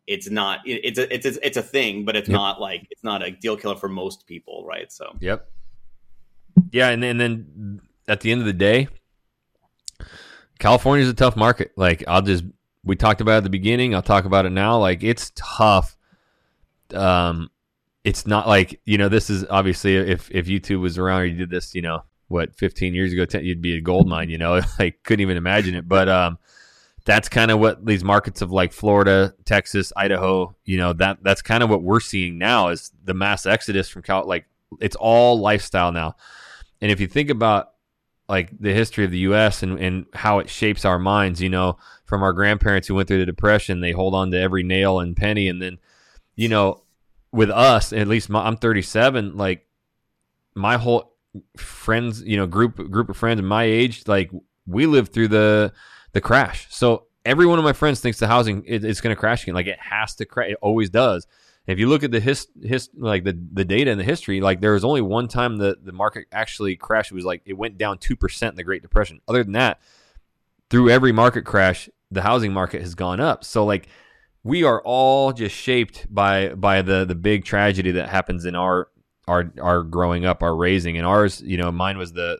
it's 0.07 0.29
not 0.29 0.61
it's 0.65 0.97
a 0.97 1.13
it's 1.13 1.25
a, 1.25 1.45
it's 1.45 1.57
a 1.57 1.61
thing, 1.61 2.05
but 2.05 2.15
it's 2.15 2.29
yep. 2.29 2.35
not 2.35 2.61
like 2.61 2.87
it's 2.89 3.03
not 3.03 3.21
a 3.21 3.31
deal 3.31 3.55
killer 3.55 3.75
for 3.75 3.89
most 3.89 4.25
people, 4.25 4.65
right? 4.65 4.91
So 4.91 5.15
yep, 5.19 5.49
yeah, 6.71 6.89
and, 6.89 7.03
and 7.03 7.19
then 7.19 7.81
at 8.07 8.21
the 8.21 8.31
end 8.31 8.41
of 8.41 8.47
the 8.47 8.53
day, 8.53 8.87
California 10.59 11.03
is 11.03 11.09
a 11.09 11.13
tough 11.13 11.35
market. 11.35 11.71
Like 11.75 12.03
I'll 12.07 12.21
just 12.21 12.43
we 12.83 12.95
talked 12.95 13.21
about 13.21 13.37
at 13.37 13.43
the 13.43 13.49
beginning. 13.49 13.93
I'll 13.93 14.01
talk 14.01 14.25
about 14.25 14.45
it 14.45 14.51
now. 14.51 14.77
Like 14.77 15.03
it's 15.03 15.31
tough. 15.35 15.95
Um, 16.93 17.49
it's 18.03 18.25
not 18.25 18.47
like 18.47 18.81
you 18.85 18.97
know. 18.97 19.09
This 19.09 19.29
is 19.29 19.45
obviously 19.49 19.95
if 19.95 20.29
if 20.31 20.47
YouTube 20.47 20.81
was 20.81 20.97
around 20.97 21.21
or 21.21 21.25
you 21.25 21.37
did 21.37 21.49
this, 21.49 21.75
you 21.75 21.81
know, 21.81 22.03
what 22.27 22.55
15 22.55 22.93
years 22.93 23.13
ago, 23.13 23.25
10, 23.25 23.43
you'd 23.43 23.61
be 23.61 23.75
a 23.75 23.81
gold 23.81 24.07
mine. 24.07 24.29
You 24.29 24.37
know, 24.37 24.61
I 24.79 24.91
couldn't 25.03 25.21
even 25.21 25.37
imagine 25.37 25.75
it. 25.75 25.87
But 25.87 26.09
um, 26.09 26.37
that's 27.09 27.27
kind 27.27 27.49
of 27.49 27.59
what 27.59 27.83
these 27.83 28.03
markets 28.03 28.43
of 28.43 28.51
like 28.51 28.71
Florida, 28.71 29.33
Texas, 29.43 29.91
Idaho. 29.97 30.55
You 30.63 30.77
know, 30.77 30.93
that 30.93 31.17
that's 31.23 31.41
kind 31.41 31.63
of 31.63 31.69
what 31.69 31.81
we're 31.81 31.99
seeing 31.99 32.37
now 32.37 32.67
is 32.67 32.91
the 33.03 33.15
mass 33.15 33.47
exodus 33.47 33.89
from 33.89 34.03
Cal. 34.03 34.27
Like 34.27 34.45
it's 34.79 34.95
all 34.95 35.39
lifestyle 35.39 35.91
now. 35.91 36.15
And 36.81 36.91
if 36.91 36.99
you 36.99 37.07
think 37.07 37.31
about 37.31 37.71
like 38.27 38.51
the 38.59 38.75
history 38.75 39.05
of 39.05 39.11
the 39.11 39.17
U.S. 39.19 39.63
and, 39.63 39.79
and 39.79 40.05
how 40.13 40.37
it 40.37 40.51
shapes 40.51 40.85
our 40.85 40.99
minds, 40.99 41.41
you 41.41 41.49
know, 41.49 41.77
from 42.05 42.21
our 42.21 42.31
grandparents 42.31 42.87
who 42.87 42.93
went 42.93 43.07
through 43.07 43.17
the 43.17 43.25
depression, 43.25 43.81
they 43.81 43.91
hold 43.91 44.13
on 44.13 44.29
to 44.29 44.39
every 44.39 44.61
nail 44.61 44.99
and 44.99 45.17
penny, 45.17 45.47
and 45.47 45.59
then, 45.59 45.79
you 46.35 46.47
know, 46.47 46.83
with 47.31 47.49
us, 47.49 47.91
at 47.91 48.07
least 48.07 48.29
my, 48.29 48.45
I'm 48.45 48.55
37, 48.55 49.35
like 49.35 49.65
my 50.53 50.77
whole 50.77 51.15
friends, 51.57 52.21
you 52.21 52.37
know, 52.37 52.45
group 52.45 52.75
group 52.91 53.09
of 53.09 53.17
friends 53.17 53.41
my 53.41 53.63
age, 53.63 54.07
like 54.07 54.29
we 54.67 54.85
lived 54.85 55.11
through 55.11 55.29
the 55.29 55.73
the 56.13 56.21
crash. 56.21 56.67
So 56.69 57.07
every 57.25 57.45
one 57.45 57.59
of 57.59 57.65
my 57.65 57.73
friends 57.73 57.99
thinks 57.99 58.19
the 58.19 58.27
housing 58.27 58.63
it, 58.65 58.81
going 58.81 59.15
to 59.15 59.15
crash 59.15 59.43
again. 59.43 59.55
Like 59.55 59.67
it 59.67 59.79
has 59.79 60.15
to 60.15 60.25
crash. 60.25 60.51
It 60.51 60.57
always 60.61 60.89
does 60.89 61.27
if 61.69 61.77
you 61.77 61.87
look 61.87 62.03
at 62.03 62.09
the 62.09 62.19
his, 62.19 62.47
his 62.63 62.89
like 62.97 63.23
the, 63.23 63.39
the 63.53 63.63
data 63.63 63.91
and 63.91 63.99
the 63.99 64.03
history, 64.03 64.41
like 64.41 64.59
there 64.59 64.73
was 64.73 64.83
only 64.83 65.01
one 65.01 65.27
time 65.27 65.57
the, 65.57 65.77
the 65.79 65.91
market 65.91 66.25
actually 66.31 66.75
crashed. 66.75 67.11
It 67.11 67.15
was 67.15 67.25
like 67.25 67.43
it 67.45 67.53
went 67.53 67.77
down 67.77 67.99
two 67.99 68.15
percent 68.15 68.53
in 68.53 68.57
the 68.57 68.63
Great 68.63 68.81
Depression. 68.81 69.21
Other 69.27 69.43
than 69.43 69.53
that, 69.53 69.79
through 70.71 70.89
every 70.89 71.11
market 71.11 71.45
crash, 71.45 71.87
the 72.09 72.23
housing 72.23 72.51
market 72.53 72.81
has 72.81 72.95
gone 72.95 73.19
up. 73.19 73.43
So 73.43 73.65
like 73.65 73.87
we 74.43 74.63
are 74.63 74.81
all 74.83 75.31
just 75.31 75.55
shaped 75.55 76.07
by 76.13 76.49
by 76.55 76.81
the 76.81 77.05
the 77.05 77.13
big 77.13 77.45
tragedy 77.45 77.91
that 77.91 78.09
happens 78.09 78.45
in 78.45 78.55
our 78.55 78.87
our 79.27 79.51
our 79.61 79.83
growing 79.83 80.25
up, 80.25 80.41
our 80.41 80.55
raising, 80.55 80.97
and 80.97 81.05
ours. 81.05 81.39
You 81.39 81.57
know, 81.57 81.71
mine 81.71 81.99
was 81.99 82.13
the 82.13 82.39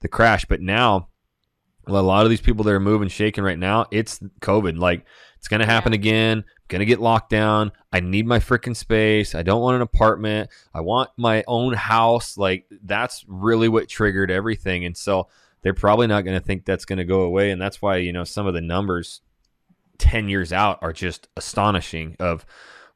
the 0.00 0.08
crash, 0.08 0.46
but 0.46 0.60
now 0.60 1.10
a 1.86 1.92
lot 1.92 2.24
of 2.24 2.30
these 2.30 2.40
people 2.40 2.64
that 2.64 2.72
are 2.72 2.80
moving, 2.80 3.08
shaking 3.08 3.44
right 3.44 3.58
now, 3.58 3.86
it's 3.90 4.18
COVID. 4.40 4.78
Like 4.78 5.04
it's 5.38 5.48
going 5.48 5.60
to 5.60 5.66
happen 5.66 5.92
again. 5.92 6.38
I'm 6.38 6.64
going 6.68 6.80
to 6.80 6.86
get 6.86 7.00
locked 7.00 7.30
down. 7.30 7.72
I 7.92 8.00
need 8.00 8.26
my 8.26 8.38
freaking 8.38 8.74
space. 8.74 9.34
I 9.34 9.42
don't 9.42 9.60
want 9.60 9.76
an 9.76 9.82
apartment. 9.82 10.50
I 10.72 10.80
want 10.80 11.10
my 11.16 11.44
own 11.46 11.74
house. 11.74 12.38
Like 12.38 12.66
that's 12.82 13.24
really 13.28 13.68
what 13.68 13.88
triggered 13.88 14.30
everything. 14.30 14.84
And 14.84 14.96
so 14.96 15.28
they're 15.62 15.74
probably 15.74 16.06
not 16.06 16.24
going 16.24 16.38
to 16.38 16.44
think 16.44 16.64
that's 16.64 16.84
going 16.84 16.98
to 16.98 17.04
go 17.04 17.20
away. 17.22 17.50
And 17.50 17.60
that's 17.60 17.82
why, 17.82 17.96
you 17.96 18.12
know, 18.12 18.24
some 18.24 18.46
of 18.46 18.54
the 18.54 18.60
numbers 18.60 19.20
10 19.98 20.28
years 20.28 20.52
out 20.52 20.78
are 20.82 20.92
just 20.92 21.28
astonishing 21.36 22.16
of 22.18 22.46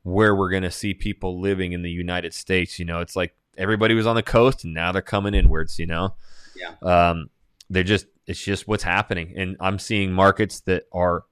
where 0.02 0.34
we're 0.34 0.50
going 0.50 0.62
to 0.62 0.70
see 0.70 0.94
people 0.94 1.40
living 1.40 1.72
in 1.72 1.82
the 1.82 1.90
United 1.90 2.32
States. 2.32 2.78
You 2.78 2.84
know, 2.84 3.00
it's 3.00 3.16
like 3.16 3.34
everybody 3.56 3.94
was 3.94 4.06
on 4.06 4.16
the 4.16 4.22
coast 4.22 4.64
and 4.64 4.72
now 4.72 4.92
they're 4.92 5.02
coming 5.02 5.34
inwards, 5.34 5.78
you 5.78 5.86
know? 5.86 6.14
Yeah. 6.56 7.10
Um, 7.10 7.30
they're 7.70 7.82
just, 7.82 8.06
it's 8.26 8.42
just 8.42 8.68
what's 8.68 8.82
happening. 8.82 9.34
And 9.36 9.56
I'm 9.60 9.78
seeing 9.78 10.12
markets 10.12 10.60
that 10.60 10.84
are 10.92 11.24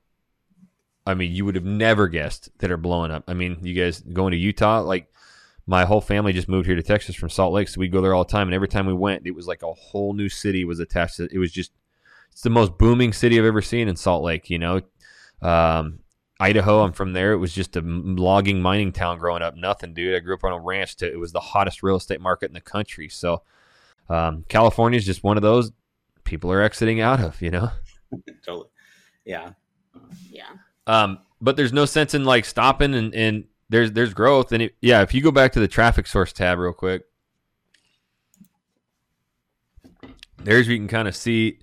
I 1.07 1.14
mean, 1.14 1.32
you 1.32 1.45
would 1.45 1.55
have 1.55 1.64
never 1.64 2.09
guessed 2.09 2.51
that 2.59 2.70
are 2.70 2.76
blowing 2.76 3.12
up. 3.12 3.24
I 3.28 3.34
mean, 3.34 3.59
you 3.62 3.74
guys 3.74 4.01
going 4.01 4.32
to 4.32 4.37
Utah, 4.37 4.80
like 4.80 5.09
my 5.66 5.84
whole 5.84 6.01
family 6.01 6.32
just 6.32 6.49
moved 6.49 6.66
here 6.66 6.74
to 6.74 6.82
Texas 6.82 7.14
from 7.14 7.30
Salt 7.30 7.53
Lake, 7.53 7.68
so 7.68 7.78
we 7.78 7.89
go 7.89 8.01
there 8.01 8.12
all 8.12 8.24
the 8.24 8.32
time. 8.32 8.49
And 8.49 8.55
every 8.55 8.68
time 8.68 8.87
we 8.87 8.93
went, 8.93 9.26
it 9.26 9.30
was 9.30 9.47
like 9.47 9.62
a 9.62 9.72
whole 9.72 10.14
new 10.14 10.28
city 10.28 10.64
was 10.64 10.80
attached 10.80 11.16
to 11.16 11.24
it. 11.24 11.32
It 11.32 11.39
was 11.39 11.53
just, 11.53 11.70
it's 12.32 12.43
the 12.43 12.51
most 12.51 12.76
booming 12.76 13.12
city 13.12 13.39
I've 13.39 13.45
ever 13.45 13.62
seen 13.62 13.89
in 13.89 13.95
Salt 13.95 14.24
Lake, 14.24 14.51
you 14.51 14.59
know. 14.59 14.80
Um, 15.41 16.01
Idaho, 16.41 16.82
I'm 16.82 16.93
from 16.93 17.12
there. 17.12 17.32
It 17.32 17.39
was 17.39 17.55
just 17.55 17.76
a 17.76 17.80
logging 17.80 18.61
mining 18.61 18.93
town 18.93 19.18
growing 19.18 19.43
up. 19.43 19.57
Nothing, 19.57 19.95
dude. 19.95 20.16
I 20.16 20.18
grew 20.18 20.34
up 20.34 20.45
on 20.45 20.53
a 20.53 20.61
ranch. 20.61 20.97
To, 20.97 21.11
it 21.11 21.18
was 21.18 21.32
the 21.32 21.41
hottest 21.41 21.82
real 21.82 21.97
estate 21.97 22.20
market 22.20 22.47
in 22.51 22.55
the 22.55 22.61
country. 22.61 23.09
So, 23.09 23.43
um, 24.11 24.45
California 24.49 24.99
is 24.99 25.07
just 25.07 25.24
one 25.24 25.37
of 25.37 25.43
those 25.43 25.72
people 26.26 26.52
are 26.52 26.60
exiting 26.60 27.00
out 27.00 27.20
of, 27.20 27.40
you 27.40 27.50
know? 27.50 27.70
totally. 28.44 28.68
Yeah. 29.24 29.52
Yeah. 30.30 30.50
Um, 30.86 31.20
but 31.40 31.56
there's 31.56 31.72
no 31.72 31.86
sense 31.86 32.14
in 32.14 32.24
like 32.24 32.44
stopping 32.44 32.94
and, 32.94 33.14
and 33.14 33.44
there's 33.68 33.92
there's 33.92 34.14
growth 34.14 34.52
and 34.52 34.62
it, 34.62 34.76
yeah, 34.80 35.02
if 35.02 35.14
you 35.14 35.22
go 35.22 35.30
back 35.30 35.52
to 35.52 35.60
the 35.60 35.68
traffic 35.68 36.06
source 36.06 36.32
tab 36.32 36.58
real 36.58 36.72
quick, 36.72 37.04
there's 40.42 40.66
where 40.66 40.74
you 40.74 40.78
can 40.78 40.88
kind 40.88 41.08
of 41.08 41.16
see 41.16 41.58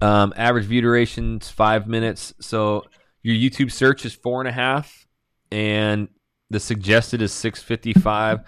um, 0.00 0.32
average 0.36 0.64
view 0.64 0.80
durations 0.80 1.50
five 1.50 1.86
minutes. 1.86 2.34
So 2.40 2.84
your 3.22 3.34
YouTube 3.34 3.70
search 3.70 4.04
is 4.04 4.14
four 4.14 4.40
and 4.40 4.48
a 4.48 4.52
half, 4.52 5.06
and 5.50 6.08
the 6.50 6.60
suggested 6.60 7.20
is 7.20 7.32
six 7.32 7.62
fifty 7.62 7.92
five. 7.92 8.40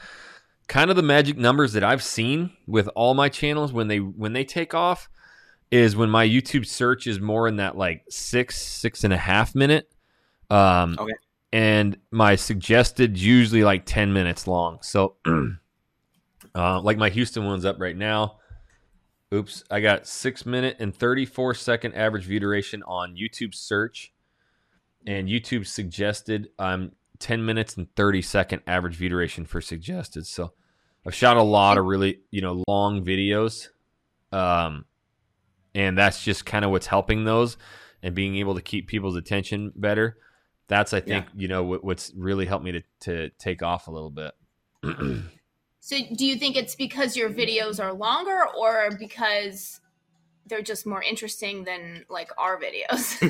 Kind 0.68 0.91
of 0.91 0.97
the 0.97 1.03
magic 1.03 1.36
numbers 1.36 1.72
that 1.72 1.84
I've 1.84 2.03
seen 2.03 2.53
with 2.66 2.88
all 2.95 3.14
my 3.14 3.28
channels 3.28 3.72
when 3.72 3.88
they 3.88 3.99
when 3.99 4.32
they 4.32 4.45
take 4.45 4.72
off 4.72 5.11
is 5.71 5.97
when 5.97 6.11
my 6.11 6.27
YouTube 6.27 6.66
search 6.66 7.07
is 7.07 7.21
more 7.21 7.47
in 7.47 7.57
that 7.57 7.77
like 7.77 8.05
six, 8.09 8.61
six 8.61 9.05
and 9.05 9.12
a 9.12 9.16
half 9.16 9.55
minute. 9.55 9.91
Um, 10.51 10.97
okay. 10.99 11.12
And 11.53 11.97
my 12.11 12.37
suggested 12.37 13.18
usually 13.18 13.64
like 13.64 13.85
10 13.87 14.12
minutes 14.12 14.47
long. 14.47 14.79
So, 14.83 15.16
uh, 16.55 16.81
like 16.81 16.97
my 16.97 17.09
Houston 17.11 17.45
one's 17.45 17.64
up 17.64 17.81
right 17.81 17.97
now. 17.97 18.37
Oops, 19.33 19.62
I 19.71 19.81
got 19.81 20.09
six 20.09 20.45
minute 20.45 20.77
and 20.81 20.95
34 20.95 21.55
second 21.55 21.95
average 21.95 22.25
view 22.25 22.41
duration 22.41 22.83
on 22.83 23.14
YouTube 23.14 23.55
search. 23.55 24.12
And 25.07 25.29
YouTube 25.29 25.66
suggested 25.66 26.51
I'm 26.59 26.93
10 27.21 27.45
minutes 27.45 27.77
and 27.77 27.87
30 27.95 28.23
second 28.23 28.62
average 28.66 28.97
view 28.97 29.09
duration 29.09 29.45
for 29.45 29.61
suggested. 29.61 30.27
So 30.27 30.53
I've 31.07 31.14
shot 31.14 31.37
a 31.37 31.43
lot 31.43 31.79
of 31.79 31.85
really, 31.85 32.21
you 32.31 32.43
know, 32.43 32.64
long 32.66 33.05
videos. 33.05 33.68
Um, 34.33 34.85
and 35.75 35.97
that's 35.97 36.23
just 36.23 36.47
kind 36.47 36.64
of 36.64 36.71
what's 36.71 36.87
helping 36.87 37.25
those 37.25 37.57
and 38.03 38.14
being 38.14 38.37
able 38.37 38.55
to 38.55 38.62
keep 38.62 38.89
people's 38.89 39.16
attention 39.16 39.73
better. 39.77 40.16
That's 40.68 40.93
I 40.93 41.01
think 41.01 41.27
yeah. 41.27 41.41
you 41.41 41.49
know 41.49 41.64
what, 41.64 41.85
what's 41.85 42.12
really 42.16 42.47
helped 42.47 42.64
me 42.64 42.73
to 42.73 42.83
to 43.01 43.31
take 43.39 43.62
off 43.62 43.89
a 43.89 43.91
little 43.91 44.11
bit. 44.11 44.33
so, 45.81 45.97
do 46.14 46.25
you 46.25 46.37
think 46.37 46.57
it's 46.57 46.75
because 46.75 47.16
your 47.16 47.29
videos 47.29 47.83
are 47.83 47.93
longer, 47.93 48.47
or 48.57 48.91
because 48.97 49.81
they're 50.47 50.62
just 50.62 50.87
more 50.87 51.03
interesting 51.03 51.64
than 51.64 52.05
like 52.09 52.31
our 52.39 52.59
videos? 52.59 53.21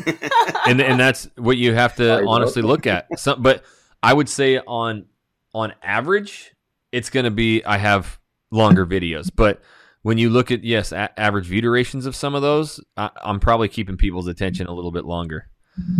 and 0.66 0.82
and 0.82 1.01
that's 1.01 1.28
what 1.36 1.57
you 1.57 1.74
have 1.74 1.97
to 1.97 2.26
honestly 2.26 2.62
look 2.62 2.86
at. 2.86 3.07
Some, 3.18 3.43
but 3.43 3.64
I 4.03 4.12
would 4.12 4.28
say 4.28 4.59
on 4.59 5.07
on 5.55 5.72
average, 5.82 6.53
it's 6.93 7.09
going 7.09 7.24
to 7.24 7.30
be 7.30 7.64
I 7.64 7.78
have 7.78 8.18
longer 8.51 8.84
videos, 8.84 9.30
but 9.34 9.62
when 10.03 10.18
you 10.18 10.30
look 10.30 10.51
at 10.51 10.64
yes 10.64 10.92
a- 10.92 11.18
average 11.20 11.46
view 11.46 11.61
durations 11.61 12.07
of 12.07 12.14
some 12.16 12.34
of 12.34 12.42
those 12.42 12.80
I, 12.96 13.11
am 13.24 13.40
probably 13.40 13.68
keeping 13.68 13.96
people's 13.96 14.26
attention 14.26 14.66
a 14.66 14.72
little 14.72 14.92
bit 14.92 15.05
longer 15.05 15.48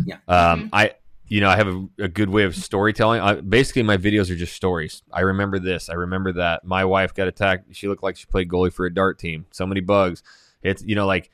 Yeah. 0.05 0.16
Um, 0.28 0.64
Mhm. 0.64 0.68
I, 0.72 0.94
you 1.26 1.40
know, 1.40 1.48
I 1.48 1.57
have 1.57 1.68
a, 1.68 1.86
a 2.01 2.09
good 2.09 2.28
way 2.28 2.42
of 2.42 2.57
storytelling. 2.57 3.20
I, 3.20 3.34
basically, 3.40 3.84
my 3.84 3.96
videos 3.96 4.30
are 4.32 4.34
just 4.36 4.53
stories. 4.57 5.03
I 5.12 5.20
remember 5.20 5.61
this. 5.61 5.88
I 5.88 5.94
remember 5.94 6.32
that. 6.32 6.64
My 6.64 6.84
wife 6.84 7.14
got 7.14 7.28
attacked. 7.28 7.74
She 7.76 7.86
looked 7.86 8.03
like 8.03 8.16
she 8.16 8.26
played 8.26 8.48
goalie 8.48 8.72
for 8.72 8.84
a 8.84 8.92
dart 8.92 9.16
team. 9.20 9.46
So 9.53 9.64
many 9.64 9.80
bugs. 9.80 10.24
It's 10.62 10.82
you 10.82 10.96
know 10.96 11.07
like 11.07 11.30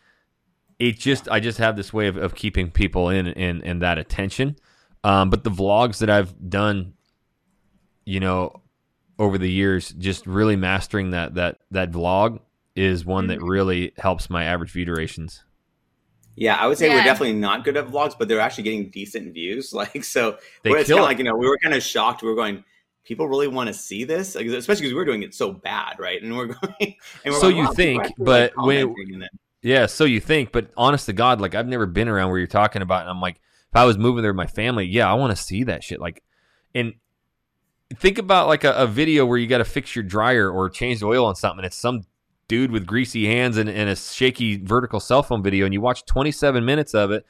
it 0.78 0.98
just 0.98 1.30
I 1.30 1.40
just 1.40 1.56
have 1.58 1.76
this 1.76 1.94
way 1.94 2.08
of, 2.08 2.18
of 2.18 2.34
keeping 2.34 2.70
people 2.70 3.08
in 3.08 3.26
in 3.28 3.62
in 3.62 3.78
that 3.78 3.96
attention. 3.96 4.56
Um, 5.02 5.30
but 5.30 5.44
the 5.44 5.50
vlogs 5.50 5.98
that 6.00 6.10
I've 6.10 6.34
done, 6.50 6.92
you 8.04 8.20
know, 8.20 8.60
over 9.18 9.38
the 9.38 9.50
years, 9.50 9.90
just 9.92 10.26
really 10.26 10.56
mastering 10.56 11.12
that 11.12 11.36
that 11.36 11.60
that 11.70 11.90
vlog 11.90 12.40
is 12.76 13.04
one 13.04 13.26
that 13.28 13.38
Mhm. 13.40 13.48
really 13.48 13.92
helps 13.96 14.28
my 14.30 14.44
average 14.44 14.70
view 14.70 14.84
durations. 14.84 15.42
Yeah, 16.36 16.56
I 16.56 16.66
would 16.66 16.76
say 16.76 16.90
we're 16.90 17.02
definitely 17.02 17.32
not 17.32 17.64
good 17.64 17.76
at 17.78 17.88
vlogs, 17.88 18.14
but 18.18 18.28
they're 18.28 18.40
actually 18.40 18.64
getting 18.64 18.90
decent 18.90 19.32
views. 19.32 19.72
Like 19.74 20.04
so, 20.04 20.38
They 20.62 20.70
it's 20.72 20.86
kill 20.86 20.98
kind 20.98 21.04
of 21.04 21.08
like 21.08 21.18
you 21.18 21.24
know 21.24 21.34
we 21.36 21.46
were 21.48 21.58
kind 21.62 21.74
of 21.74 21.82
shocked. 21.82 22.22
We 22.22 22.28
were 22.28 22.34
going, 22.34 22.62
people 23.04 23.26
really 23.28 23.48
want 23.48 23.68
to 23.68 23.72
see 23.74 24.04
this, 24.04 24.34
like, 24.34 24.46
especially 24.46 24.82
because 24.82 24.92
we 24.92 24.98
were 24.98 25.04
doing 25.06 25.22
it 25.22 25.34
so 25.34 25.50
bad, 25.52 25.98
right? 25.98 26.22
And 26.22 26.36
we're 26.36 26.46
going, 26.60 26.74
and 26.80 26.94
we're 27.24 27.32
So 27.34 27.42
going, 27.42 27.56
you 27.56 27.64
wow, 27.64 27.70
think, 27.72 28.02
but 28.18 28.52
when- 28.56 28.86
commenting 28.88 29.14
and 29.14 29.22
then- 29.22 29.28
Yeah, 29.62 29.86
so 29.86 30.04
you 30.04 30.20
think, 30.20 30.52
but 30.52 30.70
honest 30.76 31.06
to 31.06 31.12
God, 31.14 31.40
like 31.40 31.54
I've 31.54 31.66
never 31.66 31.86
been 31.86 32.08
around 32.08 32.28
where 32.28 32.38
you're 32.38 32.46
talking 32.46 32.82
about, 32.82 33.00
and 33.00 33.10
I'm 33.10 33.20
like, 33.20 33.36
if 33.36 33.74
I 33.76 33.84
was 33.84 33.96
moving 33.96 34.22
there 34.22 34.32
with 34.32 34.36
my 34.36 34.46
family, 34.46 34.84
yeah, 34.84 35.10
I 35.10 35.14
want 35.14 35.34
to 35.34 35.42
see 35.42 35.64
that 35.64 35.82
shit. 35.82 36.00
Like, 36.00 36.22
and 36.74 36.94
think 37.94 38.18
about 38.18 38.46
like 38.48 38.64
a, 38.64 38.72
a 38.74 38.86
video 38.86 39.24
where 39.24 39.38
you 39.38 39.46
got 39.46 39.58
to 39.58 39.64
fix 39.64 39.96
your 39.96 40.02
dryer 40.02 40.50
or 40.50 40.68
change 40.68 41.00
the 41.00 41.06
oil 41.06 41.24
on 41.24 41.34
something. 41.34 41.60
And 41.60 41.66
it's 41.66 41.76
some 41.76 42.02
dude 42.48 42.70
with 42.70 42.86
greasy 42.86 43.26
hands 43.26 43.56
and, 43.56 43.68
and 43.68 43.88
a 43.88 43.96
shaky 43.96 44.56
vertical 44.56 45.00
cell 45.00 45.22
phone 45.22 45.42
video, 45.42 45.64
and 45.64 45.74
you 45.74 45.80
watch 45.80 46.04
27 46.04 46.64
minutes 46.64 46.94
of 46.94 47.10
it, 47.10 47.26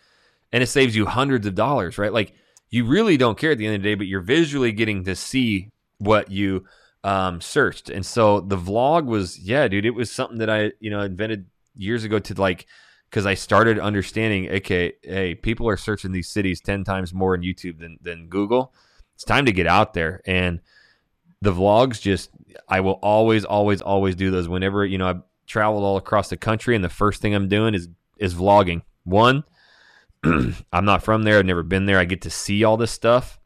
and 0.52 0.62
it 0.62 0.68
saves 0.68 0.94
you 0.94 1.06
hundreds 1.06 1.46
of 1.46 1.54
dollars, 1.54 1.98
right? 1.98 2.12
Like, 2.12 2.34
you 2.70 2.84
really 2.84 3.16
don't 3.16 3.38
care 3.38 3.52
at 3.52 3.58
the 3.58 3.66
end 3.66 3.76
of 3.76 3.82
the 3.82 3.88
day, 3.88 3.94
but 3.94 4.06
you're 4.06 4.20
visually 4.20 4.72
getting 4.72 5.04
to 5.04 5.14
see 5.14 5.70
what 5.98 6.30
you 6.30 6.64
um, 7.04 7.40
searched. 7.40 7.88
And 7.88 8.04
so 8.04 8.40
the 8.40 8.56
vlog 8.56 9.06
was, 9.06 9.38
yeah, 9.38 9.68
dude, 9.68 9.86
it 9.86 9.90
was 9.90 10.10
something 10.10 10.38
that 10.38 10.50
I, 10.50 10.72
you 10.80 10.90
know, 10.90 11.00
invented 11.00 11.46
years 11.74 12.04
ago 12.04 12.18
to 12.18 12.34
like, 12.34 12.66
because 13.08 13.26
I 13.26 13.34
started 13.34 13.78
understanding, 13.78 14.50
okay, 14.50 14.94
hey, 15.02 15.34
people 15.36 15.68
are 15.68 15.76
searching 15.76 16.12
these 16.12 16.28
cities 16.28 16.60
10 16.60 16.84
times 16.84 17.14
more 17.14 17.34
in 17.34 17.42
YouTube 17.42 17.78
than, 17.78 17.98
than 18.02 18.26
Google. 18.28 18.74
It's 19.14 19.24
time 19.24 19.46
to 19.46 19.52
get 19.52 19.68
out 19.68 19.94
there. 19.94 20.20
And 20.26 20.60
the 21.42 21.52
vlogs 21.52 22.00
just, 22.00 22.30
I 22.68 22.80
will 22.80 22.98
always, 23.02 23.44
always, 23.44 23.80
always 23.80 24.14
do 24.14 24.30
those 24.30 24.48
whenever, 24.48 24.84
you 24.84 24.98
know, 24.98 25.08
I've 25.08 25.22
traveled 25.46 25.84
all 25.84 25.96
across 25.96 26.28
the 26.28 26.36
country 26.36 26.74
and 26.74 26.84
the 26.84 26.88
first 26.88 27.20
thing 27.20 27.34
I'm 27.34 27.48
doing 27.48 27.74
is, 27.74 27.88
is 28.18 28.34
vlogging. 28.34 28.82
One, 29.04 29.44
I'm 30.24 30.84
not 30.84 31.02
from 31.02 31.22
there. 31.22 31.38
I've 31.38 31.46
never 31.46 31.62
been 31.62 31.86
there. 31.86 31.98
I 31.98 32.04
get 32.04 32.22
to 32.22 32.30
see 32.30 32.64
all 32.64 32.76
this 32.76 32.90
stuff 32.90 33.38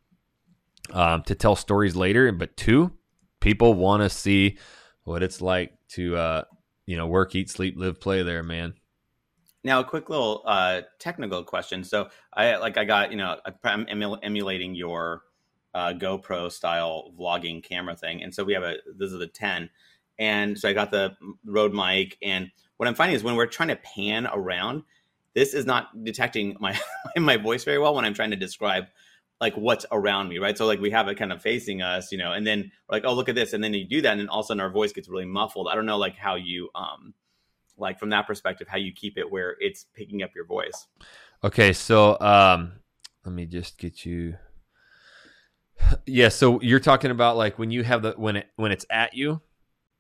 um, 0.93 1.23
to 1.25 1.35
tell 1.35 1.57
stories 1.57 1.97
later. 1.97 2.31
But 2.33 2.57
two, 2.57 2.93
people 3.41 3.75
want 3.75 4.03
to 4.03 4.11
see 4.11 4.59
what 5.05 5.23
it's 5.23 5.41
like 5.41 5.73
to, 5.91 6.17
uh, 6.17 6.45
you 6.87 6.97
know, 6.97 7.07
work, 7.07 7.35
eat, 7.35 7.51
sleep, 7.51 7.75
live, 7.77 8.01
play 8.01 8.23
there, 8.23 8.43
man. 8.43 8.75
Now, 9.63 9.81
a 9.81 9.85
quick 9.85 10.09
little 10.09 10.43
uh, 10.47 10.83
technical 10.99 11.45
question. 11.45 11.85
So, 11.85 12.09
I 12.33 12.57
like 12.57 12.79
I 12.79 12.85
got 12.85 13.11
you 13.11 13.19
know 13.19 13.39
I'm 13.63 13.87
emulating 13.89 14.75
your 14.75 15.23
uh, 15.75 15.93
GoPro 15.93 16.51
style 16.51 17.13
vlogging 17.19 17.63
camera 17.63 17.97
thing, 17.97 18.23
and 18.23 18.35
so 18.35 18.45
we 18.45 18.53
have 18.53 18.63
a 18.63 18.77
this 18.97 19.13
is 19.13 19.19
the 19.19 19.27
10, 19.27 19.71
and 20.19 20.59
so 20.59 20.69
I 20.69 20.73
got 20.73 20.91
the 20.91 21.17
Rode 21.45 21.73
mic, 21.73 22.17
and 22.23 22.51
what 22.77 22.89
I'm 22.89 22.95
finding 22.95 23.17
is 23.17 23.23
when 23.23 23.37
we're 23.37 23.47
trying 23.47 23.69
to 23.69 23.77
pan 23.77 24.27
around, 24.27 24.83
this 25.35 25.55
is 25.55 25.67
not 25.67 26.05
detecting 26.05 26.57
my 26.61 26.79
my 27.17 27.37
voice 27.37 27.65
very 27.65 27.79
well 27.79 27.95
when 27.95 28.05
I'm 28.05 28.15
trying 28.15 28.31
to 28.31 28.37
describe 28.37 28.85
like 29.41 29.55
what's 29.55 29.87
around 29.91 30.29
me, 30.29 30.39
right? 30.39 30.57
So 30.57 30.67
like 30.67 30.81
we 30.81 30.91
have 30.91 31.09
it 31.09 31.17
kind 31.17 31.33
of 31.33 31.41
facing 31.41 31.81
us, 31.81 32.13
you 32.13 32.19
know, 32.19 32.33
and 32.33 32.47
then 32.47 32.71
like, 32.91 33.05
oh 33.05 33.15
look 33.15 33.29
at 33.29 33.35
this, 33.35 33.53
and 33.53 33.63
then 33.63 33.75
you 33.75 33.87
do 33.87 34.03
that, 34.03 34.13
and 34.13 34.21
then 34.21 34.29
all 34.29 34.41
of 34.41 34.47
a 34.47 34.49
sudden 34.49 34.61
our 34.61 34.71
voice 34.71 34.93
gets 34.93 35.09
really 35.09 35.25
muffled. 35.25 35.69
I 35.71 35.75
don't 35.75 35.87
know 35.87 35.99
like 35.99 36.17
how 36.17 36.35
you 36.37 36.69
um 36.75 37.15
like 37.79 37.99
from 37.99 38.11
that 38.11 38.27
perspective 38.27 38.69
how 38.69 38.77
you 38.77 38.93
keep 38.93 39.17
it 39.17 39.31
where 39.31 39.57
it's 39.59 39.87
picking 39.95 40.23
up 40.23 40.31
your 40.35 40.45
voice 40.45 40.87
Okay, 41.43 41.73
so 41.73 42.21
um, 42.21 42.73
let 43.25 43.35
me 43.35 43.47
just 43.47 43.79
get 43.79 44.05
you. 44.05 44.37
Yeah, 46.07 46.29
so 46.29 46.61
you're 46.61 46.81
talking 46.81 47.11
about 47.11 47.37
like 47.37 47.59
when 47.59 47.71
you 47.71 47.83
have 47.85 48.03
the 48.03 48.13
when 48.13 48.37
it 48.37 48.49
when 48.57 48.73
it's 48.73 48.87
at 48.91 49.15
you. 49.15 49.41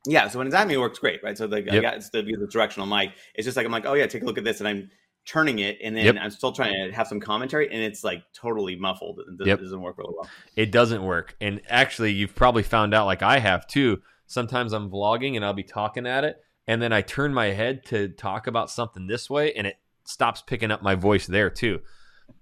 yeah 0.06 0.28
so 0.28 0.38
when 0.38 0.46
it's 0.46 0.56
at 0.56 0.66
me 0.66 0.74
it 0.74 0.78
works 0.78 0.98
great 0.98 1.20
right 1.22 1.36
so 1.36 1.46
the, 1.46 1.56
I 1.58 1.74
Yep. 1.74 1.82
got 1.82 1.94
it's 1.94 2.10
the, 2.10 2.20
it's 2.26 2.52
directional 2.52 2.86
mic 2.86 3.10
it's 3.34 3.44
just 3.44 3.56
like 3.56 3.66
i'm 3.66 3.72
like 3.72 3.84
oh 3.86 3.92
yeah 3.94 4.06
take 4.06 4.22
a 4.22 4.24
look 4.24 4.38
at 4.38 4.44
this 4.44 4.60
and 4.60 4.66
i'm 4.68 4.90
turning 5.26 5.58
it 5.58 5.76
and 5.84 5.94
then 5.94 6.06
Yep. 6.06 6.16
i'm 6.22 6.30
still 6.30 6.52
trying 6.52 6.72
to 6.88 6.96
have 6.96 7.06
some 7.06 7.20
commentary 7.20 7.70
and 7.70 7.82
it's 7.82 8.02
like 8.02 8.22
totally 8.32 8.76
muffled 8.76 9.18
it 9.20 9.36
doesn't, 9.36 9.46
Yep. 9.48 9.60
doesn't 9.60 9.80
work 9.82 9.98
really 9.98 10.14
well 10.16 10.28
It 10.56 10.72
doesn't 10.72 11.02
work, 11.02 11.36
and 11.40 11.60
actually, 11.68 12.12
you've 12.12 12.34
probably 12.34 12.62
found 12.62 12.94
out 12.94 13.04
like 13.06 13.22
I 13.22 13.38
have 13.40 13.66
too. 13.66 14.00
Sometimes 14.26 14.72
I'm 14.72 14.90
vlogging 14.90 15.36
and 15.36 15.44
I'll 15.44 15.52
be 15.52 15.62
talking 15.64 16.06
at 16.06 16.24
it, 16.24 16.36
and 16.66 16.80
then 16.80 16.92
I 16.92 17.02
turn 17.02 17.34
my 17.34 17.46
head 17.46 17.84
to 17.86 18.08
talk 18.08 18.46
about 18.46 18.70
something 18.70 19.06
this 19.06 19.28
way, 19.28 19.52
and 19.52 19.66
it 19.66 19.76
stops 20.06 20.40
picking 20.42 20.70
up 20.70 20.82
my 20.82 20.94
voice 20.94 21.26
there 21.26 21.50
too. 21.50 21.80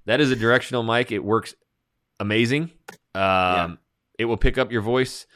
That 0.07 0.21
is 0.21 0.31
a 0.31 0.37
directional 0.37 0.83
mic. 0.85 1.11
It 1.13 1.25
works 1.25 1.55
amazing. 2.21 2.71
Um, 3.15 3.79
It 4.19 4.25
will 4.25 4.37
pick 4.37 4.59
up 4.59 4.73
your 4.73 4.83
voice 4.83 5.27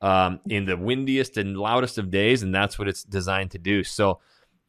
um, 0.00 0.40
in 0.48 0.64
the 0.64 0.76
windiest 0.76 1.36
and 1.36 1.56
loudest 1.56 1.96
of 1.96 2.10
days, 2.10 2.42
and 2.42 2.52
that's 2.54 2.78
what 2.78 2.88
it's 2.88 3.04
designed 3.04 3.52
to 3.52 3.58
do. 3.58 3.84
So, 3.84 4.18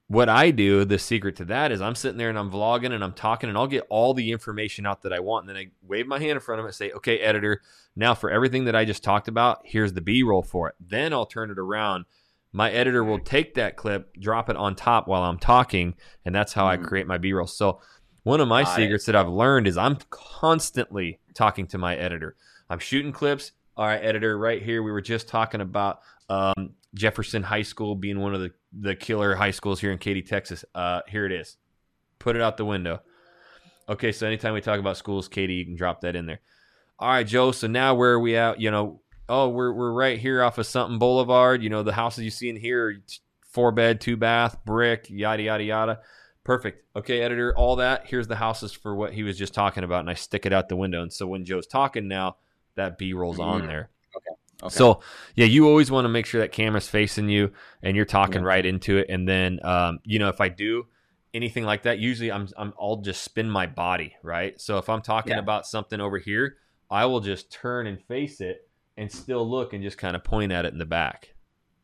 what 0.07 0.30
I 0.30 0.51
do, 0.51 0.86
the 0.86 0.99
secret 0.99 1.36
to 1.38 1.45
that 1.45 1.72
is 1.72 1.82
I'm 1.82 1.95
sitting 1.95 2.18
there 2.18 2.30
and 2.30 2.38
I'm 2.38 2.51
vlogging 2.51 2.91
and 2.93 3.03
I'm 3.03 3.14
talking, 3.14 3.49
and 3.49 3.57
I'll 3.57 3.66
get 3.66 3.88
all 3.89 4.14
the 4.14 4.32
information 4.32 4.86
out 4.86 5.01
that 5.03 5.14
I 5.14 5.20
want, 5.20 5.47
and 5.47 5.49
then 5.49 5.57
I 5.57 5.72
wave 5.82 6.05
my 6.05 6.20
hand 6.20 6.32
in 6.34 6.39
front 6.39 6.59
of 6.59 6.66
it 6.66 6.68
and 6.68 6.76
say, 6.76 6.91
"Okay, 6.91 7.18
editor, 7.20 7.61
now 7.95 8.14
for 8.14 8.30
everything 8.30 8.66
that 8.66 8.76
I 8.76 8.86
just 8.86 9.03
talked 9.03 9.28
about, 9.28 9.61
here's 9.64 9.93
the 9.93 10.01
B-roll 10.01 10.43
for 10.43 10.70
it." 10.70 10.76
Then 10.80 11.14
I'll 11.14 11.26
turn 11.26 11.49
it 11.49 11.57
around. 11.57 12.05
My 12.51 12.70
editor 12.70 13.03
will 13.03 13.18
take 13.18 13.55
that 13.55 13.76
clip, 13.76 14.14
drop 14.20 14.49
it 14.51 14.55
on 14.55 14.76
top 14.76 15.07
while 15.07 15.24
I'm 15.24 15.39
talking, 15.39 15.95
and 16.24 16.36
that's 16.36 16.53
how 16.53 16.68
I 16.68 16.78
Mhm. 16.78 16.84
create 16.84 17.07
my 17.07 17.18
B-roll. 17.18 17.47
So, 17.47 17.82
one 18.24 18.42
of 18.42 18.48
my 18.48 18.64
Got 18.64 18.80
it. 18.80 18.84
secrets 18.84 19.06
that 19.06 19.16
I've 19.16 19.30
learned 19.30 19.68
is 19.68 19.78
I'm 19.78 19.98
constantly 20.10 21.20
talking 21.34 21.68
to 21.68 21.78
my 21.78 21.96
editor. 21.96 22.36
I'm 22.70 22.80
shooting 22.80 23.12
clips. 23.12 23.52
All 23.76 23.86
right, 23.86 24.04
editor, 24.04 24.38
right 24.38 24.62
here. 24.62 24.84
We 24.84 24.92
were 24.92 25.02
just 25.02 25.28
talking 25.28 25.62
about 25.62 26.00
um, 26.30 26.72
Jefferson 26.94 27.44
High 27.44 27.64
School 27.64 27.96
being 27.96 28.20
one 28.20 28.34
of 28.34 28.42
the, 28.42 28.52
the 28.72 28.96
killer 28.96 29.36
high 29.36 29.52
schools 29.52 29.80
here 29.80 29.92
in 29.92 29.98
Katy, 29.98 30.22
Texas. 30.22 30.64
Uh, 30.76 31.02
here 31.08 31.26
it 31.26 31.32
is. 31.32 31.58
Put 32.20 32.36
it 32.36 32.42
out 32.42 32.58
the 32.58 32.66
window. 32.66 33.02
Okay, 33.90 34.12
so 34.12 34.26
anytime 34.28 34.54
we 34.54 34.62
talk 34.62 34.80
about 34.80 34.96
schools, 34.96 35.28
Katy, 35.28 35.54
you 35.54 35.66
can 35.66 35.76
drop 35.76 36.02
that 36.02 36.16
in 36.16 36.26
there. 36.26 36.40
All 37.00 37.10
right, 37.10 37.28
Joe. 37.28 37.52
So 37.52 37.68
now 37.68 37.96
where 37.96 38.14
are 38.14 38.20
we 38.20 38.38
at? 38.38 38.62
You 38.62 38.72
know, 38.72 39.02
oh, 39.28 39.50
we're 39.50 39.74
we're 39.74 39.92
right 39.92 40.18
here 40.20 40.42
off 40.42 40.58
of 40.58 40.66
something 40.66 41.00
Boulevard. 41.00 41.62
You 41.62 41.70
know, 41.70 41.84
the 41.84 41.92
houses 41.92 42.24
you 42.24 42.32
see 42.32 42.50
in 42.50 42.56
here, 42.56 43.02
four 43.50 43.72
bed, 43.72 44.00
two 44.00 44.16
bath, 44.16 44.58
brick, 44.66 45.08
yada 45.10 45.44
yada 45.44 45.64
yada. 45.64 46.00
Perfect. 46.44 46.86
Okay, 46.96 47.22
editor, 47.22 47.56
all 47.56 47.78
that. 47.78 48.06
Here's 48.08 48.28
the 48.28 48.36
houses 48.36 48.74
for 48.74 48.94
what 48.96 49.14
he 49.14 49.24
was 49.24 49.38
just 49.38 49.54
talking 49.54 49.84
about, 49.84 50.02
and 50.02 50.10
I 50.10 50.14
stick 50.14 50.46
it 50.46 50.52
out 50.54 50.68
the 50.68 50.76
window. 50.76 51.02
And 51.02 51.12
so 51.12 51.26
when 51.26 51.46
Joe's 51.46 51.68
talking 51.68 52.08
now, 52.08 52.36
that 52.76 52.98
B 52.98 53.14
rolls 53.14 53.39
on 53.39 53.62
Mhm. 53.64 53.68
there. 53.68 53.89
okay. 54.64 54.70
So 54.76 55.02
yeah, 55.36 55.46
you 55.46 55.68
always 55.68 55.91
want 55.91 56.06
to 56.06 56.10
make 56.10 56.26
sure 56.26 56.41
that 56.41 56.52
camera's 56.52 56.88
facing 56.88 57.30
you 57.30 57.52
and 57.82 57.96
you're 57.96 58.06
talking 58.06 58.41
Yeah. 58.41 58.48
right 58.48 58.66
into 58.66 58.98
it. 58.98 59.08
And 59.10 59.28
then 59.28 59.60
um, 59.64 60.00
you 60.04 60.20
know, 60.20 60.30
if 60.30 60.39
I 60.41 60.50
do 60.50 60.88
anything 61.34 61.64
like 61.66 61.84
that, 61.84 62.00
usually 62.00 62.32
I'm, 62.32 62.48
I'm 62.58 62.74
I'll 62.80 62.98
just 62.98 63.24
spin 63.24 63.50
my 63.50 63.68
body, 63.68 64.16
right? 64.24 64.60
So 64.60 64.78
if 64.78 64.89
I'm 64.89 65.02
talking 65.02 65.34
Yeah. 65.34 65.39
about 65.39 65.66
something 65.66 66.00
over 66.02 66.18
here, 66.18 66.58
I 66.89 67.06
will 67.06 67.20
just 67.20 67.52
turn 67.52 67.88
and 67.88 68.02
face 68.02 68.39
it 68.41 68.68
and 68.98 69.12
still 69.12 69.50
look 69.50 69.74
and 69.74 69.84
just 69.84 69.98
kind 69.98 70.16
of 70.16 70.24
point 70.24 70.52
at 70.52 70.66
it 70.66 70.74
in 70.74 70.80
the 70.80 70.86
back. 70.86 71.33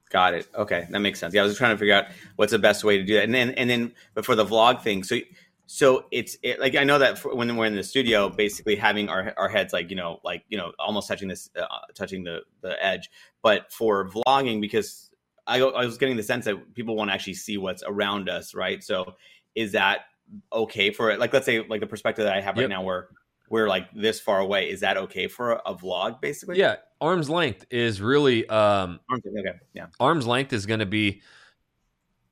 Got 0.09 0.33
it. 0.33 0.47
Okay, 0.55 0.87
that 0.89 0.99
makes 0.99 1.19
sense. 1.19 1.33
Yeah, 1.33 1.43
I 1.43 1.45
was 1.45 1.57
trying 1.57 1.75
to 1.75 1.77
figure 1.77 1.93
out 1.93 2.05
what's 2.35 2.51
the 2.51 2.59
best 2.59 2.83
way 2.83 2.97
to 2.97 3.03
do 3.03 3.13
that, 3.15 3.23
and 3.23 3.33
then 3.33 3.51
and 3.51 3.69
then 3.69 3.93
but 4.15 4.25
for 4.25 4.35
the 4.35 4.45
vlog 4.45 4.81
thing, 4.81 5.03
so 5.03 5.19
so 5.67 6.05
it's 6.09 6.35
it, 6.41 6.59
like 6.59 6.75
I 6.75 6.83
know 6.83 6.97
that 6.97 7.19
for, 7.19 7.35
when 7.35 7.55
we're 7.55 7.67
in 7.67 7.75
the 7.75 7.83
studio, 7.83 8.27
basically 8.27 8.75
having 8.75 9.07
our 9.07 9.33
our 9.37 9.47
heads 9.47 9.71
like 9.71 9.91
you 9.91 9.95
know 9.95 10.19
like 10.23 10.43
you 10.49 10.57
know 10.57 10.71
almost 10.79 11.07
touching 11.07 11.27
this 11.27 11.51
uh, 11.55 11.67
touching 11.93 12.23
the 12.23 12.39
the 12.61 12.83
edge, 12.83 13.11
but 13.43 13.71
for 13.71 14.09
vlogging 14.09 14.61
because 14.61 15.11
I 15.45 15.59
I 15.61 15.85
was 15.85 15.99
getting 15.99 16.17
the 16.17 16.23
sense 16.23 16.45
that 16.45 16.73
people 16.73 16.95
want 16.95 17.11
to 17.11 17.13
actually 17.13 17.35
see 17.35 17.57
what's 17.57 17.83
around 17.85 18.29
us, 18.29 18.55
right? 18.55 18.83
So 18.83 19.13
is 19.53 19.73
that 19.73 20.05
okay 20.51 20.89
for 20.89 21.11
it? 21.11 21.19
Like 21.19 21.33
let's 21.33 21.45
say 21.45 21.59
like 21.59 21.81
the 21.81 21.87
perspective 21.87 22.25
that 22.25 22.33
I 22.33 22.41
have 22.41 22.55
right 22.55 22.63
Yep. 22.63 22.69
now, 22.71 22.81
where 22.81 23.09
we're 23.49 23.67
like 23.67 23.91
this 23.93 24.19
far 24.19 24.39
away, 24.39 24.69
is 24.69 24.81
that 24.81 24.97
okay 24.97 25.27
for 25.27 25.53
a, 25.53 25.61
a 25.67 25.75
vlog 25.75 26.21
basically? 26.21 26.57
Yeah, 26.57 26.77
arm's 27.01 27.29
length 27.29 27.65
is 27.71 28.01
really 28.01 28.47
um, 28.49 28.99
Okay. 29.11 29.51
Yeah. 29.73 29.87
arm's 29.99 30.27
length 30.27 30.53
is 30.53 30.65
going 30.65 30.79
to 30.79 30.85
be 30.85 31.21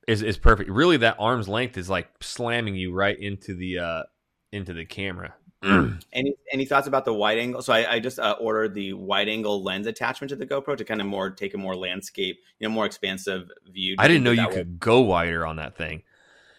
is 0.07 0.22
is 0.22 0.38
perfect. 0.38 0.70
Really, 0.70 0.97
that 0.97 1.18
arm's 1.20 1.49
length 1.49 1.78
is 1.78 1.89
like 1.89 2.07
slamming 2.22 2.76
you 2.76 2.93
right 2.93 3.20
into 3.20 3.53
the 3.53 3.80
uh 3.80 4.03
into 4.51 4.74
the 4.74 4.86
camera. 4.86 5.36
Any 5.63 6.36
any 6.53 6.65
thoughts 6.65 6.88
about 6.88 7.03
the 7.03 7.13
wide 7.13 7.39
angle? 7.39 7.63
So 7.63 7.74
I, 7.74 7.95
I 7.95 7.99
just 7.99 8.20
uh, 8.20 8.36
ordered 8.39 8.76
the 8.76 8.93
wide 8.93 9.28
angle 9.28 9.63
lens 9.63 9.88
attachment 9.88 10.30
to 10.30 10.36
the 10.36 10.45
GoPro 10.45 10.78
to 10.78 10.86
kind 10.86 11.01
of 11.01 11.07
more 11.07 11.32
take 11.32 11.55
a 11.55 11.57
more 11.57 11.76
landscape, 11.76 12.38
you 12.59 12.68
know, 12.68 12.74
more 12.74 12.86
expansive 12.86 13.49
view. 13.68 13.95
I 13.97 14.07
didn't 14.07 14.24
know 14.24 14.32
you 14.32 14.47
could 14.49 14.80
go 14.80 15.01
wider 15.01 15.47
on 15.47 15.55
that 15.55 15.76
thing. 15.76 16.03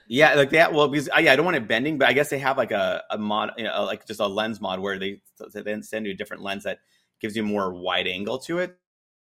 Yeah, 0.09 0.35
like 0.35 0.51
that. 0.51 0.73
Well, 0.73 0.89
because 0.89 1.09
uh, 1.11 1.19
yeah, 1.21 1.33
I 1.33 1.37
don't 1.37 1.45
want 1.45 1.59
it 1.59 1.69
bending, 1.69 1.99
but 1.99 2.09
I 2.09 2.15
guess 2.15 2.31
they 2.31 2.39
have 2.39 2.57
like 2.57 2.71
a, 2.71 3.05
a 3.11 3.19
mod, 3.19 3.53
you 3.59 3.65
know, 3.65 3.85
like 3.85 4.07
just 4.07 4.21
a 4.21 4.27
lens 4.27 4.61
mod 4.61 4.81
where 4.81 4.99
they 4.99 5.21
then 5.53 5.83
send 5.83 6.07
you 6.07 6.13
a 6.13 6.17
different 6.17 6.43
lens 6.43 6.65
that 6.65 6.79
gives 7.21 7.37
you 7.37 7.43
more 7.43 7.73
wide 7.73 8.07
angle 8.07 8.39
to 8.39 8.59
it. 8.59 8.77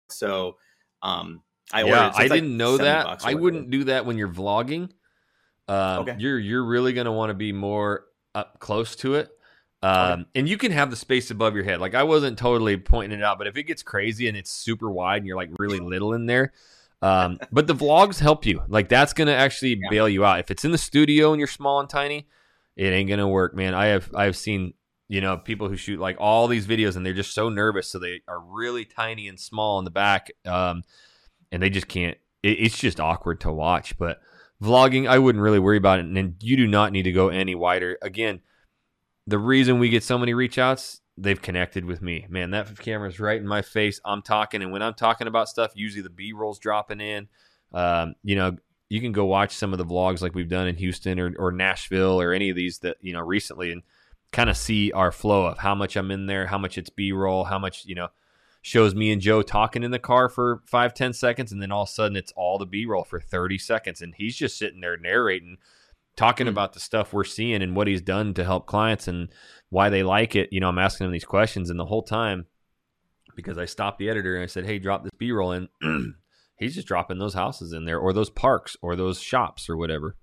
So, 0.09 0.55
um, 1.03 1.43
I 1.73 1.83
yeah, 1.83 2.11
I 2.15 2.29
didn't 2.29 2.55
know 2.55 2.77
that. 2.77 3.25
I 3.25 3.33
wouldn't 3.33 3.69
do 3.69 3.83
that 3.85 4.05
when 4.05 4.17
you're 4.17 4.29
vlogging. 4.29 4.89
Um, 5.67 5.99
okay. 5.99 6.15
You're 6.17 6.39
you're 6.39 6.63
really 6.63 6.93
going 6.93 7.05
to 7.05 7.11
want 7.11 7.29
to 7.29 7.35
be 7.35 7.51
more 7.51 8.05
up 8.33 8.59
close 8.59 8.95
to 8.97 9.15
it. 9.15 9.29
Um, 9.81 10.21
okay. 10.21 10.23
and 10.35 10.49
you 10.49 10.57
can 10.57 10.71
have 10.71 10.89
the 10.89 10.95
space 10.95 11.29
above 11.29 11.55
your 11.55 11.63
head. 11.63 11.79
Like 11.79 11.93
I 11.93 12.03
wasn't 12.03 12.37
totally 12.37 12.77
pointing 12.77 13.19
it 13.19 13.23
out, 13.23 13.37
but 13.37 13.47
if 13.47 13.55
it 13.55 13.63
gets 13.63 13.83
crazy 13.83 14.27
and 14.27 14.35
it's 14.35 14.51
super 14.51 14.89
wide 14.89 15.17
and 15.17 15.27
you're 15.27 15.37
like 15.37 15.51
really 15.59 15.79
little 15.79 16.13
in 16.13 16.25
there, 16.25 16.53
um, 17.01 17.39
but 17.51 17.67
the 17.67 17.75
vlogs 17.75 18.19
help 18.19 18.45
you. 18.45 18.61
Like 18.67 18.89
that's 18.89 19.13
gonna 19.13 19.33
actually 19.33 19.79
yeah. 19.81 19.89
bail 19.89 20.09
you 20.09 20.25
out. 20.25 20.39
If 20.39 20.51
it's 20.51 20.65
in 20.65 20.71
the 20.71 20.77
studio 20.77 21.31
and 21.31 21.39
you're 21.39 21.47
small 21.47 21.79
and 21.79 21.89
tiny, 21.89 22.27
it 22.75 22.87
ain't 22.87 23.09
gonna 23.09 23.27
work, 23.27 23.55
man. 23.55 23.73
I 23.73 23.87
have 23.87 24.09
I 24.13 24.25
have 24.25 24.37
seen 24.37 24.73
you 25.07 25.21
know 25.21 25.37
people 25.37 25.69
who 25.69 25.75
shoot 25.75 25.99
like 25.99 26.17
all 26.19 26.47
these 26.47 26.67
videos 26.67 26.95
and 26.95 27.05
they're 27.05 27.13
just 27.13 27.33
so 27.33 27.49
nervous, 27.49 27.87
so 27.87 27.99
they 27.99 28.21
are 28.27 28.39
really 28.39 28.85
tiny 28.85 29.27
and 29.27 29.39
small 29.39 29.79
in 29.79 29.85
the 29.85 29.91
back, 29.91 30.31
um, 30.45 30.83
and 31.51 31.61
they 31.61 31.69
just 31.69 31.87
can't. 31.87 32.17
It, 32.43 32.59
it's 32.59 32.77
just 32.77 32.99
awkward 32.99 33.41
to 33.41 33.51
watch. 33.51 33.97
But 33.97 34.19
vlogging, 34.61 35.07
I 35.07 35.19
wouldn't 35.19 35.41
really 35.41 35.59
worry 35.59 35.77
about 35.77 35.99
it, 35.99 36.05
and 36.05 36.35
you 36.41 36.57
do 36.57 36.67
not 36.67 36.91
need 36.91 37.03
to 37.03 37.11
go 37.11 37.29
any 37.29 37.55
wider. 37.55 37.97
Again 38.01 38.41
the 39.29 39.37
reason 39.37 39.79
we 39.79 39.89
get 39.89 40.03
so 40.03 40.17
many 40.17 40.33
reach 40.33 40.57
outs, 40.57 41.01
they've 41.21 41.41
connected 41.41 41.85
with 41.85 42.01
me. 42.01 42.25
Man, 42.29 42.51
that 42.51 42.77
camera's 42.79 43.19
right 43.19 43.39
in 43.39 43.47
my 43.47 43.61
face. 43.61 43.99
I'm 44.05 44.21
talking, 44.21 44.61
and 44.61 44.71
when 44.71 44.81
I'm 44.81 44.93
talking 44.93 45.27
about 45.27 45.49
stuff, 45.49 45.71
usually 45.75 46.01
the 46.01 46.09
B 46.09 46.33
roll's 46.33 46.59
dropping 46.59 47.01
in. 47.01 47.27
Um, 47.73 48.15
you 48.23 48.35
know, 48.35 48.57
you 48.89 49.01
can 49.01 49.11
go 49.11 49.25
watch 49.25 49.55
some 49.55 49.73
of 49.73 49.77
the 49.77 49.85
vlogs 49.85 50.21
like 50.21 50.33
we've 50.33 50.49
done 50.49 50.67
in 50.67 50.75
Houston 50.77 51.19
or, 51.19 51.33
or 51.37 51.51
Nashville 51.51 52.19
or 52.19 52.33
any 52.33 52.49
of 52.49 52.55
these 52.55 52.79
that 52.79 52.97
you 53.01 53.13
know 53.13 53.21
recently, 53.21 53.71
and 53.71 53.83
kind 54.31 54.49
of 54.49 54.57
see 54.57 54.91
our 54.91 55.11
flow 55.11 55.45
of 55.45 55.59
how 55.59 55.75
much 55.75 55.95
I'm 55.95 56.11
in 56.11 56.25
there, 56.25 56.47
how 56.47 56.57
much 56.57 56.77
it's 56.77 56.89
B 56.89 57.11
roll, 57.11 57.43
how 57.43 57.59
much 57.59 57.85
you 57.85 57.95
know 57.95 58.09
shows 58.61 58.95
me 58.95 59.11
and 59.11 59.21
Joe 59.21 59.41
talking 59.41 59.83
in 59.83 59.91
the 59.91 59.99
car 59.99 60.29
for 60.29 60.61
five 60.65 60.93
ten 60.93 61.13
seconds, 61.13 61.51
and 61.51 61.61
then 61.61 61.71
all 61.71 61.83
of 61.83 61.89
a 61.89 61.91
sudden 61.91 62.17
it's 62.17 62.33
all 62.35 62.57
the 62.57 62.65
B 62.65 62.85
roll 62.85 63.03
for 63.03 63.19
thirty 63.19 63.57
seconds, 63.57 64.01
and 64.01 64.15
he's 64.15 64.35
just 64.35 64.57
sitting 64.57 64.81
there 64.81 64.97
narrating 64.97 65.57
talking 66.19 66.45
mm-hmm. 66.45 66.53
about 66.53 66.73
the 66.73 66.79
stuff 66.79 67.13
we're 67.13 67.23
seeing 67.23 67.61
and 67.61 67.75
what 67.75 67.87
he's 67.87 68.01
done 68.01 68.33
to 68.33 68.43
help 68.43 68.65
clients 68.65 69.07
and 69.07 69.29
why 69.69 69.89
they 69.89 70.03
like 70.03 70.35
it. 70.35 70.49
You 70.51 70.59
know, 70.59 70.69
I'm 70.69 70.79
asking 70.79 71.05
them 71.05 71.11
these 71.11 71.25
questions, 71.25 71.69
and 71.69 71.79
the 71.79 71.85
whole 71.85 72.03
time, 72.03 72.47
because 73.35 73.57
I 73.57 73.65
stopped 73.65 73.99
the 73.99 74.09
editor 74.09 74.35
and 74.35 74.43
I 74.43 74.47
said, 74.47 74.65
"Hey, 74.65 74.79
drop 74.79 75.03
this 75.03 75.11
B-roll 75.17 75.51
in," 75.51 75.69
he's 76.57 76.75
just 76.75 76.87
dropping 76.87 77.19
those 77.19 77.33
houses 77.33 77.73
in 77.73 77.85
there, 77.85 77.99
or 77.99 78.13
those 78.13 78.29
parks, 78.29 78.75
or 78.81 78.95
those 78.95 79.21
shops, 79.21 79.69
or 79.69 79.77
whatever. 79.77 80.15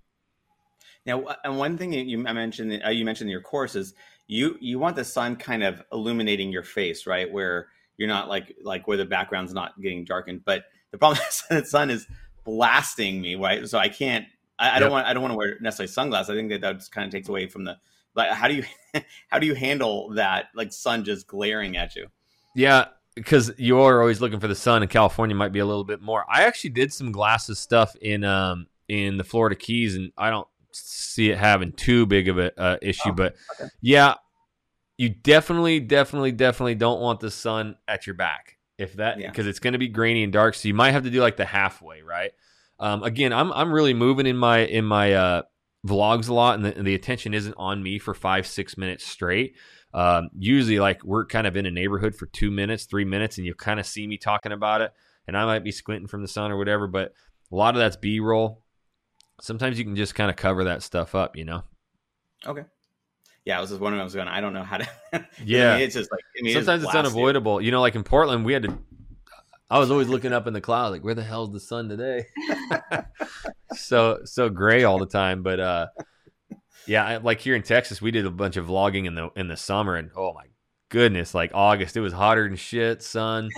Now, 1.04 1.24
and 1.44 1.56
one 1.56 1.78
thing 1.78 1.92
you 1.92 2.18
mentioned, 2.18 2.82
uh, 2.84 2.90
you 2.90 3.04
mentioned 3.04 3.28
in 3.28 3.32
your 3.32 3.40
course 3.40 3.76
is 3.76 3.94
you 4.26 4.56
you 4.60 4.78
want 4.78 4.96
the 4.96 5.04
sun 5.04 5.36
kind 5.36 5.62
of 5.62 5.82
illuminating 5.92 6.50
your 6.50 6.64
face, 6.64 7.06
right? 7.06 7.30
Where 7.30 7.68
you're 7.96 8.08
not 8.08 8.28
like 8.28 8.56
like 8.62 8.88
where 8.88 8.96
the 8.96 9.04
background's 9.04 9.54
not 9.54 9.80
getting 9.80 10.04
darkened. 10.04 10.44
But 10.44 10.64
the 10.90 10.98
problem 10.98 11.20
is 11.28 11.42
the 11.48 11.64
sun 11.64 11.90
is 11.90 12.06
blasting 12.44 13.20
me, 13.20 13.36
right? 13.36 13.66
So 13.68 13.78
I 13.78 13.88
can't 13.88 14.26
I, 14.58 14.68
I 14.68 14.72
yep. 14.74 14.80
don't 14.80 14.90
want 14.90 15.06
I 15.06 15.12
don't 15.12 15.22
want 15.22 15.32
to 15.32 15.36
wear 15.36 15.56
necessarily 15.60 15.92
sunglasses. 15.92 16.30
I 16.30 16.34
think 16.34 16.50
that 16.50 16.60
that 16.62 16.78
just 16.78 16.92
kind 16.92 17.06
of 17.06 17.12
takes 17.12 17.28
away 17.28 17.46
from 17.46 17.64
the 17.64 17.76
like 18.16 18.30
how 18.30 18.48
do 18.48 18.54
you 18.54 18.64
how 19.28 19.38
do 19.38 19.46
you 19.46 19.54
handle 19.54 20.10
that 20.14 20.46
like 20.54 20.72
sun 20.72 21.04
just 21.04 21.26
glaring 21.26 21.76
at 21.76 21.94
you? 21.94 22.08
Yeah, 22.54 22.86
because 23.14 23.52
you're 23.58 24.00
always 24.00 24.20
looking 24.20 24.40
for 24.40 24.48
the 24.48 24.54
sun, 24.54 24.82
and 24.82 24.90
California 24.90 25.36
might 25.36 25.52
be 25.52 25.58
a 25.58 25.66
little 25.66 25.84
bit 25.84 26.00
more. 26.00 26.24
I 26.28 26.44
actually 26.44 26.70
did 26.70 26.92
some 26.92 27.12
glasses 27.12 27.58
stuff 27.58 27.94
in 27.96 28.24
um 28.24 28.66
in 28.88 29.16
the 29.18 29.24
Florida 29.24 29.56
Keys, 29.56 29.94
and 29.94 30.12
I 30.16 30.30
don't 30.30 30.48
see 30.72 31.30
it 31.30 31.38
having 31.38 31.72
too 31.72 32.06
big 32.06 32.28
of 32.28 32.38
a 32.38 32.58
uh, 32.60 32.76
issue. 32.82 33.10
Oh, 33.10 33.12
but 33.12 33.36
okay. 33.60 33.68
yeah, 33.80 34.14
you 34.98 35.10
definitely, 35.10 35.80
definitely, 35.80 36.32
definitely 36.32 36.74
don't 36.74 37.00
want 37.00 37.20
the 37.20 37.30
sun 37.30 37.76
at 37.88 38.06
your 38.06 38.14
back 38.14 38.56
if 38.78 38.94
that 38.94 39.18
because 39.18 39.46
yeah. 39.46 39.50
it's 39.50 39.58
going 39.58 39.72
to 39.72 39.78
be 39.78 39.88
grainy 39.88 40.22
and 40.22 40.32
dark. 40.32 40.54
So 40.54 40.68
you 40.68 40.74
might 40.74 40.92
have 40.92 41.04
to 41.04 41.10
do 41.10 41.20
like 41.20 41.36
the 41.36 41.44
halfway, 41.44 42.02
right? 42.02 42.32
Um, 42.78 43.02
again, 43.02 43.32
I'm 43.32 43.52
I'm 43.52 43.72
really 43.72 43.94
moving 43.94 44.26
in 44.26 44.36
my 44.36 44.58
in 44.58 44.84
my 44.84 45.14
uh, 45.14 45.42
vlogs 45.86 46.28
a 46.28 46.34
lot, 46.34 46.56
and 46.56 46.64
the, 46.64 46.76
and 46.76 46.86
the, 46.86 46.94
attention 46.94 47.34
isn't 47.34 47.54
on 47.56 47.82
me 47.82 47.98
for 47.98 48.14
five 48.14 48.46
six 48.46 48.76
minutes 48.76 49.06
straight. 49.06 49.56
Um, 49.94 50.28
usually, 50.36 50.78
like 50.78 51.04
we're 51.04 51.26
kind 51.26 51.46
of 51.46 51.56
in 51.56 51.66
a 51.66 51.70
neighborhood 51.70 52.14
for 52.14 52.26
two 52.26 52.50
minutes, 52.50 52.84
three 52.84 53.04
minutes, 53.04 53.38
and 53.38 53.46
you 53.46 53.54
kind 53.54 53.80
of 53.80 53.86
see 53.86 54.06
me 54.06 54.18
talking 54.18 54.52
about 54.52 54.80
it, 54.80 54.92
and 55.26 55.36
I 55.36 55.44
might 55.44 55.64
be 55.64 55.72
squinting 55.72 56.08
from 56.08 56.22
the 56.22 56.28
sun 56.28 56.50
or 56.50 56.58
whatever. 56.58 56.86
But 56.86 57.12
a 57.50 57.56
lot 57.56 57.74
of 57.74 57.78
that's 57.78 57.96
B 57.96 58.20
roll. 58.20 58.62
Sometimes 59.40 59.78
you 59.78 59.84
can 59.84 59.96
just 59.96 60.14
kind 60.14 60.30
of 60.30 60.36
cover 60.36 60.64
that 60.64 60.82
stuff 60.82 61.14
up, 61.14 61.36
you 61.36 61.44
know. 61.44 61.62
Okay. 62.46 62.64
Yeah, 63.44 63.58
I 63.58 63.60
was 63.60 63.70
just 63.70 63.80
wondering. 63.80 64.00
I 64.00 64.04
was 64.04 64.14
going. 64.14 64.28
I 64.28 64.40
don't 64.40 64.52
know 64.52 64.64
how 64.64 64.78
to. 64.78 64.88
yeah, 65.44 65.72
I 65.74 65.76
mean, 65.76 65.84
it's 65.84 65.94
just 65.94 66.10
like 66.10 66.20
I 66.38 66.42
mean, 66.42 66.54
sometimes 66.54 66.82
it's 66.82 66.94
unavoidable. 66.94 67.60
You 67.60 67.70
know, 67.70 67.80
like 67.80 67.94
in 67.94 68.02
Portland, 68.02 68.44
we 68.44 68.52
had 68.52 68.64
to 68.64 68.76
I 69.68 69.78
was 69.78 69.90
always 69.90 70.08
looking 70.08 70.32
up 70.32 70.46
in 70.46 70.52
the 70.52 70.60
cloud, 70.60 70.92
like, 70.92 71.02
where 71.02 71.14
the 71.14 71.24
hell's 71.24 71.52
the 71.52 71.58
sun 71.58 71.88
today? 71.88 72.26
so 73.74 74.20
so 74.24 74.48
gray 74.48 74.84
all 74.84 74.98
the 74.98 75.06
time. 75.06 75.42
But 75.42 75.58
uh, 75.58 75.86
yeah, 76.86 77.18
like 77.22 77.40
here 77.40 77.56
in 77.56 77.62
Texas, 77.62 78.00
we 78.00 78.12
did 78.12 78.26
a 78.26 78.30
bunch 78.30 78.56
of 78.56 78.66
vlogging 78.66 79.06
in 79.06 79.14
the 79.14 79.30
in 79.36 79.48
the 79.48 79.56
summer, 79.56 79.96
and 79.96 80.10
oh 80.16 80.32
my 80.32 80.44
goodness, 80.88 81.34
like 81.34 81.50
August, 81.52 81.96
it 81.96 82.00
was 82.00 82.12
hotter 82.12 82.46
than 82.48 82.56
shit, 82.56 83.02
sun. 83.02 83.50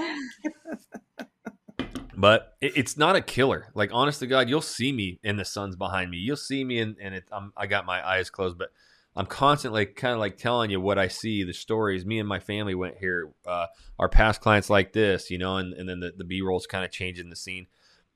but 2.16 2.56
it, 2.61 2.72
it's 2.76 2.96
not 2.96 3.16
a 3.16 3.20
killer. 3.20 3.66
Like 3.74 3.90
honest 3.92 4.20
to 4.20 4.26
God, 4.26 4.48
you'll 4.48 4.62
see 4.62 4.92
me 4.92 5.20
and 5.22 5.38
the 5.38 5.44
sun's 5.44 5.76
behind 5.76 6.11
me. 6.11 6.16
You'll 6.16 6.36
see 6.36 6.64
me 6.64 6.78
and 6.78 6.96
and 7.00 7.14
it, 7.16 7.24
I'm, 7.30 7.52
I 7.54 7.66
got 7.66 7.84
my 7.84 8.06
eyes 8.06 8.30
closed, 8.30 8.56
but 8.56 8.70
I'm 9.16 9.26
constantly 9.26 9.86
kind 9.86 10.14
of 10.14 10.20
like 10.20 10.36
telling 10.36 10.70
you 10.70 10.80
what 10.80 10.98
I 10.98 11.09
see, 11.09 11.42
the 11.42 11.52
stories. 11.52 12.06
Me 12.06 12.18
and 12.20 12.28
my 12.28 12.38
family 12.38 12.74
went 12.74 12.98
here. 12.98 13.32
Uh, 13.46 13.66
our 13.98 14.09
past 14.09 14.40
clients 14.40 14.70
like 14.70 14.92
this, 14.92 15.30
you 15.30 15.38
know, 15.38 15.56
and, 15.56 15.74
and 15.74 15.88
then 15.88 16.00
the, 16.00 16.12
the 16.16 16.24
B 16.24 16.40
roll's 16.40 16.66
kind 16.66 16.84
of 16.84 16.92
changing 16.92 17.30
the 17.30 17.36
scene. 17.36 17.66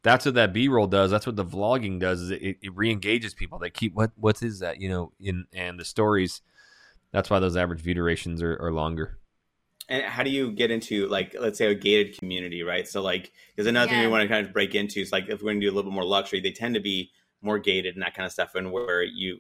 That's 0.03 0.24
what 0.24 0.34
that 0.34 0.53
B 0.53 0.68
roll 0.68 0.86
does. 0.86 1.11
That's 1.11 1.26
what 1.26 1.36
the 1.36 1.45
vlogging 1.45 1.99
does. 1.99 2.20
Is 2.20 2.30
it, 2.30 2.59
it 2.61 2.76
re-engages 2.76 3.34
people. 3.34 3.59
They 3.59 3.70
keep 3.70 3.95
what 3.95 4.12
what 4.16 4.43
is 4.43 4.61
that? 4.61 4.80
You 4.80 4.88
know, 4.88 5.12
in 5.20 5.47
and 5.53 5.78
the 5.78 5.84
stories. 5.84 6.40
That's 7.12 7.30
why 7.30 7.38
those 7.38 7.57
average 7.57 7.80
view 7.80 7.95
durations 7.95 8.43
are, 8.43 8.57
are 8.61 8.72
longer. 8.72 9.18
And 9.88 10.05
how 10.05 10.22
do 10.22 10.30
you 10.30 10.53
get 10.53 10.70
into 10.70 11.07
like 11.09 11.36
let's 11.38 11.59
say 11.59 11.66
a 11.66 11.74
gated 11.74 12.18
community, 12.18 12.62
right? 12.62 12.86
So 12.86 13.03
like 13.03 13.32
because 13.55 13.66
another 13.66 13.90
yeah. 13.90 13.99
thing 13.99 14.07
we 14.07 14.12
want 14.12 14.22
to 14.22 14.28
kind 14.28 14.47
of 14.47 14.53
break 14.53 14.74
into 14.74 15.01
is 15.01 15.12
like 15.12 15.24
if 15.28 15.40
we're 15.40 15.51
going 15.51 15.61
to 15.61 15.66
do 15.66 15.72
a 15.72 15.74
little 15.74 15.90
bit 15.90 15.95
more 15.95 16.05
luxury, 16.05 16.40
they 16.40 16.53
tend 16.53 16.74
to 16.74 16.80
be 16.80 17.11
more 17.40 17.59
gated 17.59 17.95
and 17.95 18.03
that 18.03 18.14
kind 18.14 18.26
of 18.26 18.32
stuff, 18.32 18.55
and 18.55 18.72
where 18.72 19.03
you 19.03 19.38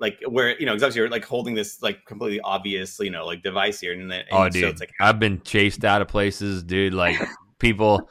like 0.00 0.18
where 0.28 0.58
you 0.58 0.66
know 0.66 0.74
because 0.74 0.96
you're 0.96 1.08
like 1.08 1.24
holding 1.24 1.54
this 1.54 1.80
like 1.82 2.04
completely 2.04 2.40
obvious 2.40 2.98
you 2.98 3.10
know 3.10 3.24
like 3.24 3.42
device 3.42 3.80
here 3.80 3.92
and 3.92 4.10
then 4.10 4.20
and 4.20 4.28
oh 4.32 4.48
dude 4.48 4.62
so 4.62 4.68
it's 4.68 4.80
like 4.80 4.90
i've 5.00 5.20
been 5.20 5.40
chased 5.42 5.84
out 5.84 6.02
of 6.02 6.08
places 6.08 6.62
dude 6.64 6.92
like 6.92 7.16
people 7.58 8.08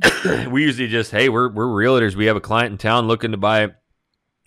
we 0.50 0.62
usually 0.62 0.88
just 0.88 1.10
hey 1.10 1.28
we're 1.28 1.50
we're 1.50 1.66
realtors. 1.66 2.14
We 2.14 2.26
have 2.26 2.36
a 2.36 2.40
client 2.40 2.72
in 2.72 2.78
town 2.78 3.06
looking 3.06 3.32
to 3.32 3.36
buy 3.36 3.68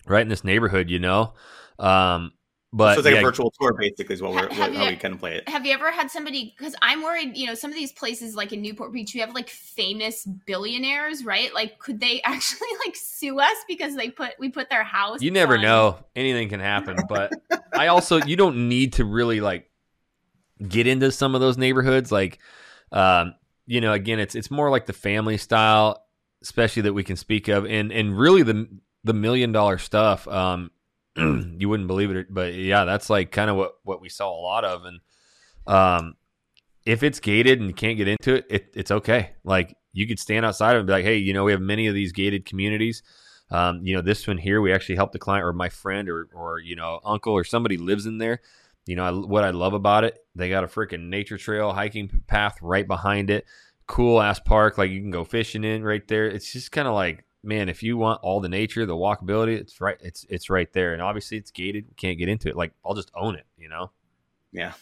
right 0.06 0.22
in 0.22 0.28
this 0.28 0.44
neighborhood 0.44 0.90
you 0.90 0.98
know? 0.98 1.34
Um 1.78 2.32
but 2.76 2.92
so 2.92 3.00
it's 3.00 3.06
like 3.06 3.14
yeah. 3.14 3.20
a 3.20 3.24
virtual 3.24 3.50
tour, 3.50 3.72
basically, 3.72 4.12
is 4.14 4.20
what 4.20 4.32
we're 4.32 4.48
what, 4.48 4.74
how 4.74 4.86
we 4.86 4.96
kind 4.96 5.14
of 5.14 5.18
play 5.18 5.36
it. 5.36 5.48
Have 5.48 5.64
you 5.64 5.72
ever 5.72 5.90
had 5.90 6.10
somebody? 6.10 6.54
Because 6.58 6.76
I'm 6.82 7.02
worried. 7.02 7.34
You 7.34 7.46
know, 7.46 7.54
some 7.54 7.70
of 7.70 7.74
these 7.74 7.90
places, 7.90 8.36
like 8.36 8.52
in 8.52 8.60
Newport 8.60 8.92
Beach, 8.92 9.14
we 9.14 9.20
have 9.20 9.32
like 9.34 9.48
famous 9.48 10.26
billionaires, 10.26 11.24
right? 11.24 11.54
Like, 11.54 11.78
could 11.78 12.00
they 12.00 12.20
actually 12.24 12.68
like 12.84 12.94
sue 12.94 13.40
us 13.40 13.56
because 13.66 13.96
they 13.96 14.10
put 14.10 14.32
we 14.38 14.50
put 14.50 14.68
their 14.68 14.84
house? 14.84 15.22
You 15.22 15.30
never 15.30 15.56
on... 15.56 15.62
know. 15.62 15.98
Anything 16.14 16.50
can 16.50 16.60
happen. 16.60 16.98
But 17.08 17.32
I 17.72 17.86
also 17.86 18.18
you 18.18 18.36
don't 18.36 18.68
need 18.68 18.92
to 18.94 19.06
really 19.06 19.40
like 19.40 19.70
get 20.68 20.86
into 20.86 21.10
some 21.10 21.34
of 21.34 21.40
those 21.40 21.56
neighborhoods. 21.56 22.12
Like, 22.12 22.40
um, 22.92 23.36
you 23.64 23.80
know, 23.80 23.94
again, 23.94 24.20
it's 24.20 24.34
it's 24.34 24.50
more 24.50 24.68
like 24.68 24.84
the 24.84 24.92
family 24.92 25.38
style, 25.38 26.04
especially 26.42 26.82
that 26.82 26.92
we 26.92 27.04
can 27.04 27.16
speak 27.16 27.48
of, 27.48 27.64
and 27.64 27.90
and 27.90 28.18
really 28.18 28.42
the 28.42 28.68
the 29.02 29.14
million 29.14 29.50
dollar 29.50 29.78
stuff. 29.78 30.28
Um, 30.28 30.70
you 31.58 31.68
wouldn't 31.68 31.86
believe 31.86 32.10
it, 32.10 32.32
but 32.32 32.54
yeah, 32.54 32.84
that's 32.84 33.08
like 33.08 33.30
kind 33.32 33.48
of 33.48 33.56
what 33.56 33.76
what 33.84 34.00
we 34.00 34.08
saw 34.08 34.28
a 34.28 34.40
lot 34.40 34.64
of. 34.64 34.84
And 34.84 35.00
um, 35.66 36.16
if 36.84 37.02
it's 37.02 37.20
gated 37.20 37.58
and 37.58 37.68
you 37.68 37.74
can't 37.74 37.96
get 37.96 38.08
into 38.08 38.34
it, 38.34 38.46
it, 38.50 38.72
it's 38.74 38.90
okay. 38.90 39.32
Like 39.42 39.76
you 39.92 40.06
could 40.06 40.18
stand 40.18 40.44
outside 40.44 40.76
and 40.76 40.86
be 40.86 40.92
like, 40.92 41.04
hey, 41.04 41.16
you 41.16 41.32
know, 41.32 41.44
we 41.44 41.52
have 41.52 41.60
many 41.60 41.86
of 41.86 41.94
these 41.94 42.12
gated 42.12 42.44
communities. 42.44 43.02
Um, 43.50 43.80
you 43.82 43.94
know, 43.94 44.02
this 44.02 44.26
one 44.26 44.38
here, 44.38 44.60
we 44.60 44.72
actually 44.72 44.96
helped 44.96 45.12
the 45.12 45.18
client 45.18 45.44
or 45.44 45.52
my 45.52 45.68
friend 45.68 46.08
or 46.08 46.28
or 46.34 46.58
you 46.58 46.76
know, 46.76 47.00
uncle 47.04 47.32
or 47.32 47.44
somebody 47.44 47.76
lives 47.76 48.06
in 48.06 48.18
there. 48.18 48.40
You 48.84 48.96
know, 48.96 49.04
I, 49.04 49.10
what 49.10 49.42
I 49.42 49.50
love 49.50 49.72
about 49.74 50.04
it, 50.04 50.18
they 50.34 50.48
got 50.48 50.64
a 50.64 50.68
freaking 50.68 51.08
nature 51.08 51.38
trail 51.38 51.72
hiking 51.72 52.22
path 52.26 52.58
right 52.60 52.86
behind 52.86 53.30
it. 53.30 53.46
Cool 53.86 54.20
ass 54.20 54.38
park, 54.40 54.78
like 54.78 54.90
you 54.90 55.00
can 55.00 55.10
go 55.10 55.24
fishing 55.24 55.64
in 55.64 55.82
right 55.82 56.06
there. 56.08 56.26
It's 56.26 56.52
just 56.52 56.72
kind 56.72 56.86
of 56.86 56.94
like 56.94 57.24
man, 57.46 57.68
if 57.68 57.82
you 57.82 57.96
want 57.96 58.20
all 58.22 58.40
the 58.40 58.48
nature, 58.48 58.84
the 58.84 58.94
walkability, 58.94 59.58
it's 59.58 59.80
right. 59.80 59.96
It's 60.00 60.26
it's 60.28 60.50
right 60.50 60.70
there, 60.72 60.92
and 60.92 61.00
obviously 61.00 61.38
it's 61.38 61.50
gated. 61.50 61.86
We 61.88 61.94
can't 61.94 62.18
get 62.18 62.28
into 62.28 62.48
it. 62.48 62.56
Like 62.56 62.72
I'll 62.84 62.94
just 62.94 63.10
own 63.14 63.36
it. 63.36 63.46
You 63.56 63.68
know. 63.68 63.90
Yeah. 64.52 64.72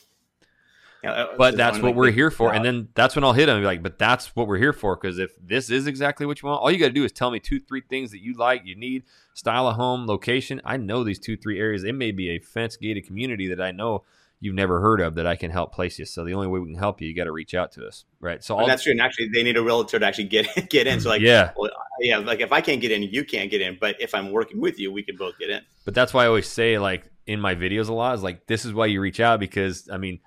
Yeah, 1.02 1.26
but 1.36 1.54
that's 1.54 1.78
what 1.80 1.94
we're 1.94 2.10
here 2.10 2.30
for. 2.30 2.54
And 2.54 2.64
then 2.64 2.88
that's 2.94 3.14
when 3.14 3.24
I'll 3.24 3.34
hit 3.34 3.44
them. 3.44 3.62
Like, 3.62 3.82
but 3.82 3.98
that's 3.98 4.34
what 4.34 4.48
we're 4.48 4.56
here 4.56 4.72
for. 4.72 4.96
Because 4.96 5.18
if 5.18 5.32
this 5.38 5.68
is 5.68 5.86
exactly 5.86 6.24
what 6.24 6.40
you 6.40 6.48
want, 6.48 6.62
all 6.62 6.70
you 6.70 6.78
got 6.78 6.86
to 6.86 6.92
do 6.92 7.04
is 7.04 7.12
tell 7.12 7.30
me 7.30 7.38
two, 7.38 7.60
three 7.60 7.82
things 7.82 8.10
that 8.12 8.22
you 8.22 8.32
like, 8.32 8.62
you 8.64 8.74
need, 8.74 9.02
style 9.34 9.68
of 9.68 9.76
home, 9.76 10.06
location. 10.06 10.62
I 10.64 10.78
know 10.78 11.04
these 11.04 11.18
two, 11.18 11.36
three 11.36 11.60
areas. 11.60 11.84
It 11.84 11.94
may 11.94 12.10
be 12.10 12.30
a 12.30 12.38
fence 12.38 12.78
gated 12.78 13.06
community 13.06 13.46
that 13.48 13.60
I 13.60 13.70
know 13.70 14.04
you've 14.45 14.55
never 14.55 14.78
heard 14.78 15.01
of 15.01 15.14
that 15.14 15.26
I 15.26 15.36
can 15.36 15.51
help 15.51 15.72
place 15.72 15.99
you. 15.99 16.05
So 16.05 16.22
the 16.22 16.34
only 16.34 16.47
way 16.49 16.59
we 16.59 16.68
can 16.68 16.78
help 16.78 17.01
you, 17.01 17.09
you 17.09 17.16
got 17.16 17.24
to 17.24 17.32
reach 17.32 17.55
out 17.55 17.72
to 17.72 17.86
us, 17.86 18.05
right? 18.20 18.45
So 18.45 18.62
that's 18.66 18.82
true. 18.82 18.92
And 18.92 19.01
actually, 19.01 19.30
they 19.32 19.42
need 19.42 19.57
a 19.57 19.62
realtor 19.62 19.99
to 19.99 20.05
actually 20.05 20.24
get 20.24 20.47
get 20.68 20.86
in. 20.86 21.01
So 21.01 21.09
like, 21.09 21.22
yeah, 21.22 21.53
well, 21.57 21.70
yeah, 21.99 22.18
like 22.18 22.40
if 22.40 22.53
I 22.53 22.61
can't 22.61 22.82
get 22.82 22.92
in, 22.92 23.03
you 23.03 23.24
can't 23.24 23.51
get 23.51 23.62
in. 23.62 23.78
But 23.80 23.97
if 24.01 24.14
I'm 24.14 24.32
working 24.32 24.61
with 24.61 24.78
you, 24.78 24.92
we 24.92 25.03
can 25.03 25.16
both 25.16 25.38
get 25.38 25.49
in. 25.49 25.62
But 25.86 25.95
that's 25.95 26.12
why 26.12 26.24
I 26.24 26.26
always 26.26 26.47
say, 26.47 26.78
like 26.78 27.11
in 27.26 27.40
my 27.40 27.55
videos 27.55 27.88
a 27.88 27.95
lot, 27.95 28.14
is 28.14 28.22
like 28.22 28.47
this 28.47 28.66
is 28.66 28.74
why 28.74 28.84
you 28.84 29.01
reach 29.01 29.18
out 29.18 29.40
because 29.40 29.88
I 29.90 29.97
mean, 29.97 30.20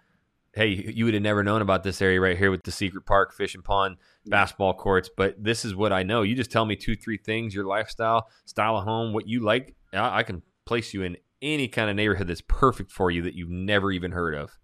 hey, 0.56 0.70
you 0.70 1.06
would 1.06 1.14
have 1.14 1.22
never 1.22 1.44
known 1.44 1.62
about 1.62 1.84
this 1.84 2.02
area 2.02 2.20
right 2.20 2.38
here 2.38 2.50
with 2.50 2.64
the 2.64 2.72
secret 2.72 3.06
park, 3.06 3.34
fishing 3.34 3.62
pond, 3.62 3.98
mm-hmm. 3.98 4.32
basketball 4.32 4.74
courts. 4.74 5.12
But 5.16 5.44
this 5.44 5.64
is 5.64 5.76
what 5.76 5.94
I 5.94 6.02
know. 6.02 6.24
You 6.24 6.34
just 6.34 6.52
tell 6.52 6.66
me 6.66 6.76
two, 6.76 6.96
three 6.96 7.18
things: 7.18 7.54
your 7.54 7.66
lifestyle, 7.66 8.30
style 8.46 8.78
of 8.78 8.84
home, 8.84 9.14
what 9.14 9.28
you 9.28 9.42
like. 9.42 9.76
I, 9.94 10.20
I 10.20 10.24
can 10.24 10.42
place 10.66 10.92
you 10.92 11.04
in 11.04 11.18
any 11.42 11.68
kind 11.68 11.90
of 11.90 11.96
neighborhood 11.96 12.28
that's 12.28 12.42
perfect 12.42 12.92
for 12.92 13.12
you 13.12 13.22
that 13.24 13.34
you've 13.34 13.50
never 13.50 13.92
even 13.92 14.12
heard 14.12 14.36
of. 14.36 14.58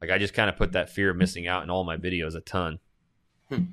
Like 0.00 0.10
I 0.10 0.18
just 0.18 0.34
kind 0.34 0.50
of 0.50 0.56
put 0.56 0.72
that 0.72 0.90
fear 0.90 1.10
of 1.10 1.16
missing 1.16 1.46
out 1.46 1.62
in 1.62 1.70
all 1.70 1.84
my 1.84 1.96
videos 1.96 2.34
a 2.34 2.40
ton. 2.40 2.78
Hmm. 3.48 3.64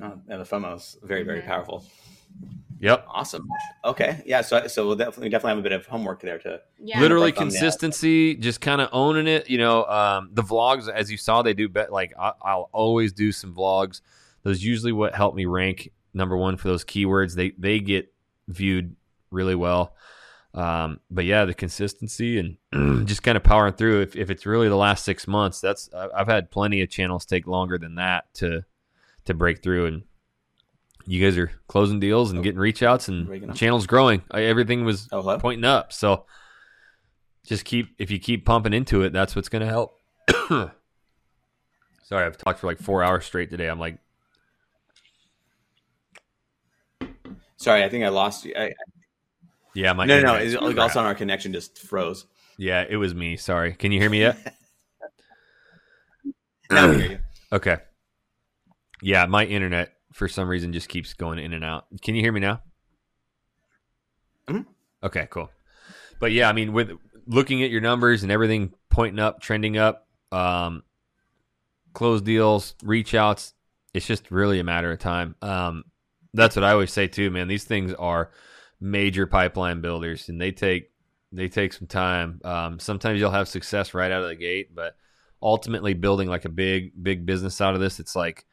Oh, 0.00 0.20
yeah, 0.28 0.36
the 0.36 0.44
FOMO 0.44 0.76
is 0.76 0.98
very, 1.02 1.22
very 1.22 1.40
powerful. 1.40 1.84
Yep. 2.80 3.06
Awesome. 3.08 3.48
Okay. 3.84 4.22
Yeah. 4.26 4.42
So, 4.42 4.66
so 4.66 4.86
we'll 4.86 4.96
definitely 4.96 5.30
definitely 5.30 5.50
have 5.50 5.58
a 5.58 5.62
bit 5.62 5.72
of 5.72 5.86
homework 5.86 6.20
there 6.20 6.38
to 6.40 6.60
Yeah. 6.78 7.00
literally 7.00 7.32
consistency, 7.32 8.34
just 8.34 8.60
kind 8.60 8.80
of 8.80 8.90
owning 8.92 9.26
it. 9.26 9.48
You 9.48 9.58
know, 9.58 9.84
um, 9.86 10.30
the 10.32 10.42
vlogs, 10.42 10.88
as 10.88 11.10
you 11.10 11.16
saw, 11.16 11.40
they 11.42 11.54
do 11.54 11.68
bet. 11.68 11.90
Like 11.92 12.12
I, 12.18 12.32
I'll 12.42 12.68
always 12.72 13.12
do 13.12 13.32
some 13.32 13.54
vlogs. 13.54 14.02
Those 14.42 14.62
usually 14.62 14.92
what 14.92 15.14
help 15.14 15.34
me 15.34 15.46
rank 15.46 15.90
number 16.12 16.36
one 16.36 16.56
for 16.58 16.68
those 16.68 16.84
keywords. 16.84 17.34
They 17.34 17.52
they 17.56 17.80
get 17.80 18.12
viewed 18.48 18.94
really 19.30 19.54
well. 19.54 19.94
Um, 20.56 21.00
but 21.10 21.26
yeah, 21.26 21.44
the 21.44 21.52
consistency 21.52 22.38
and 22.72 23.06
just 23.06 23.22
kind 23.22 23.36
of 23.36 23.44
powering 23.44 23.74
through. 23.74 24.00
If, 24.00 24.16
if 24.16 24.30
it's 24.30 24.46
really 24.46 24.68
the 24.68 24.76
last 24.76 25.04
six 25.04 25.28
months, 25.28 25.60
that's 25.60 25.90
I've 25.92 26.28
had 26.28 26.50
plenty 26.50 26.80
of 26.80 26.88
channels 26.88 27.26
take 27.26 27.46
longer 27.46 27.76
than 27.76 27.96
that 27.96 28.32
to 28.34 28.64
to 29.26 29.34
break 29.34 29.62
through. 29.62 29.86
And 29.86 30.02
you 31.06 31.22
guys 31.22 31.36
are 31.36 31.52
closing 31.68 32.00
deals 32.00 32.32
and 32.32 32.42
getting 32.42 32.58
reach 32.58 32.82
outs, 32.82 33.08
and 33.08 33.54
channels 33.54 33.86
growing. 33.86 34.22
I, 34.30 34.44
everything 34.44 34.86
was 34.86 35.08
oh, 35.12 35.38
pointing 35.38 35.64
up. 35.64 35.92
So 35.92 36.24
just 37.44 37.66
keep 37.66 37.94
if 37.98 38.10
you 38.10 38.18
keep 38.18 38.46
pumping 38.46 38.72
into 38.72 39.02
it, 39.02 39.12
that's 39.12 39.36
what's 39.36 39.50
going 39.50 39.60
to 39.60 39.68
help. 39.68 40.00
Sorry, 42.02 42.24
I've 42.24 42.38
talked 42.38 42.60
for 42.60 42.66
like 42.66 42.78
four 42.78 43.02
hours 43.02 43.26
straight 43.26 43.50
today. 43.50 43.66
I'm 43.66 43.80
like, 43.80 43.98
sorry, 47.56 47.82
I 47.82 47.88
think 47.88 48.04
I 48.04 48.08
lost 48.08 48.44
you. 48.44 48.54
I, 48.56 48.72
yeah, 49.76 49.92
my 49.92 50.06
no, 50.06 50.20
no, 50.20 50.26
no. 50.26 50.34
It's, 50.36 50.54
like 50.54 50.78
also 50.78 51.00
our 51.00 51.14
connection 51.14 51.52
just 51.52 51.78
froze. 51.78 52.26
Yeah, 52.56 52.84
it 52.88 52.96
was 52.96 53.14
me. 53.14 53.36
Sorry. 53.36 53.74
Can 53.74 53.92
you 53.92 54.00
hear 54.00 54.08
me 54.08 54.20
yet? 54.20 54.56
now 56.70 56.88
we 56.88 56.96
hear 56.96 57.10
you. 57.10 57.18
Okay. 57.52 57.76
Yeah, 59.02 59.26
my 59.26 59.44
internet 59.44 59.92
for 60.14 60.28
some 60.28 60.48
reason 60.48 60.72
just 60.72 60.88
keeps 60.88 61.12
going 61.12 61.38
in 61.38 61.52
and 61.52 61.62
out. 61.62 61.84
Can 62.00 62.14
you 62.14 62.22
hear 62.22 62.32
me 62.32 62.40
now? 62.40 62.62
Mm-hmm. 64.48 64.62
Okay, 65.04 65.28
cool. 65.30 65.50
But 66.18 66.32
yeah, 66.32 66.48
I 66.48 66.54
mean, 66.54 66.72
with 66.72 66.92
looking 67.26 67.62
at 67.62 67.70
your 67.70 67.82
numbers 67.82 68.22
and 68.22 68.32
everything 68.32 68.72
pointing 68.88 69.18
up, 69.18 69.40
trending 69.40 69.76
up, 69.76 70.08
um, 70.32 70.84
close 71.92 72.22
deals, 72.22 72.74
reach 72.82 73.14
outs, 73.14 73.52
it's 73.92 74.06
just 74.06 74.30
really 74.30 74.58
a 74.58 74.64
matter 74.64 74.90
of 74.90 74.98
time. 74.98 75.34
Um, 75.42 75.84
that's 76.32 76.56
what 76.56 76.64
I 76.64 76.72
always 76.72 76.92
say 76.92 77.08
too, 77.08 77.30
man. 77.30 77.48
These 77.48 77.64
things 77.64 77.92
are 77.92 78.30
major 78.80 79.26
pipeline 79.26 79.80
builders, 79.80 80.28
and 80.28 80.40
they 80.40 80.52
take 80.52 80.90
they 81.32 81.48
take 81.48 81.72
some 81.72 81.86
time. 81.86 82.40
Um, 82.44 82.78
sometimes 82.78 83.20
you'll 83.20 83.30
have 83.30 83.48
success 83.48 83.94
right 83.94 84.10
out 84.10 84.22
of 84.22 84.28
the 84.28 84.36
gate, 84.36 84.74
but 84.74 84.96
ultimately 85.42 85.94
building 85.94 86.28
like 86.28 86.44
a 86.44 86.50
big 86.50 86.92
big 87.02 87.26
business 87.26 87.60
out 87.60 87.74
of 87.74 87.80
this, 87.80 88.00
it's 88.00 88.16
like 88.16 88.46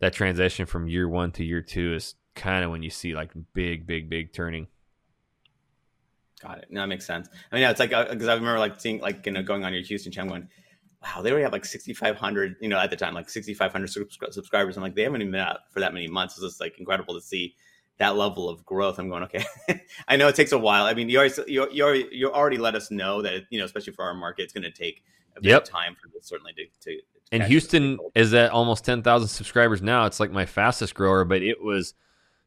that 0.00 0.12
transition 0.12 0.66
from 0.66 0.88
year 0.88 1.08
one 1.08 1.32
to 1.32 1.44
year 1.44 1.62
two 1.62 1.94
is 1.94 2.14
kind 2.34 2.64
of 2.64 2.70
when 2.70 2.82
you 2.82 2.90
see 2.90 3.14
like 3.14 3.32
big 3.54 3.86
big 3.86 4.10
big 4.10 4.32
turning. 4.32 4.66
Got 6.42 6.58
it. 6.58 6.66
No, 6.70 6.82
that 6.82 6.88
makes 6.88 7.06
sense. 7.06 7.28
I 7.50 7.54
mean, 7.54 7.62
yeah, 7.62 7.70
it's 7.70 7.80
like 7.80 7.90
because 7.90 8.28
uh, 8.28 8.32
I 8.32 8.34
remember 8.34 8.58
like 8.58 8.78
seeing 8.80 9.00
like 9.00 9.24
you 9.26 9.32
know 9.32 9.42
going 9.42 9.64
on 9.64 9.72
your 9.72 9.82
Houston 9.82 10.12
channel 10.12 10.30
going, 10.30 10.48
wow, 11.02 11.22
they 11.22 11.30
already 11.30 11.44
have 11.44 11.52
like 11.52 11.64
6,500, 11.64 12.56
you 12.60 12.68
know, 12.68 12.78
at 12.78 12.90
the 12.90 12.96
time, 12.96 13.14
like 13.14 13.28
6,500 13.28 14.08
subscribers. 14.32 14.76
I'm 14.76 14.82
like, 14.82 14.94
they 14.94 15.02
haven't 15.02 15.20
even 15.20 15.32
been 15.32 15.40
out 15.40 15.60
for 15.70 15.80
that 15.80 15.94
many 15.94 16.08
months. 16.08 16.34
It's 16.34 16.44
just 16.44 16.60
like 16.60 16.78
incredible 16.78 17.14
to 17.14 17.20
see 17.20 17.54
that 17.98 18.16
level 18.16 18.48
of 18.48 18.64
growth, 18.64 18.98
I'm 18.98 19.08
going, 19.08 19.24
okay, 19.24 19.44
I 20.08 20.16
know 20.16 20.28
it 20.28 20.34
takes 20.34 20.52
a 20.52 20.58
while. 20.58 20.84
I 20.84 20.94
mean, 20.94 21.08
you 21.08 21.18
already, 21.18 21.34
you, 21.46 21.70
you 21.70 21.84
already, 21.84 22.08
you 22.12 22.30
already 22.30 22.58
let 22.58 22.74
us 22.74 22.90
know 22.90 23.22
that, 23.22 23.44
you 23.50 23.58
know, 23.58 23.64
especially 23.64 23.92
for 23.92 24.04
our 24.04 24.14
market, 24.14 24.42
it's 24.42 24.52
going 24.52 24.64
to 24.64 24.70
take 24.70 25.02
a 25.36 25.40
bit 25.40 25.50
yep. 25.50 25.62
of 25.62 25.68
time 25.68 25.94
for 26.00 26.08
this 26.12 26.26
certainly 26.26 26.52
to, 26.54 26.64
to, 26.80 26.96
to 26.96 27.02
and 27.32 27.42
Houston 27.44 27.98
is 28.14 28.32
at 28.34 28.50
almost 28.50 28.84
10,000 28.84 29.28
subscribers 29.28 29.82
now. 29.82 30.06
It's 30.06 30.20
like 30.20 30.30
my 30.30 30.46
fastest 30.46 30.94
grower, 30.94 31.24
but 31.24 31.42
it 31.42 31.62
was 31.62 31.94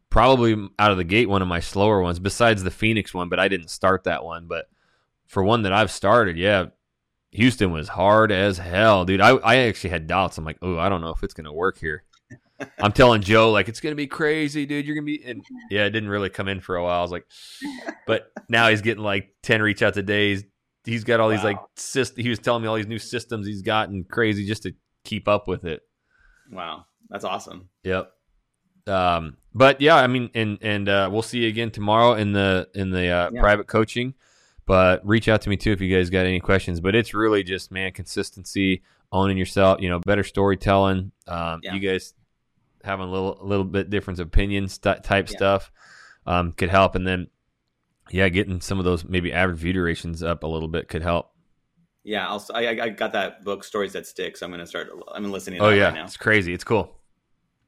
probably 0.10 0.70
out 0.80 0.92
of 0.92 0.98
the 0.98 1.04
gate 1.04 1.30
one 1.30 1.42
of 1.42 1.48
my 1.48 1.60
slower 1.60 2.02
ones 2.02 2.20
besides 2.20 2.64
the 2.64 2.72
Phoenix 2.72 3.14
one, 3.14 3.30
but 3.30 3.40
I 3.40 3.48
didn't 3.48 3.70
start 3.70 4.06
that 4.06 4.24
one. 4.24 4.48
But 4.48 4.70
for 5.28 5.44
one 5.44 5.64
that 5.64 5.74
I've 5.74 5.92
started, 5.92 6.38
yeah, 6.38 6.68
Houston 7.32 7.72
was 7.72 7.90
hard 7.90 8.32
as 8.32 8.58
hell, 8.58 9.06
dude. 9.06 9.22
I, 9.22 9.32
I 9.32 9.56
actually 9.58 9.92
had 9.92 10.08
doubts. 10.08 10.38
I'm 10.38 10.46
like, 10.46 10.58
oh, 10.62 10.78
I 10.78 10.90
don't 10.90 11.02
know 11.02 11.12
if 11.12 11.24
it's 11.24 11.34
going 11.34 11.46
to 11.46 11.54
work 11.54 11.78
here. 11.78 12.04
I'm 12.80 12.92
telling 12.92 13.22
Joe 13.22 13.52
like 13.52 13.70
it's 13.70 13.80
gonna 13.80 13.96
be 13.96 14.08
crazy, 14.08 14.66
dude. 14.66 14.86
You're 14.86 14.96
gonna 14.96 15.06
be 15.06 15.24
and 15.24 15.44
yeah, 15.70 15.86
it 15.86 15.92
didn't 15.92 16.10
really 16.10 16.30
come 16.30 16.48
in 16.48 16.60
for 16.60 16.76
a 16.76 16.84
while. 16.84 17.00
I 17.00 17.02
was 17.02 17.12
like, 17.12 17.26
but 18.08 18.32
now 18.48 18.70
he's 18.70 18.82
getting 18.82 19.04
like 19.04 19.34
ten 19.44 19.62
reach 19.62 19.82
outs 19.82 19.98
a 19.98 20.04
day. 20.04 20.32
He's, 20.32 20.44
he's 20.86 21.04
got 21.04 21.20
all 21.20 21.30
wow. 21.30 21.36
these 21.36 21.44
like 21.44 21.60
syst- 21.76 22.18
He 22.18 22.30
was 22.30 22.40
telling 22.40 22.62
me 22.62 22.68
all 22.68 22.76
these 22.76 22.88
new 22.88 23.00
systems 23.00 23.48
he's 23.48 23.62
gotten 23.62 24.04
crazy 24.04 24.46
just 24.46 24.64
to 24.64 24.74
keep 25.04 25.28
up 25.28 25.48
with 25.48 25.66
it. 25.66 25.82
Wow, 26.52 26.86
that's 27.10 27.26
awesome. 27.26 27.70
Yep. 27.84 28.12
Um, 28.88 29.38
but 29.54 29.82
yeah, 29.82 29.96
I 29.96 30.08
mean, 30.08 30.30
and 30.34 30.58
and 30.62 30.90
uh, 30.90 31.10
we'll 31.12 31.22
see 31.22 31.40
you 31.40 31.48
again 31.48 31.72
tomorrow 31.72 32.14
in 32.14 32.34
the 32.34 32.68
in 32.74 32.92
the 32.92 33.08
uh, 33.08 33.30
yeah. 33.32 33.42
private 33.42 33.68
coaching. 33.68 34.14
But 34.66 35.06
reach 35.06 35.28
out 35.28 35.42
to 35.42 35.50
me 35.50 35.58
too 35.58 35.72
if 35.72 35.82
you 35.82 35.96
guys 35.96 36.12
got 36.12 36.28
any 36.28 36.40
questions. 36.40 36.80
But 36.80 36.96
it's 36.96 37.14
really 37.14 37.44
just 37.44 37.72
man 37.72 37.92
consistency, 37.92 38.84
owning 39.12 39.38
yourself. 39.38 39.82
You 39.82 39.90
know, 39.90 40.00
better 40.00 40.24
storytelling. 40.24 41.12
Um, 41.28 41.62
yeah. 41.64 41.74
You 41.74 41.80
guys 41.80 42.14
having 42.84 43.08
a 43.08 43.12
little 43.12 43.42
a 43.42 43.46
little 43.46 43.66
bit 43.66 43.90
different 43.90 44.20
opinions 44.20 44.74
st- 44.74 45.04
type 45.04 45.30
yeah. 45.30 45.38
stuff 45.38 45.72
um, 46.26 46.52
could 46.54 46.70
help, 46.70 46.96
and 46.96 47.08
then 47.08 47.28
yeah, 48.12 48.30
getting 48.30 48.62
some 48.62 48.80
of 48.80 48.86
those 48.86 49.06
maybe 49.06 49.32
average 49.34 49.60
view 49.60 49.74
durations 49.74 50.24
up 50.24 50.44
a 50.44 50.48
little 50.48 50.68
bit 50.68 50.88
could 50.88 51.02
help. 51.02 51.32
Yeah, 52.04 52.28
I'll, 52.28 52.46
I, 52.54 52.68
I 52.68 52.90
got 52.90 53.12
that 53.12 53.44
book, 53.44 53.64
Stories 53.64 53.94
That 53.94 54.08
Stick. 54.08 54.38
So 54.38 54.46
I'm 54.46 54.52
going 54.52 54.62
to 54.62 54.68
start. 54.68 54.90
I'm 55.14 55.30
listening. 55.32 55.62
oh 55.62 55.70
yeah, 55.70 55.86
right 55.86 55.96
now. 55.96 56.06
it's 56.06 56.18
crazy. 56.18 56.54
It's 56.54 56.64
cool. 56.64 56.96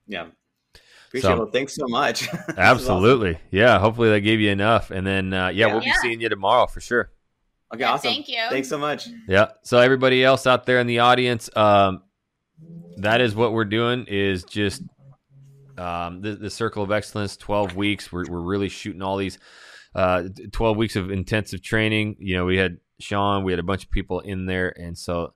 Yeah, 0.07 0.28
appreciate 1.07 1.36
so, 1.36 1.43
it. 1.43 1.51
Thanks 1.51 1.76
so 1.76 1.88
much. 1.88 2.28
absolutely. 2.57 3.32
Awesome. 3.32 3.47
Yeah. 3.51 3.80
Hopefully 3.80 4.09
that 4.09 4.22
gave 4.22 4.39
you 4.39 4.49
enough, 4.49 4.91
and 4.91 5.05
then 5.05 5.34
uh, 5.34 5.49
yeah, 5.49 5.68
yeah, 5.68 5.74
we'll 5.74 5.84
be 5.84 5.91
seeing 6.01 6.22
you 6.22 6.30
tomorrow 6.30 6.68
for 6.68 6.82
sure. 6.82 7.12
Okay, 7.74 7.82
yeah, 7.82 7.91
awesome. 7.91 8.12
Thank 8.12 8.28
you. 8.28 8.41
Thanks 8.49 8.68
so 8.68 8.78
much. 8.78 9.07
Yeah. 9.28 9.49
So 9.64 9.78
everybody 9.78 10.24
else 10.24 10.47
out 10.47 10.66
there 10.66 10.80
in 10.80 10.88
the 10.88 10.99
audience, 10.99 11.49
um, 11.55 12.03
that 12.97 13.22
is 13.22 13.36
what 13.36 13.53
we're 13.53 13.66
doing. 13.66 14.05
Is 14.07 14.43
just 14.43 14.82
um, 15.82 16.22
the, 16.22 16.36
the 16.36 16.50
Circle 16.50 16.84
of 16.84 16.92
Excellence, 16.92 17.36
12 17.38 17.76
weeks. 17.76 18.12
We're, 18.12 18.26
we're 18.30 18.42
really 18.42 18.70
shooting 18.70 19.02
all 19.02 19.18
these 19.18 19.40
uh, 19.96 20.24
12 20.52 20.78
weeks 20.78 20.96
of 20.96 21.12
intensive 21.12 21.62
training. 21.62 22.18
You 22.20 22.38
know, 22.38 22.46
we 22.46 22.58
had 22.58 22.78
Sean, 23.00 23.44
we 23.44 23.52
had 23.52 23.60
a 23.60 23.64
bunch 23.64 23.84
of 23.84 23.92
people 23.92 24.20
in 24.20 24.46
there. 24.46 24.74
And 24.78 24.98
so 24.98 25.34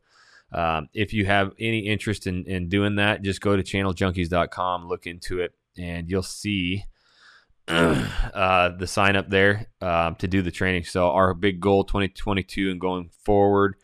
um, 0.53 0.87
if 0.93 1.13
you 1.13 1.25
have 1.25 1.51
any 1.59 1.79
interest 1.79 2.27
in, 2.27 2.45
in 2.45 2.69
doing 2.69 2.95
that, 2.97 3.23
just 3.23 3.41
go 3.41 3.57
to 3.57 3.63
channeljunkies.com, 3.63 4.87
look 4.87 5.07
into 5.07 5.39
it, 5.39 5.53
and 5.77 6.09
you'll 6.09 6.23
see 6.23 6.83
uh, 7.67 8.69
the 8.77 8.87
sign 8.87 9.15
up 9.15 9.29
there 9.29 9.67
um, 9.81 10.15
to 10.15 10.27
do 10.27 10.43
the 10.43 10.51
training. 10.51 10.83
So 10.83 11.09
our 11.09 11.33
big 11.33 11.59
goal 11.59 11.83
2022 11.83 12.69
and 12.69 12.79
going 12.79 13.09
forward 13.23 13.75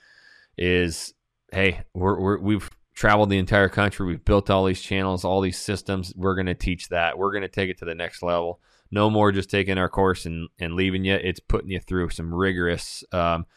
is, 0.57 1.13
hey, 1.51 1.81
we're, 1.95 2.19
we're 2.19 2.39
we've 2.39 2.69
traveled 3.01 3.31
the 3.31 3.39
entire 3.39 3.67
country. 3.67 4.05
We've 4.05 4.23
built 4.23 4.51
all 4.51 4.65
these 4.65 4.79
channels, 4.79 5.25
all 5.25 5.41
these 5.41 5.57
systems. 5.57 6.13
We're 6.15 6.35
going 6.35 6.45
to 6.45 6.53
teach 6.53 6.89
that. 6.89 7.17
We're 7.17 7.31
going 7.31 7.41
to 7.41 7.47
take 7.47 7.67
it 7.67 7.79
to 7.79 7.85
the 7.85 7.95
next 7.95 8.21
level. 8.21 8.61
No 8.91 9.09
more 9.09 9.31
just 9.31 9.49
taking 9.49 9.79
our 9.79 9.89
course 9.89 10.27
and, 10.27 10.49
and 10.59 10.75
leaving 10.75 11.03
you. 11.03 11.15
It's 11.15 11.39
putting 11.39 11.71
you 11.71 11.79
through 11.79 12.11
some 12.11 12.31
rigorous 12.31 13.03
um, 13.11 13.47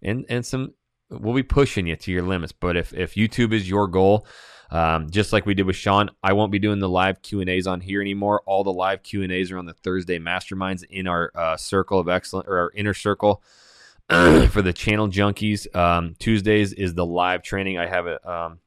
and 0.00 0.24
and 0.30 0.46
some. 0.46 0.72
We'll 1.10 1.34
be 1.34 1.42
pushing 1.42 1.86
you 1.86 1.96
to 1.96 2.12
your 2.12 2.22
limits. 2.22 2.52
But 2.52 2.78
if 2.78 2.94
if 2.94 3.14
YouTube 3.14 3.52
is 3.52 3.68
your 3.68 3.88
goal, 3.88 4.26
um, 4.70 5.10
just 5.10 5.34
like 5.34 5.44
we 5.44 5.52
did 5.52 5.66
with 5.66 5.76
Sean, 5.76 6.08
I 6.22 6.32
won't 6.32 6.50
be 6.50 6.58
doing 6.58 6.78
the 6.78 6.88
live 6.88 7.20
Q 7.20 7.42
and 7.42 7.50
A's 7.50 7.66
on 7.66 7.82
here 7.82 8.00
anymore. 8.00 8.40
All 8.46 8.64
the 8.64 8.72
live 8.72 9.02
Q 9.02 9.22
and 9.22 9.30
A's 9.30 9.50
are 9.50 9.58
on 9.58 9.66
the 9.66 9.74
Thursday 9.74 10.18
masterminds 10.18 10.82
in 10.88 11.06
our 11.06 11.30
uh, 11.34 11.58
circle 11.58 12.00
of 12.00 12.08
excellence 12.08 12.48
or 12.48 12.56
our 12.56 12.72
inner 12.74 12.94
circle. 12.94 13.42
for 14.08 14.62
the 14.62 14.72
channel 14.72 15.08
junkies, 15.08 15.74
um, 15.76 16.14
Tuesdays 16.18 16.72
is 16.72 16.94
the 16.94 17.04
live 17.04 17.42
training. 17.42 17.78
I 17.78 17.86
have 17.86 18.06
it 18.06 18.26
um, 18.26 18.60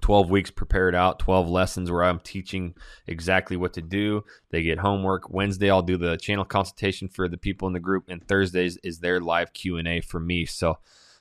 12 0.00 0.30
weeks 0.30 0.50
prepared 0.50 0.94
out 0.94 1.18
12 1.18 1.48
lessons 1.48 1.90
where 1.90 2.04
i'm 2.04 2.20
teaching 2.20 2.74
exactly 3.06 3.56
what 3.56 3.72
to 3.72 3.82
do. 3.82 4.24
They 4.50 4.62
get 4.62 4.78
homework. 4.78 5.30
Wednesday 5.30 5.70
i'll 5.70 5.82
do 5.82 5.96
the 5.96 6.16
channel 6.16 6.44
consultation 6.44 7.08
for 7.08 7.28
the 7.28 7.36
people 7.38 7.66
in 7.66 7.74
the 7.74 7.80
group 7.80 8.04
and 8.08 8.26
thursdays 8.26 8.78
is 8.82 9.00
their 9.00 9.20
live 9.20 9.52
q&a 9.52 10.00
for 10.00 10.20
me. 10.20 10.46
So 10.46 10.78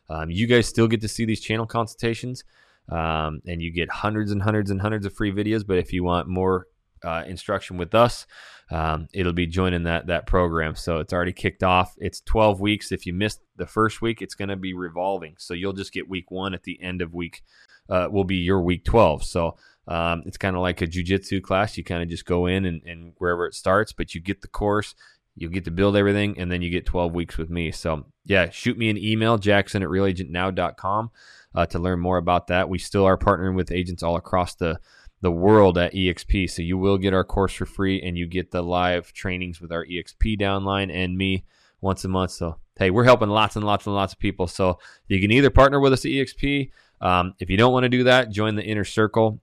um, 0.09 0.29
you 0.29 0.47
guys 0.47 0.67
still 0.67 0.87
get 0.87 1.01
to 1.01 1.07
see 1.07 1.25
these 1.25 1.41
channel 1.41 1.65
consultations 1.65 2.43
um, 2.89 3.41
and 3.47 3.61
you 3.61 3.71
get 3.71 3.89
hundreds 3.89 4.31
and 4.31 4.41
hundreds 4.43 4.69
and 4.69 4.81
hundreds 4.81 5.05
of 5.05 5.13
free 5.13 5.31
videos. 5.31 5.65
But 5.65 5.79
if 5.79 5.91
you 5.91 6.03
want 6.03 6.27
more 6.27 6.67
uh, 7.03 7.23
instruction 7.27 7.77
with 7.77 7.93
us 7.93 8.25
um, 8.71 9.07
it'll 9.13 9.33
be 9.33 9.47
joining 9.47 9.83
that 9.83 10.07
that 10.07 10.25
program. 10.25 10.75
So 10.75 10.99
it's 10.99 11.13
already 11.13 11.33
kicked 11.33 11.63
off. 11.63 11.95
It's 11.99 12.21
12 12.21 12.59
weeks. 12.59 12.91
If 12.91 13.05
you 13.05 13.13
missed 13.13 13.41
the 13.55 13.67
first 13.67 14.01
week 14.01 14.21
it's 14.21 14.35
going 14.35 14.49
to 14.49 14.55
be 14.55 14.73
revolving. 14.73 15.35
So 15.37 15.53
you'll 15.53 15.73
just 15.73 15.93
get 15.93 16.09
week 16.09 16.31
one 16.31 16.53
at 16.53 16.63
the 16.63 16.81
end 16.81 17.01
of 17.01 17.13
week 17.13 17.43
uh, 17.89 18.07
will 18.11 18.23
be 18.23 18.37
your 18.37 18.61
week 18.61 18.83
12. 18.85 19.23
So 19.23 19.57
um, 19.87 20.23
it's 20.25 20.37
kind 20.37 20.55
of 20.55 20.61
like 20.61 20.81
a 20.81 20.87
jujitsu 20.87 21.41
class. 21.41 21.77
You 21.77 21.83
kind 21.83 22.01
of 22.01 22.09
just 22.09 22.25
go 22.25 22.45
in 22.47 22.65
and, 22.65 22.81
and 22.85 23.13
wherever 23.17 23.45
it 23.45 23.53
starts, 23.53 23.93
but 23.93 24.15
you 24.15 24.21
get 24.21 24.41
the 24.41 24.47
course, 24.47 24.95
you 25.35 25.49
get 25.49 25.65
to 25.65 25.71
build 25.71 25.95
everything, 25.95 26.39
and 26.39 26.51
then 26.51 26.61
you 26.61 26.69
get 26.69 26.85
12 26.85 27.13
weeks 27.13 27.37
with 27.37 27.49
me. 27.49 27.71
So 27.71 28.05
yeah, 28.25 28.49
shoot 28.49 28.77
me 28.77 28.89
an 28.89 28.97
email, 28.97 29.37
jackson 29.37 29.83
at 29.83 29.89
realagentnow.com 29.89 31.11
uh, 31.53 31.65
to 31.67 31.79
learn 31.79 31.99
more 31.99 32.17
about 32.17 32.47
that. 32.47 32.69
We 32.69 32.79
still 32.79 33.05
are 33.05 33.17
partnering 33.17 33.55
with 33.55 33.71
agents 33.71 34.03
all 34.03 34.15
across 34.15 34.55
the 34.55 34.79
the 35.21 35.31
world 35.31 35.77
at 35.77 35.93
EXP. 35.93 36.49
So 36.51 36.61
you 36.61 36.77
will 36.77 36.99
get 36.99 37.13
our 37.13 37.23
course 37.23 37.53
for 37.53 37.65
free 37.65 37.99
and 37.99 38.15
you 38.15 38.27
get 38.27 38.51
the 38.51 38.61
live 38.61 39.11
trainings 39.11 39.59
with 39.59 39.71
our 39.71 39.83
EXP 39.83 40.39
downline 40.39 40.93
and 40.93 41.17
me 41.17 41.45
once 41.81 42.05
a 42.05 42.07
month. 42.07 42.31
So 42.31 42.59
hey, 42.77 42.91
we're 42.91 43.05
helping 43.05 43.29
lots 43.29 43.55
and 43.55 43.65
lots 43.65 43.87
and 43.87 43.95
lots 43.95 44.13
of 44.13 44.19
people. 44.19 44.45
So 44.47 44.77
you 45.07 45.19
can 45.19 45.31
either 45.31 45.49
partner 45.49 45.79
with 45.79 45.93
us 45.93 46.05
at 46.05 46.11
EXP 46.11 46.69
um, 47.01 47.33
if 47.39 47.49
you 47.49 47.57
don't 47.57 47.73
want 47.73 47.83
to 47.83 47.89
do 47.89 48.03
that, 48.05 48.31
join 48.31 48.55
the 48.55 48.63
inner 48.63 48.85
circle. 48.85 49.41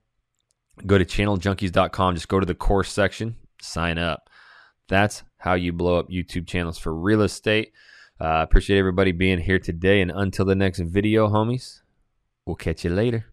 Go 0.85 0.97
to 0.97 1.05
channeljunkies.com. 1.05 2.15
Just 2.15 2.27
go 2.27 2.39
to 2.39 2.45
the 2.45 2.55
course 2.55 2.91
section, 2.91 3.35
sign 3.61 3.97
up. 3.97 4.29
That's 4.89 5.23
how 5.37 5.53
you 5.53 5.71
blow 5.71 5.99
up 5.99 6.09
YouTube 6.09 6.47
channels 6.47 6.77
for 6.77 6.93
real 6.93 7.21
estate. 7.21 7.73
Uh, 8.19 8.41
appreciate 8.41 8.79
everybody 8.79 9.11
being 9.11 9.39
here 9.39 9.59
today. 9.59 10.01
And 10.01 10.11
until 10.11 10.45
the 10.45 10.55
next 10.55 10.79
video, 10.79 11.27
homies, 11.27 11.81
we'll 12.45 12.55
catch 12.55 12.83
you 12.83 12.91
later. 12.91 13.32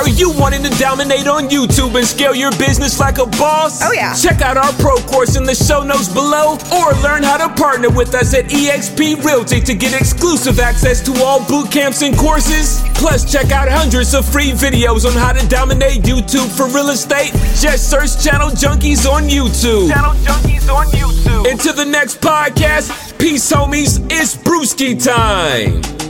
Are 0.00 0.08
you 0.08 0.32
wanting 0.32 0.62
to 0.62 0.70
dominate 0.78 1.26
on 1.26 1.50
YouTube 1.50 1.94
and 1.94 2.06
scale 2.06 2.34
your 2.34 2.52
business 2.52 2.98
like 2.98 3.18
a 3.18 3.26
boss? 3.26 3.82
Oh, 3.82 3.92
yeah. 3.92 4.14
Check 4.14 4.40
out 4.40 4.56
our 4.56 4.72
pro 4.80 4.96
course 4.96 5.36
in 5.36 5.44
the 5.44 5.54
show 5.54 5.82
notes 5.82 6.08
below 6.08 6.56
or 6.72 6.94
learn 7.02 7.22
how 7.22 7.36
to 7.36 7.52
partner 7.60 7.90
with 7.90 8.14
us 8.14 8.32
at 8.32 8.46
eXp 8.46 9.22
Realty 9.22 9.60
to 9.60 9.74
get 9.74 9.92
exclusive 9.92 10.58
access 10.58 11.02
to 11.02 11.12
all 11.22 11.46
boot 11.46 11.70
camps 11.70 12.00
and 12.00 12.16
courses. 12.16 12.80
Plus, 12.94 13.30
check 13.30 13.52
out 13.52 13.68
hundreds 13.68 14.14
of 14.14 14.24
free 14.24 14.52
videos 14.52 15.04
on 15.04 15.12
how 15.12 15.34
to 15.34 15.46
dominate 15.48 16.00
YouTube 16.00 16.48
for 16.48 16.66
real 16.74 16.88
estate. 16.88 17.32
Just 17.60 17.90
search 17.90 18.24
Channel 18.24 18.48
Junkies 18.48 19.04
on 19.04 19.24
YouTube. 19.24 19.90
Channel 19.90 20.14
Junkies 20.24 20.74
on 20.74 20.86
YouTube. 20.86 21.50
Until 21.50 21.74
the 21.74 21.84
next 21.84 22.22
podcast, 22.22 23.18
peace, 23.18 23.52
homies. 23.52 24.00
It's 24.10 24.34
Brewski 24.34 24.96
time. 24.96 26.09